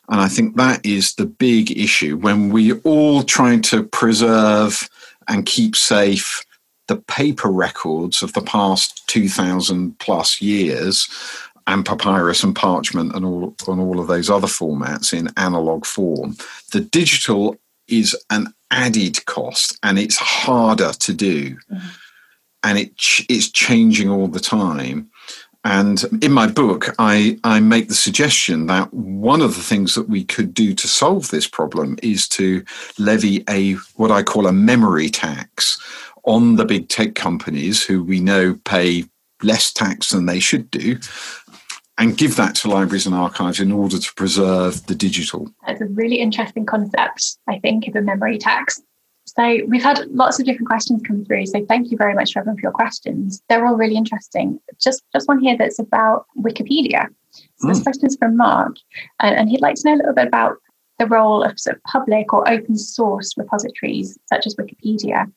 And 0.09 0.21
I 0.21 0.29
think 0.29 0.57
that 0.57 0.85
is 0.85 1.15
the 1.15 1.27
big 1.27 1.77
issue 1.77 2.17
when 2.17 2.51
we 2.51 2.73
all 2.81 3.23
trying 3.23 3.63
to 3.63 3.85
preserve 3.85 4.89
and 5.29 5.47
keep 5.47 5.75
safe 5.77 6.45
the 6.87 6.97
paper 6.97 7.49
records 7.49 8.23
of 8.23 8.33
the 8.35 8.43
past 8.43 9.07
2000 9.09 9.99
plus 9.99 10.41
years 10.43 11.09
and 11.67 11.87
papyrus 11.87 12.45
and 12.45 12.55
parchment 12.55 13.15
and 13.15 13.25
all, 13.25 13.55
and 13.67 13.81
all 13.81 13.99
of 13.99 14.07
those 14.07 14.29
other 14.29 14.47
formats 14.47 15.19
in 15.19 15.31
analog 15.37 15.87
form. 15.87 16.37
The 16.73 16.81
digital 16.81 17.57
is 17.89 18.17
an 18.31 18.53
added 18.71 19.25
cost 19.25 19.79
and 19.83 19.99
it's 19.99 20.17
harder 20.17 20.93
to 20.93 21.13
do. 21.15 21.57
Mm-hmm. 21.73 21.89
And 22.65 22.79
it, 22.79 22.93
it's 23.29 23.51
changing 23.51 24.11
all 24.11 24.29
the 24.29 24.41
time. 24.41 25.11
And 25.65 26.05
in 26.23 26.31
my 26.31 26.47
book, 26.47 26.95
I, 26.99 27.39
I 27.43 27.59
make 27.61 27.89
the 27.89 27.95
suggestion 27.95 28.67
that 28.67 28.93
one 28.93 29.41
of 29.41 29.57
the 29.57 29.62
things 29.62 29.95
that 29.95 30.11
we 30.11 30.23
could 30.23 30.53
do 30.53 30.75
to 30.75 30.87
solve 30.87 31.31
this 31.31 31.49
problem 31.49 31.97
is 32.03 32.29
to 32.29 32.62
levy 32.99 33.45
a 33.49 33.75
what 33.97 34.11
I 34.11 34.23
call 34.23 34.47
a 34.47 34.53
memory 34.53 35.09
tax 35.09 35.81
on 36.25 36.57
the 36.57 36.67
big 36.67 36.89
tech 36.89 37.15
companies 37.15 37.83
who 37.83 38.05
we 38.05 38.21
know 38.21 38.59
pay 38.65 39.05
less 39.43 39.73
tax 39.73 40.11
than 40.11 40.27
they 40.27 40.41
should 40.41 40.71
do 40.71 40.99
and 41.97 42.19
give 42.19 42.37
that 42.37 42.57
to 42.57 42.69
libraries 42.69 43.07
and 43.07 43.15
archives 43.15 43.61
in 43.61 43.73
order 43.73 43.99
to 43.99 44.15
preserve 44.15 44.85
the 44.87 44.95
digital. 44.95 45.49
That's 45.67 45.81
a 45.81 45.87
really 45.87 46.17
interesting 46.17 46.67
concept, 46.67 47.39
I 47.49 47.59
think, 47.59 47.87
of 47.87 47.95
a 47.95 48.03
memory 48.03 48.39
tax. 48.39 48.83
So 49.27 49.61
we've 49.66 49.83
had 49.83 50.07
lots 50.09 50.39
of 50.39 50.47
different 50.47 50.68
questions 50.68 51.03
come 51.07 51.25
through. 51.25 51.47
So 51.47 51.64
thank 51.66 51.91
you 51.91 51.97
very 51.97 52.14
much, 52.14 52.37
everyone, 52.37 52.57
for 52.57 52.62
your 52.62 52.72
questions. 52.72 53.43
They're 53.49 53.66
all 53.66 53.77
really 53.77 53.97
interesting. 53.97 54.61
Just 54.81 55.03
just 55.12 55.29
one 55.29 55.41
here 55.41 55.57
that's 55.57 55.79
about 55.79 56.27
Wikipedia. 56.39 57.09
So 57.57 57.66
mm. 57.66 57.70
this 57.70 57.79
hmm. 57.79 57.85
question 57.85 58.07
is 58.07 58.16
from 58.16 58.37
Mark, 58.37 58.77
and, 59.20 59.35
and 59.37 59.49
he'd 59.49 59.61
like 59.61 59.75
to 59.77 59.83
know 59.85 59.95
a 59.95 59.99
little 59.99 60.14
bit 60.14 60.29
about 60.29 60.57
the 60.99 61.07
role 61.07 61.43
of 61.43 61.59
sort 61.59 61.77
of 61.77 61.83
public 61.85 62.33
or 62.33 62.49
open 62.49 62.77
source 62.77 63.35
repositories 63.37 64.16
such 64.33 64.47
as 64.47 64.55
Wikipedia. 64.55 65.31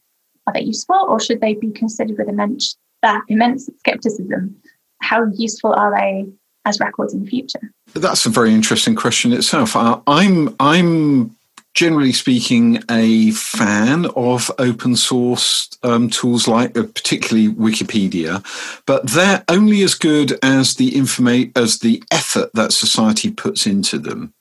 Are 0.45 0.53
they 0.53 0.61
useful, 0.61 1.05
or 1.09 1.19
should 1.19 1.41
they 1.41 1.55
be 1.55 1.71
considered 1.71 2.17
with 2.17 2.29
immense 2.29 2.77
that 3.01 3.21
immense 3.27 3.69
skepticism? 3.79 4.55
How 5.01 5.25
useful 5.33 5.73
are 5.73 5.95
they 5.95 6.27
as 6.65 6.79
records 6.79 7.13
in 7.13 7.23
the 7.23 7.29
future? 7.29 7.71
That's 7.93 8.25
a 8.25 8.29
very 8.29 8.53
interesting 8.53 8.95
question 8.95 9.33
itself. 9.33 9.75
Uh, 9.75 9.99
I'm 10.07 10.55
I'm 10.59 11.36
generally 11.77 12.11
speaking, 12.11 12.83
a 12.89 13.29
fan 13.33 14.07
of 14.15 14.49
open 14.57 14.95
source 14.95 15.69
um, 15.83 16.09
tools 16.09 16.47
like, 16.47 16.75
uh, 16.75 16.81
particularly 16.81 17.49
Wikipedia, 17.49 18.43
but 18.87 19.07
they're 19.07 19.43
only 19.47 19.83
as 19.83 19.93
good 19.93 20.39
as 20.41 20.73
the 20.73 20.89
informa- 20.93 21.55
as 21.55 21.77
the 21.77 22.03
effort 22.09 22.49
that 22.55 22.73
society 22.73 23.29
puts 23.29 23.67
into 23.67 23.99
them. 23.99 24.33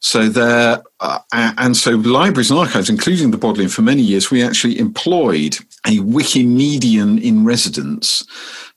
So 0.00 0.28
there, 0.28 0.82
uh, 0.98 1.20
and 1.32 1.76
so 1.76 1.92
libraries 1.92 2.50
and 2.50 2.58
archives, 2.58 2.90
including 2.90 3.30
the 3.30 3.38
Bodleian, 3.38 3.70
for 3.70 3.82
many 3.82 4.02
years 4.02 4.32
we 4.32 4.42
actually 4.42 4.76
employed 4.80 5.56
a 5.86 5.98
Wikimedian 5.98 7.22
in 7.22 7.44
residence 7.44 8.26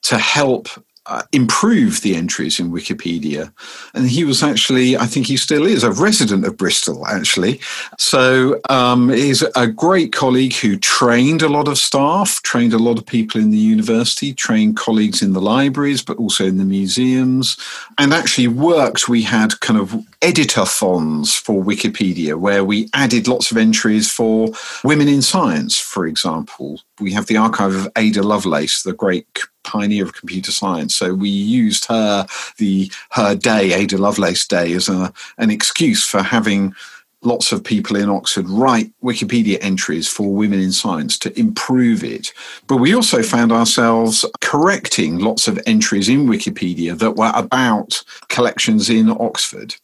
to 0.04 0.20
help 0.20 0.68
uh, 1.06 1.24
improve 1.32 2.02
the 2.02 2.16
entries 2.16 2.60
in 2.60 2.72
Wikipedia. 2.72 3.52
And 3.94 4.10
he 4.10 4.24
was 4.24 4.42
actually, 4.42 4.96
I 4.96 5.06
think 5.06 5.28
he 5.28 5.38
still 5.38 5.66
is, 5.66 5.84
a 5.84 5.92
resident 5.92 6.46
of 6.46 6.56
Bristol, 6.56 7.06
actually. 7.08 7.60
So 7.98 8.62
um, 8.70 9.10
he's 9.10 9.42
a 9.56 9.68
great 9.68 10.14
colleague 10.14 10.54
who 10.54 10.78
trained 10.78 11.42
a 11.42 11.50
lot 11.50 11.68
of 11.68 11.78
staff, 11.78 12.42
trained 12.44 12.74
a 12.74 12.80
lot 12.80 12.98
of 12.98 13.06
people 13.06 13.42
in 13.42 13.52
the 13.52 13.58
university, 13.58 14.34
trained 14.34 14.78
colleagues 14.78 15.22
in 15.22 15.34
the 15.34 15.42
libraries, 15.42 16.02
but 16.02 16.18
also 16.18 16.46
in 16.46 16.58
the 16.58 16.66
museums, 16.66 17.58
and 17.98 18.14
actually 18.14 18.48
worked. 18.48 19.10
We 19.10 19.24
had 19.24 19.60
kind 19.60 19.80
of 19.80 19.94
editor 20.22 20.54
editathons 20.54 21.38
for 21.38 21.64
Wikipedia 21.64 22.36
where 22.36 22.64
we 22.64 22.90
added 22.94 23.28
lots 23.28 23.52
of 23.52 23.58
entries 23.58 24.12
for 24.12 24.50
women 24.84 25.08
in 25.08 25.22
science, 25.22 25.80
for 25.80 26.06
example. 26.06 26.82
We 27.04 27.12
have 27.12 27.28
the 27.28 27.38
archive 27.38 27.76
of 27.76 27.88
Ada 27.98 28.24
Lovelace, 28.24 28.84
the 28.84 28.94
great 28.94 29.28
pioneer 29.64 30.06
of 30.06 30.14
computer 30.14 30.52
science. 30.52 30.96
So 30.96 31.14
we 31.14 31.30
used 31.30 31.86
her 31.86 32.26
the 32.58 32.90
her 33.12 33.36
day, 33.36 33.74
Ada 33.74 33.98
Lovelace 33.98 34.48
Day, 34.48 34.72
as 34.74 34.88
a, 34.88 35.12
an 35.38 35.52
excuse 35.52 36.06
for 36.06 36.24
having 36.24 36.74
lots 37.22 37.52
of 37.52 37.64
people 37.64 37.96
in 37.96 38.10
Oxford 38.10 38.48
write 38.50 38.92
Wikipedia 39.02 39.58
entries 39.62 40.08
for 40.08 40.34
women 40.34 40.60
in 40.60 40.72
science 40.72 41.18
to 41.20 41.38
improve 41.40 42.04
it. 42.04 42.34
But 42.68 42.78
we 42.78 42.94
also 42.94 43.22
found 43.22 43.52
ourselves 43.52 44.26
correcting 44.42 45.20
lots 45.20 45.48
of 45.48 45.60
entries 45.66 46.10
in 46.10 46.28
Wikipedia 46.28 46.98
that 47.00 47.16
were 47.16 47.32
about 47.36 48.02
collections 48.30 48.90
in 48.90 49.10
Oxford. 49.10 49.76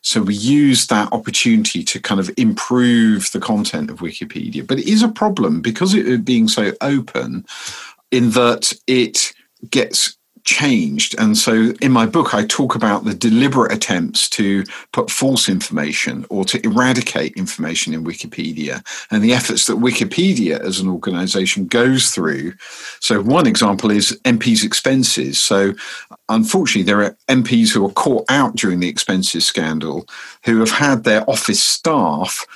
So 0.00 0.22
we 0.22 0.34
use 0.34 0.86
that 0.86 1.12
opportunity 1.12 1.82
to 1.84 2.00
kind 2.00 2.20
of 2.20 2.30
improve 2.36 3.30
the 3.32 3.40
content 3.40 3.90
of 3.90 3.98
Wikipedia. 3.98 4.66
But 4.66 4.78
it 4.78 4.88
is 4.88 5.02
a 5.02 5.08
problem 5.08 5.60
because 5.60 5.94
it 5.94 6.24
being 6.24 6.48
so 6.48 6.72
open 6.80 7.44
in 8.10 8.30
that 8.30 8.72
it 8.86 9.32
gets 9.70 10.16
changed. 10.48 11.14
And 11.18 11.36
so 11.36 11.72
in 11.82 11.92
my 11.92 12.06
book, 12.06 12.34
I 12.34 12.46
talk 12.46 12.74
about 12.74 13.04
the 13.04 13.14
deliberate 13.14 13.72
attempts 13.72 14.28
to 14.30 14.64
put 14.92 15.10
false 15.10 15.48
information 15.48 16.24
or 16.30 16.44
to 16.46 16.64
eradicate 16.64 17.36
information 17.36 17.92
in 17.92 18.04
Wikipedia 18.04 18.82
and 19.10 19.22
the 19.22 19.34
efforts 19.34 19.66
that 19.66 19.76
Wikipedia 19.76 20.58
as 20.60 20.80
an 20.80 20.88
organization 20.88 21.66
goes 21.66 22.10
through. 22.10 22.54
So 23.00 23.20
one 23.20 23.46
example 23.46 23.90
is 23.90 24.18
MPs' 24.24 24.64
expenses. 24.64 25.38
So 25.38 25.74
unfortunately, 26.28 26.84
there 26.84 27.02
are 27.02 27.16
MPs 27.28 27.72
who 27.72 27.84
are 27.86 27.92
caught 27.92 28.24
out 28.30 28.56
during 28.56 28.80
the 28.80 28.88
expenses 28.88 29.46
scandal 29.46 30.08
who 30.44 30.60
have 30.60 30.70
had 30.70 31.04
their 31.04 31.28
office 31.28 31.62
staff 31.62 32.46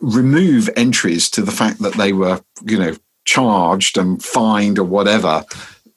remove 0.00 0.68
entries 0.76 1.30
to 1.30 1.42
the 1.42 1.52
fact 1.52 1.78
that 1.80 1.94
they 1.94 2.12
were, 2.12 2.40
you 2.64 2.78
know, 2.78 2.96
charged 3.24 3.98
and 3.98 4.24
fined 4.24 4.78
or 4.78 4.84
whatever 4.84 5.44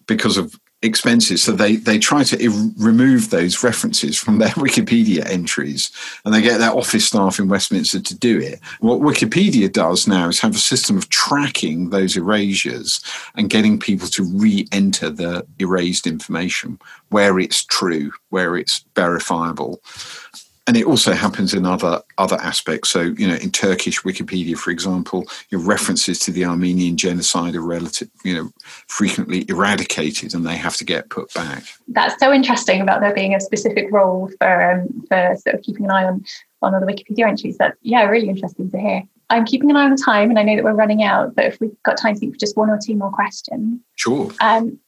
because 0.06 0.38
of 0.38 0.60
expenses. 0.84 1.42
So 1.42 1.54
they, 1.54 1.78
they 1.78 1.98
try 1.98 2.24
to 2.24 2.72
remove 2.78 3.30
those 3.30 3.64
references 3.64 4.18
from 4.18 4.40
their 4.40 4.50
Wikipedia 4.64 5.26
entries 5.26 5.92
and 6.26 6.34
they 6.34 6.42
get 6.42 6.60
their 6.60 6.72
office 6.72 7.06
staff 7.06 7.40
in 7.40 7.48
Westminster 7.48 8.00
to 8.00 8.16
do 8.16 8.40
it. 8.40 8.60
What 8.80 9.00
Wikipedia 9.00 9.72
does 9.72 10.08
now 10.08 10.28
is 10.30 10.40
have 10.40 10.56
a 10.56 10.60
system 10.60 10.98
of 10.98 11.10
tracking 11.10 11.90
those 11.90 12.18
erasures 12.18 13.02
and 13.36 13.50
getting 13.50 13.80
people 13.80 14.08
to 14.10 14.24
re 14.24 14.68
enter 14.72 15.10
the 15.10 15.46
erased 15.60 16.06
information 16.06 16.80
where 17.10 17.40
it's 17.40 17.64
true, 17.64 18.12
where 18.30 18.58
it's 18.58 18.84
verifiable 18.96 19.82
and 20.66 20.78
it 20.78 20.86
also 20.86 21.14
happens 21.14 21.54
in 21.54 21.66
other 21.66 22.02
other 22.18 22.38
aspects. 22.38 22.90
So, 22.90 23.02
you 23.02 23.28
know, 23.28 23.36
in 23.36 23.52
Turkish 23.52 24.02
Wikipedia, 24.02 24.58
for 24.58 24.72
example, 24.72 25.26
your 25.50 25.62
references 25.62 26.20
to 26.20 26.32
the 26.32 26.46
Armenian 26.46 26.96
genocide 26.96 27.56
are 27.56 27.62
relative, 27.62 28.10
you 28.24 28.34
know, 28.34 28.50
frequently 28.88 29.46
eradicated, 29.50 30.34
and 30.34 30.46
they 30.46 30.56
have 30.56 30.78
to 30.78 30.86
get 30.86 31.10
put 31.10 31.34
back. 31.34 31.64
That's 31.90 32.18
so 32.20 32.32
interesting 32.32 32.82
about 32.82 33.02
there 33.02 33.14
being 33.14 33.36
a 33.36 33.42
specific 33.42 33.88
role 33.92 34.30
for 34.40 34.72
um, 34.72 35.06
for 35.10 35.36
sort 35.38 35.56
of 35.56 35.62
keeping 35.64 35.86
an 35.86 35.92
eye 35.92 36.06
on 36.06 36.24
on 36.62 36.74
other 36.74 36.86
Wikipedia 36.86 37.28
entries. 37.28 37.58
That's 37.58 37.78
yeah, 37.82 38.04
really 38.04 38.30
interesting 38.30 38.72
to 38.72 38.80
hear. 38.80 39.04
I'm 39.30 39.46
keeping 39.46 39.70
an 39.70 39.76
eye 39.76 39.86
on 39.86 39.92
the 39.92 40.04
time, 40.04 40.30
and 40.30 40.40
I 40.40 40.44
know 40.44 40.56
that 40.56 40.64
we're 40.64 40.74
running 40.74 41.04
out. 41.04 41.36
But 41.36 41.46
if 41.46 41.60
we've 41.60 41.76
got 41.84 41.98
time, 41.98 42.16
I 42.16 42.20
think 42.20 42.34
for 42.34 42.40
just 42.40 42.56
one 42.56 42.70
or 42.70 42.80
two 42.84 42.96
more 42.96 43.12
questions. 43.12 43.82
Sure. 43.96 44.32
Um, 44.40 44.80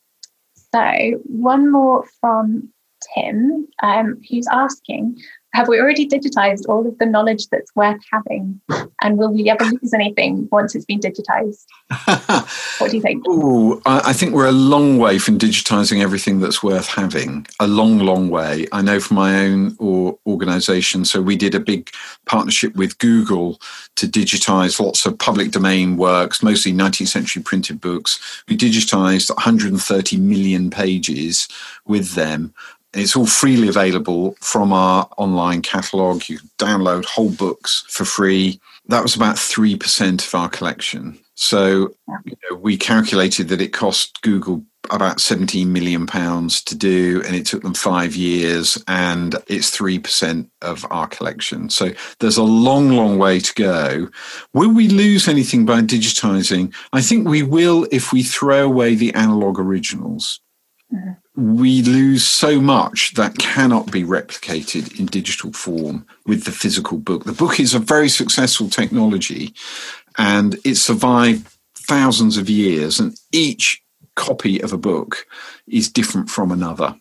so 0.73 1.21
one 1.25 1.71
more 1.71 2.05
from 2.21 2.69
Tim, 3.13 3.67
um, 3.81 4.21
who's 4.29 4.47
asking 4.51 5.21
have 5.55 5.69
we 5.69 5.79
already 5.79 6.05
digitized 6.05 6.67
all 6.67 6.85
of 6.85 6.97
the 6.97 7.05
knowledge 7.05 7.47
that's 7.47 7.73
worth 7.75 8.01
having? 8.11 8.59
And 9.01 9.17
will 9.17 9.31
we 9.31 9.49
ever 9.49 9.63
lose 9.63 9.93
anything 9.93 10.49
once 10.51 10.75
it's 10.75 10.83
been 10.83 10.99
digitized? 10.99 11.65
what 12.79 12.91
do 12.91 12.97
you 12.97 13.01
think? 13.01 13.25
Ooh, 13.27 13.81
I 13.85 14.11
think 14.11 14.33
we're 14.33 14.47
a 14.47 14.51
long 14.51 14.97
way 14.97 15.17
from 15.17 15.39
digitizing 15.39 16.01
everything 16.01 16.41
that's 16.41 16.61
worth 16.61 16.87
having. 16.87 17.47
A 17.61 17.67
long, 17.67 17.99
long 17.99 18.29
way. 18.29 18.67
I 18.73 18.81
know 18.81 18.99
from 18.99 19.15
my 19.15 19.45
own 19.45 19.77
or 19.79 20.19
organization. 20.27 21.05
So 21.05 21.21
we 21.21 21.37
did 21.37 21.55
a 21.55 21.59
big 21.61 21.89
partnership 22.25 22.75
with 22.75 22.97
Google 22.97 23.61
to 23.95 24.07
digitize 24.07 24.79
lots 24.79 25.05
of 25.05 25.17
public 25.17 25.51
domain 25.51 25.95
works, 25.95 26.43
mostly 26.43 26.73
19th 26.73 27.07
century 27.07 27.41
printed 27.41 27.79
books. 27.79 28.43
We 28.49 28.57
digitized 28.57 29.29
130 29.29 30.17
million 30.17 30.69
pages 30.69 31.47
with 31.85 32.15
them 32.15 32.53
it's 33.01 33.15
all 33.15 33.25
freely 33.25 33.67
available 33.67 34.35
from 34.39 34.73
our 34.73 35.09
online 35.17 35.61
catalogue. 35.61 36.29
You 36.29 36.39
download 36.57 37.05
whole 37.05 37.31
books 37.31 37.85
for 37.89 38.05
free. 38.05 38.59
That 38.87 39.03
was 39.03 39.15
about 39.15 39.35
3% 39.35 40.25
of 40.25 40.35
our 40.35 40.49
collection. 40.49 41.19
So 41.35 41.93
you 42.25 42.37
know, 42.49 42.57
we 42.57 42.77
calculated 42.77 43.49
that 43.49 43.61
it 43.61 43.73
cost 43.73 44.21
Google 44.21 44.63
about 44.91 45.19
17 45.19 45.73
million 45.73 46.05
pounds 46.05 46.61
to 46.63 46.75
do 46.75 47.21
and 47.25 47.35
it 47.35 47.45
took 47.45 47.63
them 47.63 47.73
5 47.73 48.15
years 48.15 48.81
and 48.87 49.35
it's 49.47 49.75
3% 49.75 50.47
of 50.61 50.85
our 50.91 51.07
collection. 51.07 51.69
So 51.69 51.91
there's 52.19 52.37
a 52.37 52.43
long 52.43 52.91
long 52.91 53.17
way 53.17 53.39
to 53.39 53.53
go. 53.55 54.09
Will 54.53 54.73
we 54.73 54.87
lose 54.87 55.27
anything 55.27 55.65
by 55.65 55.81
digitizing? 55.81 56.73
I 56.93 57.01
think 57.01 57.27
we 57.27 57.43
will 57.43 57.87
if 57.91 58.13
we 58.13 58.23
throw 58.23 58.63
away 58.65 58.95
the 58.95 59.13
analog 59.13 59.59
originals. 59.59 60.39
Mm-hmm 60.93 61.24
we 61.35 61.81
lose 61.81 62.25
so 62.25 62.61
much 62.61 63.13
that 63.15 63.37
cannot 63.37 63.91
be 63.91 64.03
replicated 64.03 64.99
in 64.99 65.05
digital 65.05 65.51
form 65.51 66.05
with 66.25 66.45
the 66.45 66.51
physical 66.51 66.97
book. 66.97 67.25
The 67.25 67.33
book 67.33 67.59
is 67.59 67.73
a 67.73 67.79
very 67.79 68.09
successful 68.09 68.69
technology 68.69 69.53
and 70.17 70.57
it 70.63 70.75
survived 70.75 71.47
thousands 71.75 72.37
of 72.37 72.49
years, 72.49 72.99
and 72.99 73.19
each 73.31 73.81
copy 74.15 74.61
of 74.61 74.73
a 74.73 74.77
book 74.77 75.27
is 75.67 75.91
different 75.91 76.29
from 76.29 76.51
another. 76.51 76.95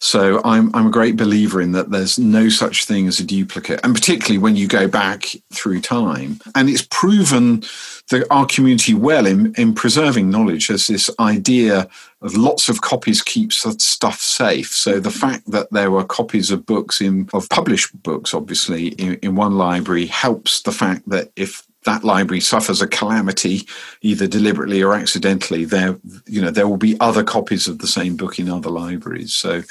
So 0.00 0.40
I'm 0.44 0.74
I'm 0.74 0.86
a 0.86 0.90
great 0.90 1.16
believer 1.16 1.60
in 1.60 1.72
that 1.72 1.90
there's 1.90 2.18
no 2.18 2.48
such 2.48 2.84
thing 2.84 3.06
as 3.08 3.20
a 3.20 3.24
duplicate, 3.24 3.80
and 3.84 3.94
particularly 3.94 4.38
when 4.38 4.56
you 4.56 4.66
go 4.66 4.88
back 4.88 5.26
through 5.52 5.80
time. 5.80 6.40
And 6.54 6.68
it's 6.70 6.86
proven 6.90 7.64
the, 8.08 8.26
our 8.30 8.46
community 8.46 8.94
well 8.94 9.26
in, 9.26 9.54
in 9.56 9.74
preserving 9.74 10.30
knowledge. 10.30 10.68
There's 10.68 10.86
this 10.86 11.10
idea 11.20 11.88
of 12.22 12.36
lots 12.36 12.68
of 12.68 12.80
copies 12.80 13.22
keeps 13.22 13.64
stuff 13.82 14.20
safe. 14.20 14.72
So 14.72 14.98
the 14.98 15.10
fact 15.10 15.50
that 15.50 15.70
there 15.70 15.90
were 15.90 16.04
copies 16.04 16.50
of 16.50 16.66
books 16.66 17.00
in 17.00 17.28
of 17.32 17.48
published 17.48 18.02
books, 18.02 18.34
obviously, 18.34 18.88
in, 18.88 19.14
in 19.16 19.36
one 19.36 19.56
library 19.58 20.06
helps 20.06 20.62
the 20.62 20.72
fact 20.72 21.08
that 21.08 21.30
if 21.36 21.67
that 21.88 22.04
library 22.04 22.40
suffers 22.40 22.82
a 22.82 22.86
calamity, 22.86 23.66
either 24.02 24.26
deliberately 24.26 24.82
or 24.82 24.92
accidentally, 24.92 25.64
there 25.64 25.98
you 26.26 26.42
know 26.42 26.50
there 26.50 26.68
will 26.68 26.76
be 26.76 27.00
other 27.00 27.24
copies 27.24 27.66
of 27.66 27.78
the 27.78 27.86
same 27.86 28.14
book 28.14 28.38
in 28.38 28.50
other 28.50 28.68
libraries. 28.68 29.34
So 29.34 29.62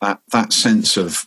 that 0.00 0.20
that 0.32 0.52
sense 0.52 0.96
of 0.96 1.26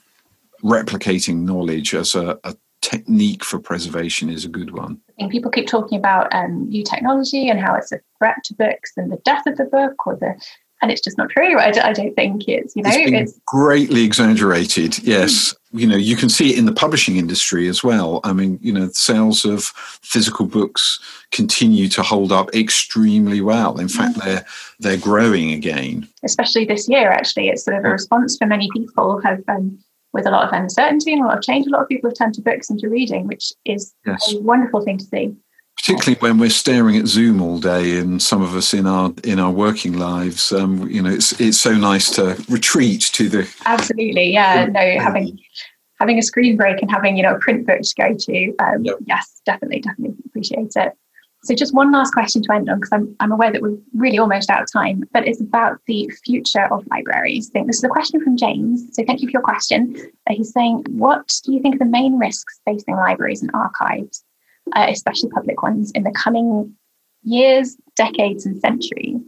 replicating 0.61 1.43
knowledge 1.43 1.95
as 1.95 2.13
a, 2.13 2.37
a 2.43 2.55
technique 2.81 3.43
for 3.45 3.57
preservation 3.57 4.29
is 4.29 4.43
a 4.43 4.49
good 4.49 4.71
one. 4.71 4.99
Think 5.17 5.31
people 5.31 5.49
keep 5.49 5.67
talking 5.67 5.97
about 5.97 6.33
um, 6.35 6.67
new 6.67 6.83
technology 6.83 7.47
and 7.49 7.59
how 7.59 7.75
it's 7.75 7.93
a 7.93 7.99
threat 8.17 8.43
to 8.45 8.53
books 8.55 8.91
and 8.97 9.09
the 9.09 9.21
death 9.23 9.47
of 9.47 9.55
the 9.55 9.65
book 9.65 10.05
or 10.05 10.17
the 10.17 10.35
and 10.83 10.91
it's 10.91 11.01
just 11.01 11.17
not 11.17 11.29
true. 11.29 11.57
I, 11.57 11.67
I 11.69 11.93
don't 11.93 12.13
think 12.13 12.47
it's, 12.47 12.75
you 12.75 12.83
know, 12.83 12.91
it's, 12.93 13.31
it's 13.31 13.39
greatly 13.45 14.03
exaggerated. 14.03 14.99
Yes. 14.99 15.53
Mm. 15.53 15.79
You 15.79 15.87
know, 15.87 15.95
you 15.95 16.15
can 16.15 16.29
see 16.29 16.51
it 16.51 16.59
in 16.59 16.65
the 16.65 16.73
publishing 16.73 17.15
industry 17.15 17.67
as 17.67 17.83
well. 17.83 18.19
I 18.23 18.33
mean, 18.33 18.59
you 18.61 18.71
know, 18.73 18.89
sales 18.89 19.45
of 19.45 19.63
physical 20.03 20.45
books 20.45 20.99
continue 21.31 21.87
to 21.89 22.03
hold 22.03 22.31
up 22.31 22.53
extremely 22.53 23.41
well. 23.41 23.79
In 23.79 23.87
fact, 23.87 24.17
mm. 24.17 24.23
they're 24.23 24.45
they're 24.79 24.97
growing 24.97 25.51
again. 25.53 26.07
Especially 26.23 26.65
this 26.65 26.87
year, 26.87 27.09
actually, 27.09 27.47
it's 27.47 27.63
sort 27.63 27.77
of 27.77 27.85
a 27.85 27.89
response 27.89 28.37
for 28.37 28.45
many 28.45 28.69
people 28.73 29.21
have 29.21 29.41
um, 29.47 29.79
with 30.11 30.27
a 30.27 30.31
lot 30.31 30.45
of 30.45 30.53
uncertainty 30.53 31.13
and 31.13 31.23
a 31.23 31.25
lot 31.25 31.37
of 31.37 31.43
change. 31.43 31.65
A 31.65 31.69
lot 31.69 31.81
of 31.81 31.87
people 31.87 32.09
have 32.09 32.17
turned 32.17 32.35
to 32.35 32.41
books 32.41 32.69
and 32.69 32.77
to 32.79 32.89
reading, 32.89 33.25
which 33.25 33.53
is 33.65 33.95
yes. 34.05 34.33
a 34.33 34.41
wonderful 34.41 34.81
thing 34.81 34.97
to 34.97 35.05
see 35.05 35.33
particularly 35.83 36.19
when 36.21 36.37
we're 36.37 36.49
staring 36.49 36.95
at 36.95 37.07
Zoom 37.07 37.41
all 37.41 37.59
day, 37.59 37.97
and 37.97 38.21
some 38.21 38.41
of 38.41 38.55
us 38.55 38.73
in 38.73 38.87
our 38.87 39.13
in 39.23 39.39
our 39.39 39.51
working 39.51 39.93
lives, 39.93 40.51
um, 40.53 40.87
you 40.89 41.01
know, 41.01 41.09
it's 41.09 41.39
it's 41.41 41.59
so 41.59 41.73
nice 41.73 42.09
to 42.11 42.41
retreat 42.47 43.01
to 43.13 43.27
the. 43.27 43.49
Absolutely, 43.65 44.31
yeah. 44.31 44.65
No, 44.65 44.79
having 44.79 45.37
having 45.99 46.17
a 46.17 46.21
screen 46.21 46.55
break 46.55 46.81
and 46.81 46.89
having 46.89 47.17
you 47.17 47.23
know 47.23 47.35
a 47.35 47.39
print 47.39 47.67
book 47.67 47.81
to 47.81 47.93
go 47.97 48.15
to. 48.17 48.55
Um, 48.59 48.85
yep. 48.85 48.97
Yes, 49.05 49.41
definitely, 49.45 49.81
definitely 49.81 50.15
appreciate 50.25 50.71
it. 50.75 50.93
So, 51.43 51.53
just 51.53 51.73
one 51.73 51.91
last 51.91 52.13
question 52.13 52.41
to 52.43 52.53
end 52.53 52.69
on, 52.69 52.79
because 52.79 52.93
I'm, 52.93 53.13
I'm 53.19 53.33
aware 53.33 53.51
that 53.51 53.61
we're 53.61 53.77
really 53.93 54.17
almost 54.17 54.49
out 54.49 54.61
of 54.61 54.71
time, 54.71 55.03
but 55.11 55.27
it's 55.27 55.41
about 55.41 55.79
the 55.87 56.09
future 56.23 56.73
of 56.73 56.87
libraries. 56.89 57.49
I 57.49 57.51
think 57.51 57.67
this 57.67 57.79
is 57.79 57.83
a 57.83 57.89
question 57.89 58.23
from 58.23 58.37
James. 58.37 58.87
So, 58.93 59.03
thank 59.05 59.19
you 59.19 59.27
for 59.27 59.33
your 59.33 59.41
question. 59.41 59.93
Uh, 60.29 60.35
he's 60.35 60.53
saying, 60.53 60.85
What 60.91 61.33
do 61.43 61.53
you 61.53 61.61
think 61.61 61.75
are 61.75 61.79
the 61.79 61.85
main 61.85 62.17
risks 62.17 62.61
facing 62.63 62.95
libraries 62.95 63.41
and 63.41 63.51
archives 63.53 64.23
uh, 64.75 64.87
especially 64.89 65.29
public 65.29 65.61
ones, 65.61 65.91
in 65.91 66.03
the 66.03 66.11
coming 66.11 66.75
years, 67.23 67.77
decades, 67.95 68.45
and 68.45 68.59
centuries? 68.59 69.21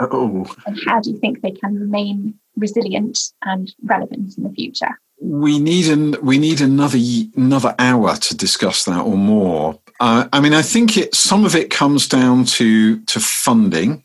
Oh. 0.00 0.46
And 0.66 0.78
how 0.86 1.00
do 1.00 1.10
you 1.10 1.18
think 1.18 1.40
they 1.40 1.50
can 1.50 1.74
remain 1.74 2.34
resilient 2.56 3.18
and 3.44 3.72
relevant 3.84 4.36
in 4.36 4.44
the 4.44 4.50
future? 4.50 4.98
We 5.20 5.58
need 5.58 5.88
an 5.88 6.16
we 6.22 6.38
need 6.38 6.60
another 6.60 6.98
another 7.36 7.74
hour 7.78 8.16
to 8.16 8.36
discuss 8.36 8.84
that 8.84 9.00
or 9.00 9.16
more. 9.16 9.80
Uh, 9.98 10.28
I 10.32 10.40
mean, 10.40 10.54
I 10.54 10.62
think 10.62 10.96
it 10.96 11.14
some 11.14 11.44
of 11.44 11.56
it 11.56 11.70
comes 11.70 12.06
down 12.06 12.44
to 12.44 13.00
to 13.00 13.18
funding. 13.18 14.04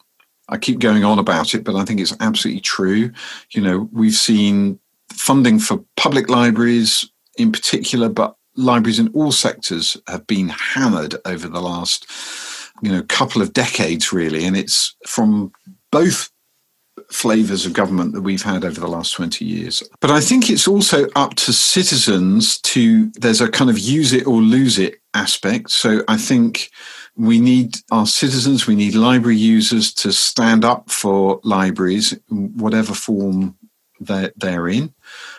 I 0.50 0.58
keep 0.58 0.80
going 0.80 1.04
on 1.06 1.20
about 1.20 1.54
it, 1.54 1.64
but 1.64 1.76
I 1.76 1.86
think 1.86 2.00
it's 2.00 2.16
absolutely 2.20 2.62
true. 2.62 3.12
You 3.52 3.62
know, 3.62 3.90
we've 3.92 4.14
seen 4.14 4.80
funding 5.12 5.60
for 5.60 5.84
public 5.96 6.30
libraries 6.30 7.10
in 7.38 7.52
particular, 7.52 8.10
but 8.10 8.36
libraries 8.56 9.00
in 9.00 9.10
all 9.10 9.32
sectors 9.32 9.98
have 10.08 10.28
been 10.28 10.50
hammered 10.50 11.16
over 11.26 11.48
the 11.48 11.62
last, 11.62 12.06
you 12.82 12.92
know, 12.92 13.04
couple 13.04 13.42
of 13.42 13.54
decades, 13.54 14.14
really, 14.14 14.46
and 14.46 14.56
it's 14.56 14.96
from 15.08 15.52
both 15.92 16.30
flavors 17.12 17.66
of 17.66 17.74
government 17.74 18.14
that 18.14 18.22
we've 18.22 18.42
had 18.42 18.66
over 18.66 18.80
the 18.80 18.88
last 18.88 19.14
20 19.14 19.46
years. 19.46 19.84
But 20.00 20.12
I 20.12 20.20
think 20.20 20.50
it's 20.50 20.68
also 20.68 21.08
up 21.16 21.36
to 21.36 21.54
citizens 21.54 22.60
to, 22.62 23.12
there's 23.12 23.42
a 23.42 23.50
kind 23.50 23.70
of 23.70 23.80
use 23.80 24.14
it 24.14 24.26
or 24.28 24.42
lose 24.42 24.80
it 24.80 24.96
aspect. 25.14 25.72
So 25.72 26.04
I 26.08 26.18
think 26.18 26.72
we 27.16 27.40
need 27.40 27.78
our 27.92 28.08
citizens, 28.08 28.66
we 28.66 28.76
need 28.76 28.96
library 28.96 29.38
users 29.38 29.94
to 29.96 30.12
stand 30.12 30.66
up 30.66 30.90
for 30.90 31.40
libraries, 31.44 32.18
whatever 32.30 32.94
form 32.94 33.56
they're, 34.00 34.34
they're 34.36 34.68
in. 34.68 34.94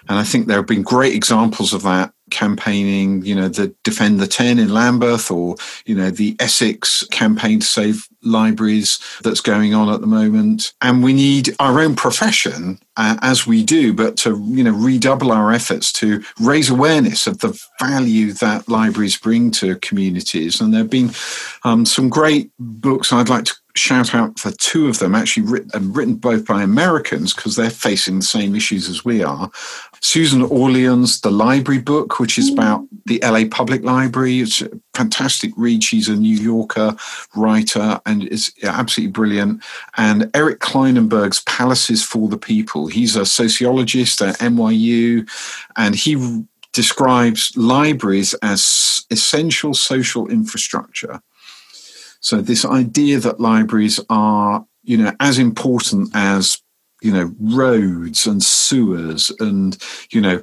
And 0.08 0.18
I 0.18 0.24
think 0.24 0.46
there 0.46 0.58
have 0.58 0.66
been 0.66 0.82
great 0.82 1.14
examples 1.14 1.72
of 1.72 1.82
that 1.82 2.13
campaigning, 2.34 3.24
you 3.24 3.34
know, 3.34 3.48
the 3.48 3.74
Defend 3.84 4.20
the 4.20 4.26
10 4.26 4.58
in 4.58 4.74
Lambeth 4.74 5.30
or, 5.30 5.56
you 5.86 5.94
know, 5.94 6.10
the 6.10 6.36
Essex 6.40 7.06
campaign 7.10 7.60
to 7.60 7.66
save 7.66 8.08
libraries 8.22 8.98
that's 9.22 9.40
going 9.40 9.74
on 9.74 9.88
at 9.88 10.00
the 10.00 10.06
moment. 10.06 10.72
And 10.82 11.02
we 11.02 11.12
need 11.12 11.54
our 11.60 11.80
own 11.80 11.94
profession, 11.94 12.78
uh, 12.96 13.16
as 13.22 13.46
we 13.46 13.62
do, 13.62 13.92
but 13.92 14.16
to, 14.18 14.42
you 14.48 14.64
know, 14.64 14.72
redouble 14.72 15.32
our 15.32 15.52
efforts 15.52 15.92
to 15.94 16.22
raise 16.40 16.70
awareness 16.70 17.26
of 17.26 17.38
the 17.38 17.58
value 17.80 18.32
that 18.34 18.68
libraries 18.68 19.16
bring 19.16 19.50
to 19.52 19.76
communities. 19.76 20.60
And 20.60 20.72
there 20.72 20.80
have 20.80 20.90
been 20.90 21.12
um, 21.64 21.86
some 21.86 22.08
great 22.08 22.50
books 22.58 23.12
I'd 23.12 23.28
like 23.28 23.44
to 23.44 23.54
shout 23.76 24.14
out 24.14 24.38
for 24.38 24.52
two 24.52 24.88
of 24.88 24.98
them, 24.98 25.14
actually 25.14 25.46
written, 25.46 25.92
written 25.92 26.14
both 26.14 26.46
by 26.46 26.62
Americans 26.62 27.34
because 27.34 27.56
they're 27.56 27.70
facing 27.70 28.16
the 28.16 28.24
same 28.24 28.54
issues 28.54 28.88
as 28.88 29.04
we 29.04 29.22
are. 29.22 29.50
Susan 30.04 30.42
Orlean's 30.42 31.22
The 31.22 31.30
Library 31.30 31.80
Book, 31.80 32.20
which 32.20 32.36
is 32.36 32.50
mm. 32.50 32.54
about 32.54 32.86
the 33.06 33.18
LA 33.22 33.44
Public 33.50 33.82
Library. 33.82 34.40
It's 34.40 34.60
a 34.60 34.68
fantastic 34.92 35.50
read. 35.56 35.82
She's 35.82 36.10
a 36.10 36.14
New 36.14 36.36
Yorker 36.36 36.94
writer 37.34 37.98
and 38.04 38.28
is 38.28 38.52
absolutely 38.62 39.12
brilliant. 39.12 39.64
And 39.96 40.30
Eric 40.34 40.60
Klinenberg's 40.60 41.40
Palaces 41.44 42.04
for 42.04 42.28
the 42.28 42.36
People. 42.36 42.86
He's 42.86 43.16
a 43.16 43.24
sociologist 43.24 44.20
at 44.20 44.38
NYU 44.40 45.26
and 45.74 45.94
he 45.94 46.44
describes 46.74 47.56
libraries 47.56 48.34
as 48.42 49.06
essential 49.10 49.72
social 49.72 50.28
infrastructure. 50.28 51.22
So 52.20 52.42
this 52.42 52.66
idea 52.66 53.20
that 53.20 53.40
libraries 53.40 54.00
are, 54.10 54.66
you 54.82 54.98
know, 54.98 55.12
as 55.18 55.38
important 55.38 56.10
as 56.14 56.60
you 57.04 57.12
know, 57.12 57.34
roads 57.38 58.26
and 58.26 58.42
sewers 58.42 59.30
and, 59.38 59.76
you 60.10 60.22
know, 60.22 60.40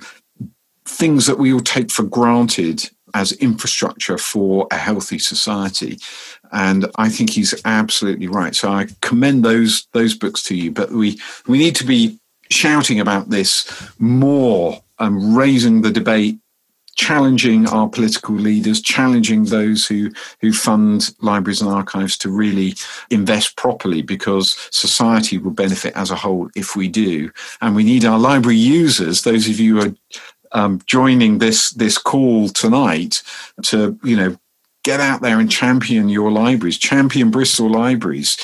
things 0.86 1.26
that 1.26 1.39
we 1.39 1.51
all 1.51 1.59
take 1.59 1.89
for 1.89 2.03
granted 2.03 2.88
as 3.14 3.32
infrastructure 3.34 4.18
for 4.18 4.68
a 4.72 4.78
healthy 4.78 5.18
society. 5.18 5.97
And 6.51 6.86
I 6.97 7.09
think 7.09 7.32
he's 7.32 7.59
absolutely 7.66 8.28
right. 8.28 8.55
So 8.55 8.72
I 8.72 8.88
commend 9.01 9.43
those 9.43 9.88
those 9.93 10.14
books 10.14 10.43
to 10.43 10.55
you. 10.55 10.72
But 10.72 10.91
we 10.91 11.20
we 11.47 11.57
need 11.57 11.76
to 11.78 11.86
be 11.86 12.20
shouting 12.49 12.99
about 12.99 13.30
this 13.30 13.70
more 13.97 14.82
and 14.99 15.36
raising 15.36 15.82
the 15.82 15.91
debate 15.91 16.38
challenging 16.95 17.67
our 17.67 17.87
political 17.87 18.35
leaders, 18.35 18.81
challenging 18.81 19.45
those 19.45 19.87
who, 19.87 20.11
who 20.41 20.51
fund 20.51 21.13
libraries 21.21 21.61
and 21.61 21.69
archives 21.69 22.17
to 22.19 22.29
really 22.29 22.75
invest 23.09 23.55
properly 23.55 24.01
because 24.01 24.55
society 24.71 25.37
will 25.37 25.51
benefit 25.51 25.93
as 25.95 26.11
a 26.11 26.15
whole 26.15 26.49
if 26.55 26.75
we 26.75 26.87
do. 26.87 27.31
And 27.61 27.75
we 27.75 27.83
need 27.83 28.05
our 28.05 28.19
library 28.19 28.57
users, 28.57 29.21
those 29.21 29.49
of 29.49 29.59
you 29.59 29.79
who 29.79 29.87
are 29.87 29.93
um, 30.53 30.81
joining 30.85 31.37
this, 31.37 31.71
this 31.71 31.97
call 31.97 32.49
tonight 32.49 33.23
to, 33.63 33.97
you 34.03 34.17
know, 34.17 34.37
get 34.83 34.99
out 34.99 35.21
there 35.21 35.39
and 35.39 35.51
champion 35.51 36.09
your 36.09 36.31
libraries, 36.31 36.77
champion 36.77 37.31
Bristol 37.31 37.69
libraries, 37.69 38.37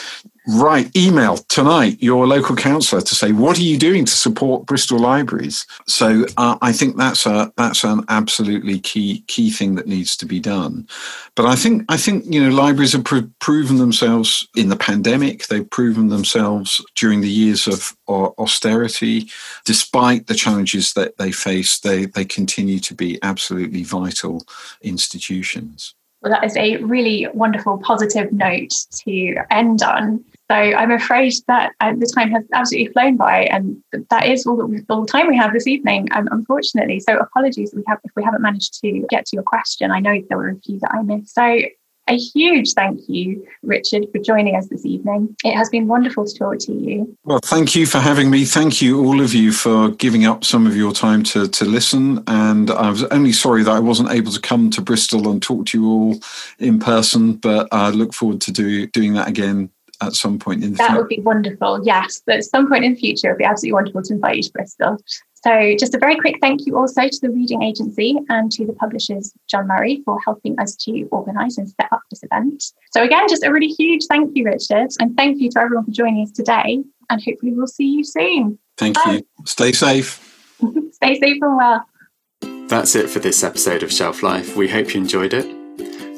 write 0.47 0.95
email 0.95 1.37
tonight 1.37 2.01
your 2.01 2.25
local 2.25 2.55
councillor 2.55 3.01
to 3.01 3.15
say 3.15 3.31
what 3.31 3.57
are 3.57 3.63
you 3.63 3.77
doing 3.77 4.05
to 4.05 4.11
support 4.11 4.65
Bristol 4.65 4.99
libraries. 4.99 5.65
So 5.87 6.25
uh, 6.37 6.57
I 6.61 6.71
think 6.71 6.97
that's 6.97 7.25
a 7.25 7.51
that's 7.57 7.83
an 7.83 8.03
absolutely 8.09 8.79
key 8.79 9.23
key 9.27 9.51
thing 9.51 9.75
that 9.75 9.87
needs 9.87 10.15
to 10.17 10.25
be 10.25 10.39
done. 10.39 10.87
But 11.35 11.45
I 11.45 11.55
think 11.55 11.83
I 11.89 11.97
think 11.97 12.25
you 12.27 12.43
know 12.43 12.55
libraries 12.55 12.93
have 12.93 13.03
pr- 13.03 13.29
proven 13.39 13.77
themselves 13.77 14.47
in 14.55 14.69
the 14.69 14.77
pandemic. 14.77 15.47
They've 15.47 15.69
proven 15.69 16.07
themselves 16.07 16.83
during 16.95 17.21
the 17.21 17.29
years 17.29 17.67
of 17.67 17.95
austerity, 18.07 19.29
despite 19.65 20.27
the 20.27 20.35
challenges 20.35 20.93
that 20.93 21.17
they 21.17 21.31
face. 21.31 21.79
They 21.79 22.05
they 22.05 22.25
continue 22.25 22.79
to 22.79 22.93
be 22.93 23.19
absolutely 23.21 23.83
vital 23.83 24.45
institutions. 24.81 25.93
Well, 26.21 26.31
that 26.31 26.43
is 26.43 26.57
a 26.57 26.77
really 26.77 27.27
wonderful, 27.33 27.77
positive 27.77 28.31
note 28.31 28.73
to 29.05 29.35
end 29.51 29.83
on. 29.83 30.25
So 30.49 30.55
I'm 30.55 30.91
afraid 30.91 31.33
that 31.47 31.73
uh, 31.81 31.93
the 31.97 32.11
time 32.15 32.31
has 32.31 32.43
absolutely 32.53 32.93
flown 32.93 33.17
by, 33.17 33.43
and 33.43 33.83
that 34.09 34.27
is 34.27 34.45
all, 34.45 34.55
that 34.55 34.85
all 34.89 35.01
the 35.01 35.07
time 35.07 35.27
we 35.27 35.35
have 35.35 35.51
this 35.51 35.67
evening, 35.67 36.07
um, 36.13 36.29
unfortunately. 36.31 37.01
So 37.01 37.17
apologies 37.17 37.73
if 37.73 37.77
we, 37.77 37.83
have, 37.87 37.99
if 38.05 38.11
we 38.15 38.23
haven't 38.23 38.41
managed 38.41 38.79
to 38.81 39.05
get 39.09 39.25
to 39.27 39.35
your 39.35 39.43
question. 39.43 39.91
I 39.91 39.99
know 39.99 40.21
there 40.29 40.37
were 40.37 40.49
a 40.49 40.59
few 40.59 40.79
that 40.79 40.91
I 40.93 41.01
missed. 41.01 41.35
So 41.35 41.59
a 42.09 42.15
huge 42.15 42.71
thank 42.71 43.01
you, 43.09 43.45
Richard, 43.63 44.05
for 44.13 44.19
joining 44.19 44.55
us 44.55 44.67
this 44.67 44.85
evening. 44.85 45.35
It 45.43 45.53
has 45.55 45.69
been 45.69 45.87
wonderful 45.87 46.25
to 46.25 46.33
talk 46.33 46.59
to 46.59 46.73
you. 46.73 47.17
Well, 47.25 47.39
thank 47.43 47.75
you 47.75 47.85
for 47.85 47.99
having 47.99 48.29
me. 48.29 48.45
Thank 48.45 48.81
you, 48.81 49.05
all 49.05 49.19
of 49.19 49.33
you, 49.33 49.51
for 49.51 49.89
giving 49.89 50.25
up 50.25 50.45
some 50.45 50.65
of 50.65 50.77
your 50.77 50.93
time 50.93 51.23
to, 51.23 51.49
to 51.49 51.65
listen. 51.65 52.23
And 52.27 52.71
I 52.71 52.89
was 52.89 53.03
only 53.05 53.33
sorry 53.33 53.63
that 53.63 53.71
I 53.71 53.79
wasn't 53.79 54.11
able 54.11 54.31
to 54.31 54.39
come 54.39 54.69
to 54.69 54.81
Bristol 54.81 55.29
and 55.29 55.43
talk 55.43 55.65
to 55.67 55.77
you 55.77 55.89
all 55.89 56.19
in 56.59 56.79
person, 56.79 57.33
but 57.33 57.67
I 57.73 57.89
look 57.89 58.13
forward 58.13 58.39
to 58.41 58.53
do, 58.53 58.87
doing 58.87 59.13
that 59.15 59.27
again 59.27 59.69
at 60.01 60.13
some 60.13 60.37
point 60.37 60.63
in 60.63 60.71
the 60.71 60.77
that 60.77 60.87
future. 60.87 61.01
would 61.01 61.09
be 61.09 61.19
wonderful 61.21 61.79
yes 61.83 62.21
but 62.25 62.35
at 62.37 62.43
some 62.43 62.67
point 62.69 62.83
in 62.83 62.93
the 62.93 62.99
future 62.99 63.29
it 63.29 63.31
would 63.33 63.37
be 63.37 63.45
absolutely 63.45 63.73
wonderful 63.73 64.01
to 64.01 64.13
invite 64.13 64.37
you 64.37 64.43
to 64.43 64.51
bristol. 64.51 64.97
So 65.43 65.75
just 65.79 65.93
a 65.93 65.99
very 65.99 66.15
quick 66.15 66.37
thank 66.41 66.65
you 66.65 66.77
also 66.77 67.07
to 67.07 67.19
the 67.21 67.29
reading 67.29 67.61
agency 67.61 68.17
and 68.29 68.51
to 68.51 68.65
the 68.65 68.73
publishers 68.73 69.33
john 69.49 69.67
murray 69.67 70.01
for 70.03 70.19
helping 70.25 70.59
us 70.59 70.75
to 70.77 71.03
organise 71.11 71.57
and 71.57 71.69
set 71.69 71.91
up 71.91 72.01
this 72.09 72.23
event. 72.23 72.63
So 72.91 73.03
again 73.03 73.27
just 73.29 73.43
a 73.43 73.51
really 73.51 73.67
huge 73.67 74.05
thank 74.09 74.35
you 74.35 74.45
richard 74.45 74.89
and 74.99 75.15
thank 75.15 75.39
you 75.39 75.49
to 75.51 75.59
everyone 75.59 75.85
for 75.85 75.91
joining 75.91 76.23
us 76.23 76.31
today 76.31 76.83
and 77.09 77.23
hopefully 77.23 77.53
we'll 77.53 77.67
see 77.67 77.85
you 77.85 78.03
soon. 78.03 78.59
Thank 78.77 78.95
Bye. 78.95 79.23
you 79.37 79.45
stay 79.45 79.71
safe. 79.71 80.23
Stay 80.91 81.19
safe 81.19 81.37
and 81.41 81.55
well. 81.55 81.85
That's 82.67 82.95
it 82.95 83.11
for 83.11 83.19
this 83.19 83.43
episode 83.43 83.83
of 83.83 83.93
shelf 83.93 84.23
life. 84.23 84.57
We 84.57 84.67
hope 84.67 84.95
you 84.95 85.01
enjoyed 85.01 85.33
it 85.33 85.56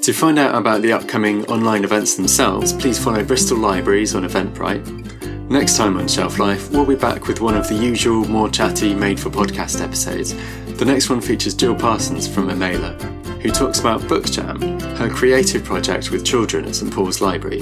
to 0.02 0.14
find 0.14 0.40
out 0.40 0.56
about 0.56 0.82
the 0.82 0.94
upcoming 0.94 1.46
online 1.46 1.84
events 1.84 2.16
themselves, 2.16 2.72
please 2.74 2.98
follow 2.98 3.24
Bristol 3.24 3.58
Libraries 3.58 4.16
on 4.16 4.24
Eventbrite. 4.24 5.50
Next 5.50 5.78
time 5.78 5.98
on 5.98 6.08
Shelf 6.08 6.40
Life, 6.40 6.72
we'll 6.72 6.86
be 6.86 6.96
back 6.96 7.28
with 7.28 7.42
one 7.42 7.58
of 7.58 7.68
the 7.68 7.76
usual, 7.76 8.24
more 8.26 8.50
chatty, 8.50 8.94
made 8.94 9.20
for 9.20 9.30
podcast 9.30 9.82
episodes. 9.82 10.34
The 10.78 10.86
next 10.86 11.10
one 11.10 11.22
features 11.22 11.54
Jill 11.54 11.76
Parsons 11.76 12.28
from 12.28 12.50
Amela, 12.50 13.02
who 13.42 13.52
talks 13.52 13.80
about 13.80 14.08
Book 14.08 14.26
Jam, 14.26 14.80
her 14.96 15.10
creative 15.10 15.64
project 15.64 16.12
with 16.12 16.26
children 16.26 16.66
at 16.66 16.76
St 16.76 16.94
Paul's 16.94 17.20
Library. 17.20 17.60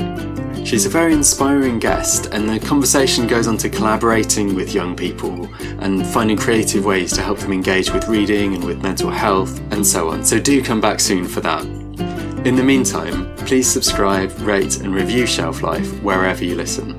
She's 0.63 0.85
a 0.85 0.89
very 0.89 1.13
inspiring 1.13 1.79
guest, 1.79 2.27
and 2.33 2.47
the 2.47 2.59
conversation 2.59 3.25
goes 3.25 3.47
on 3.47 3.57
to 3.57 3.69
collaborating 3.69 4.53
with 4.53 4.73
young 4.73 4.95
people 4.95 5.49
and 5.79 6.05
finding 6.05 6.37
creative 6.37 6.85
ways 6.85 7.13
to 7.13 7.21
help 7.21 7.39
them 7.39 7.53
engage 7.53 7.91
with 7.91 8.07
reading 8.07 8.53
and 8.53 8.63
with 8.63 8.83
mental 8.83 9.09
health 9.09 9.59
and 9.71 9.85
so 9.85 10.09
on. 10.09 10.23
So 10.23 10.39
do 10.39 10.63
come 10.63 10.81
back 10.81 10.99
soon 10.99 11.25
for 11.25 11.41
that. 11.41 11.86
In 12.47 12.55
the 12.55 12.63
meantime, 12.63 13.35
please 13.35 13.69
subscribe, 13.69 14.31
rate, 14.39 14.77
and 14.77 14.95
review 14.95 15.27
Shelf 15.27 15.61
Life 15.61 16.01
wherever 16.01 16.45
you 16.45 16.55
listen, 16.55 16.91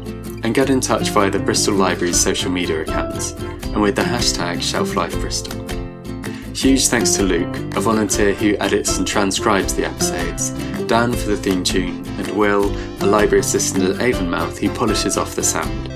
and 0.44 0.54
get 0.54 0.68
in 0.68 0.78
touch 0.78 1.08
via 1.08 1.30
the 1.30 1.38
Bristol 1.38 1.72
Library's 1.72 2.20
social 2.20 2.50
media 2.50 2.82
accounts 2.82 3.32
and 3.32 3.80
with 3.80 3.96
the 3.96 4.02
hashtag 4.02 4.58
ShelfLifeBristol. 4.58 6.54
Huge 6.54 6.88
thanks 6.88 7.12
to 7.12 7.22
Luke, 7.22 7.56
a 7.74 7.80
volunteer 7.80 8.34
who 8.34 8.58
edits 8.60 8.98
and 8.98 9.06
transcribes 9.06 9.74
the 9.74 9.86
episodes, 9.86 10.50
Dan 10.86 11.14
for 11.14 11.30
the 11.30 11.36
theme 11.38 11.64
tune, 11.64 12.06
and 12.18 12.28
Will, 12.36 12.66
a 13.02 13.06
library 13.06 13.40
assistant 13.40 13.84
at 13.84 13.96
Avonmouth 14.02 14.58
who 14.58 14.68
polishes 14.68 15.16
off 15.16 15.34
the 15.34 15.42
sound. 15.42 15.86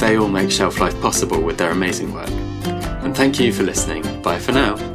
They 0.00 0.16
all 0.16 0.26
make 0.26 0.50
Shelf 0.50 0.80
Life 0.80 0.98
possible 1.02 1.42
with 1.42 1.58
their 1.58 1.72
amazing 1.72 2.14
work. 2.14 2.30
And 3.04 3.14
thank 3.14 3.38
you 3.38 3.52
for 3.52 3.62
listening. 3.62 4.22
Bye 4.22 4.38
for 4.38 4.52
now. 4.52 4.91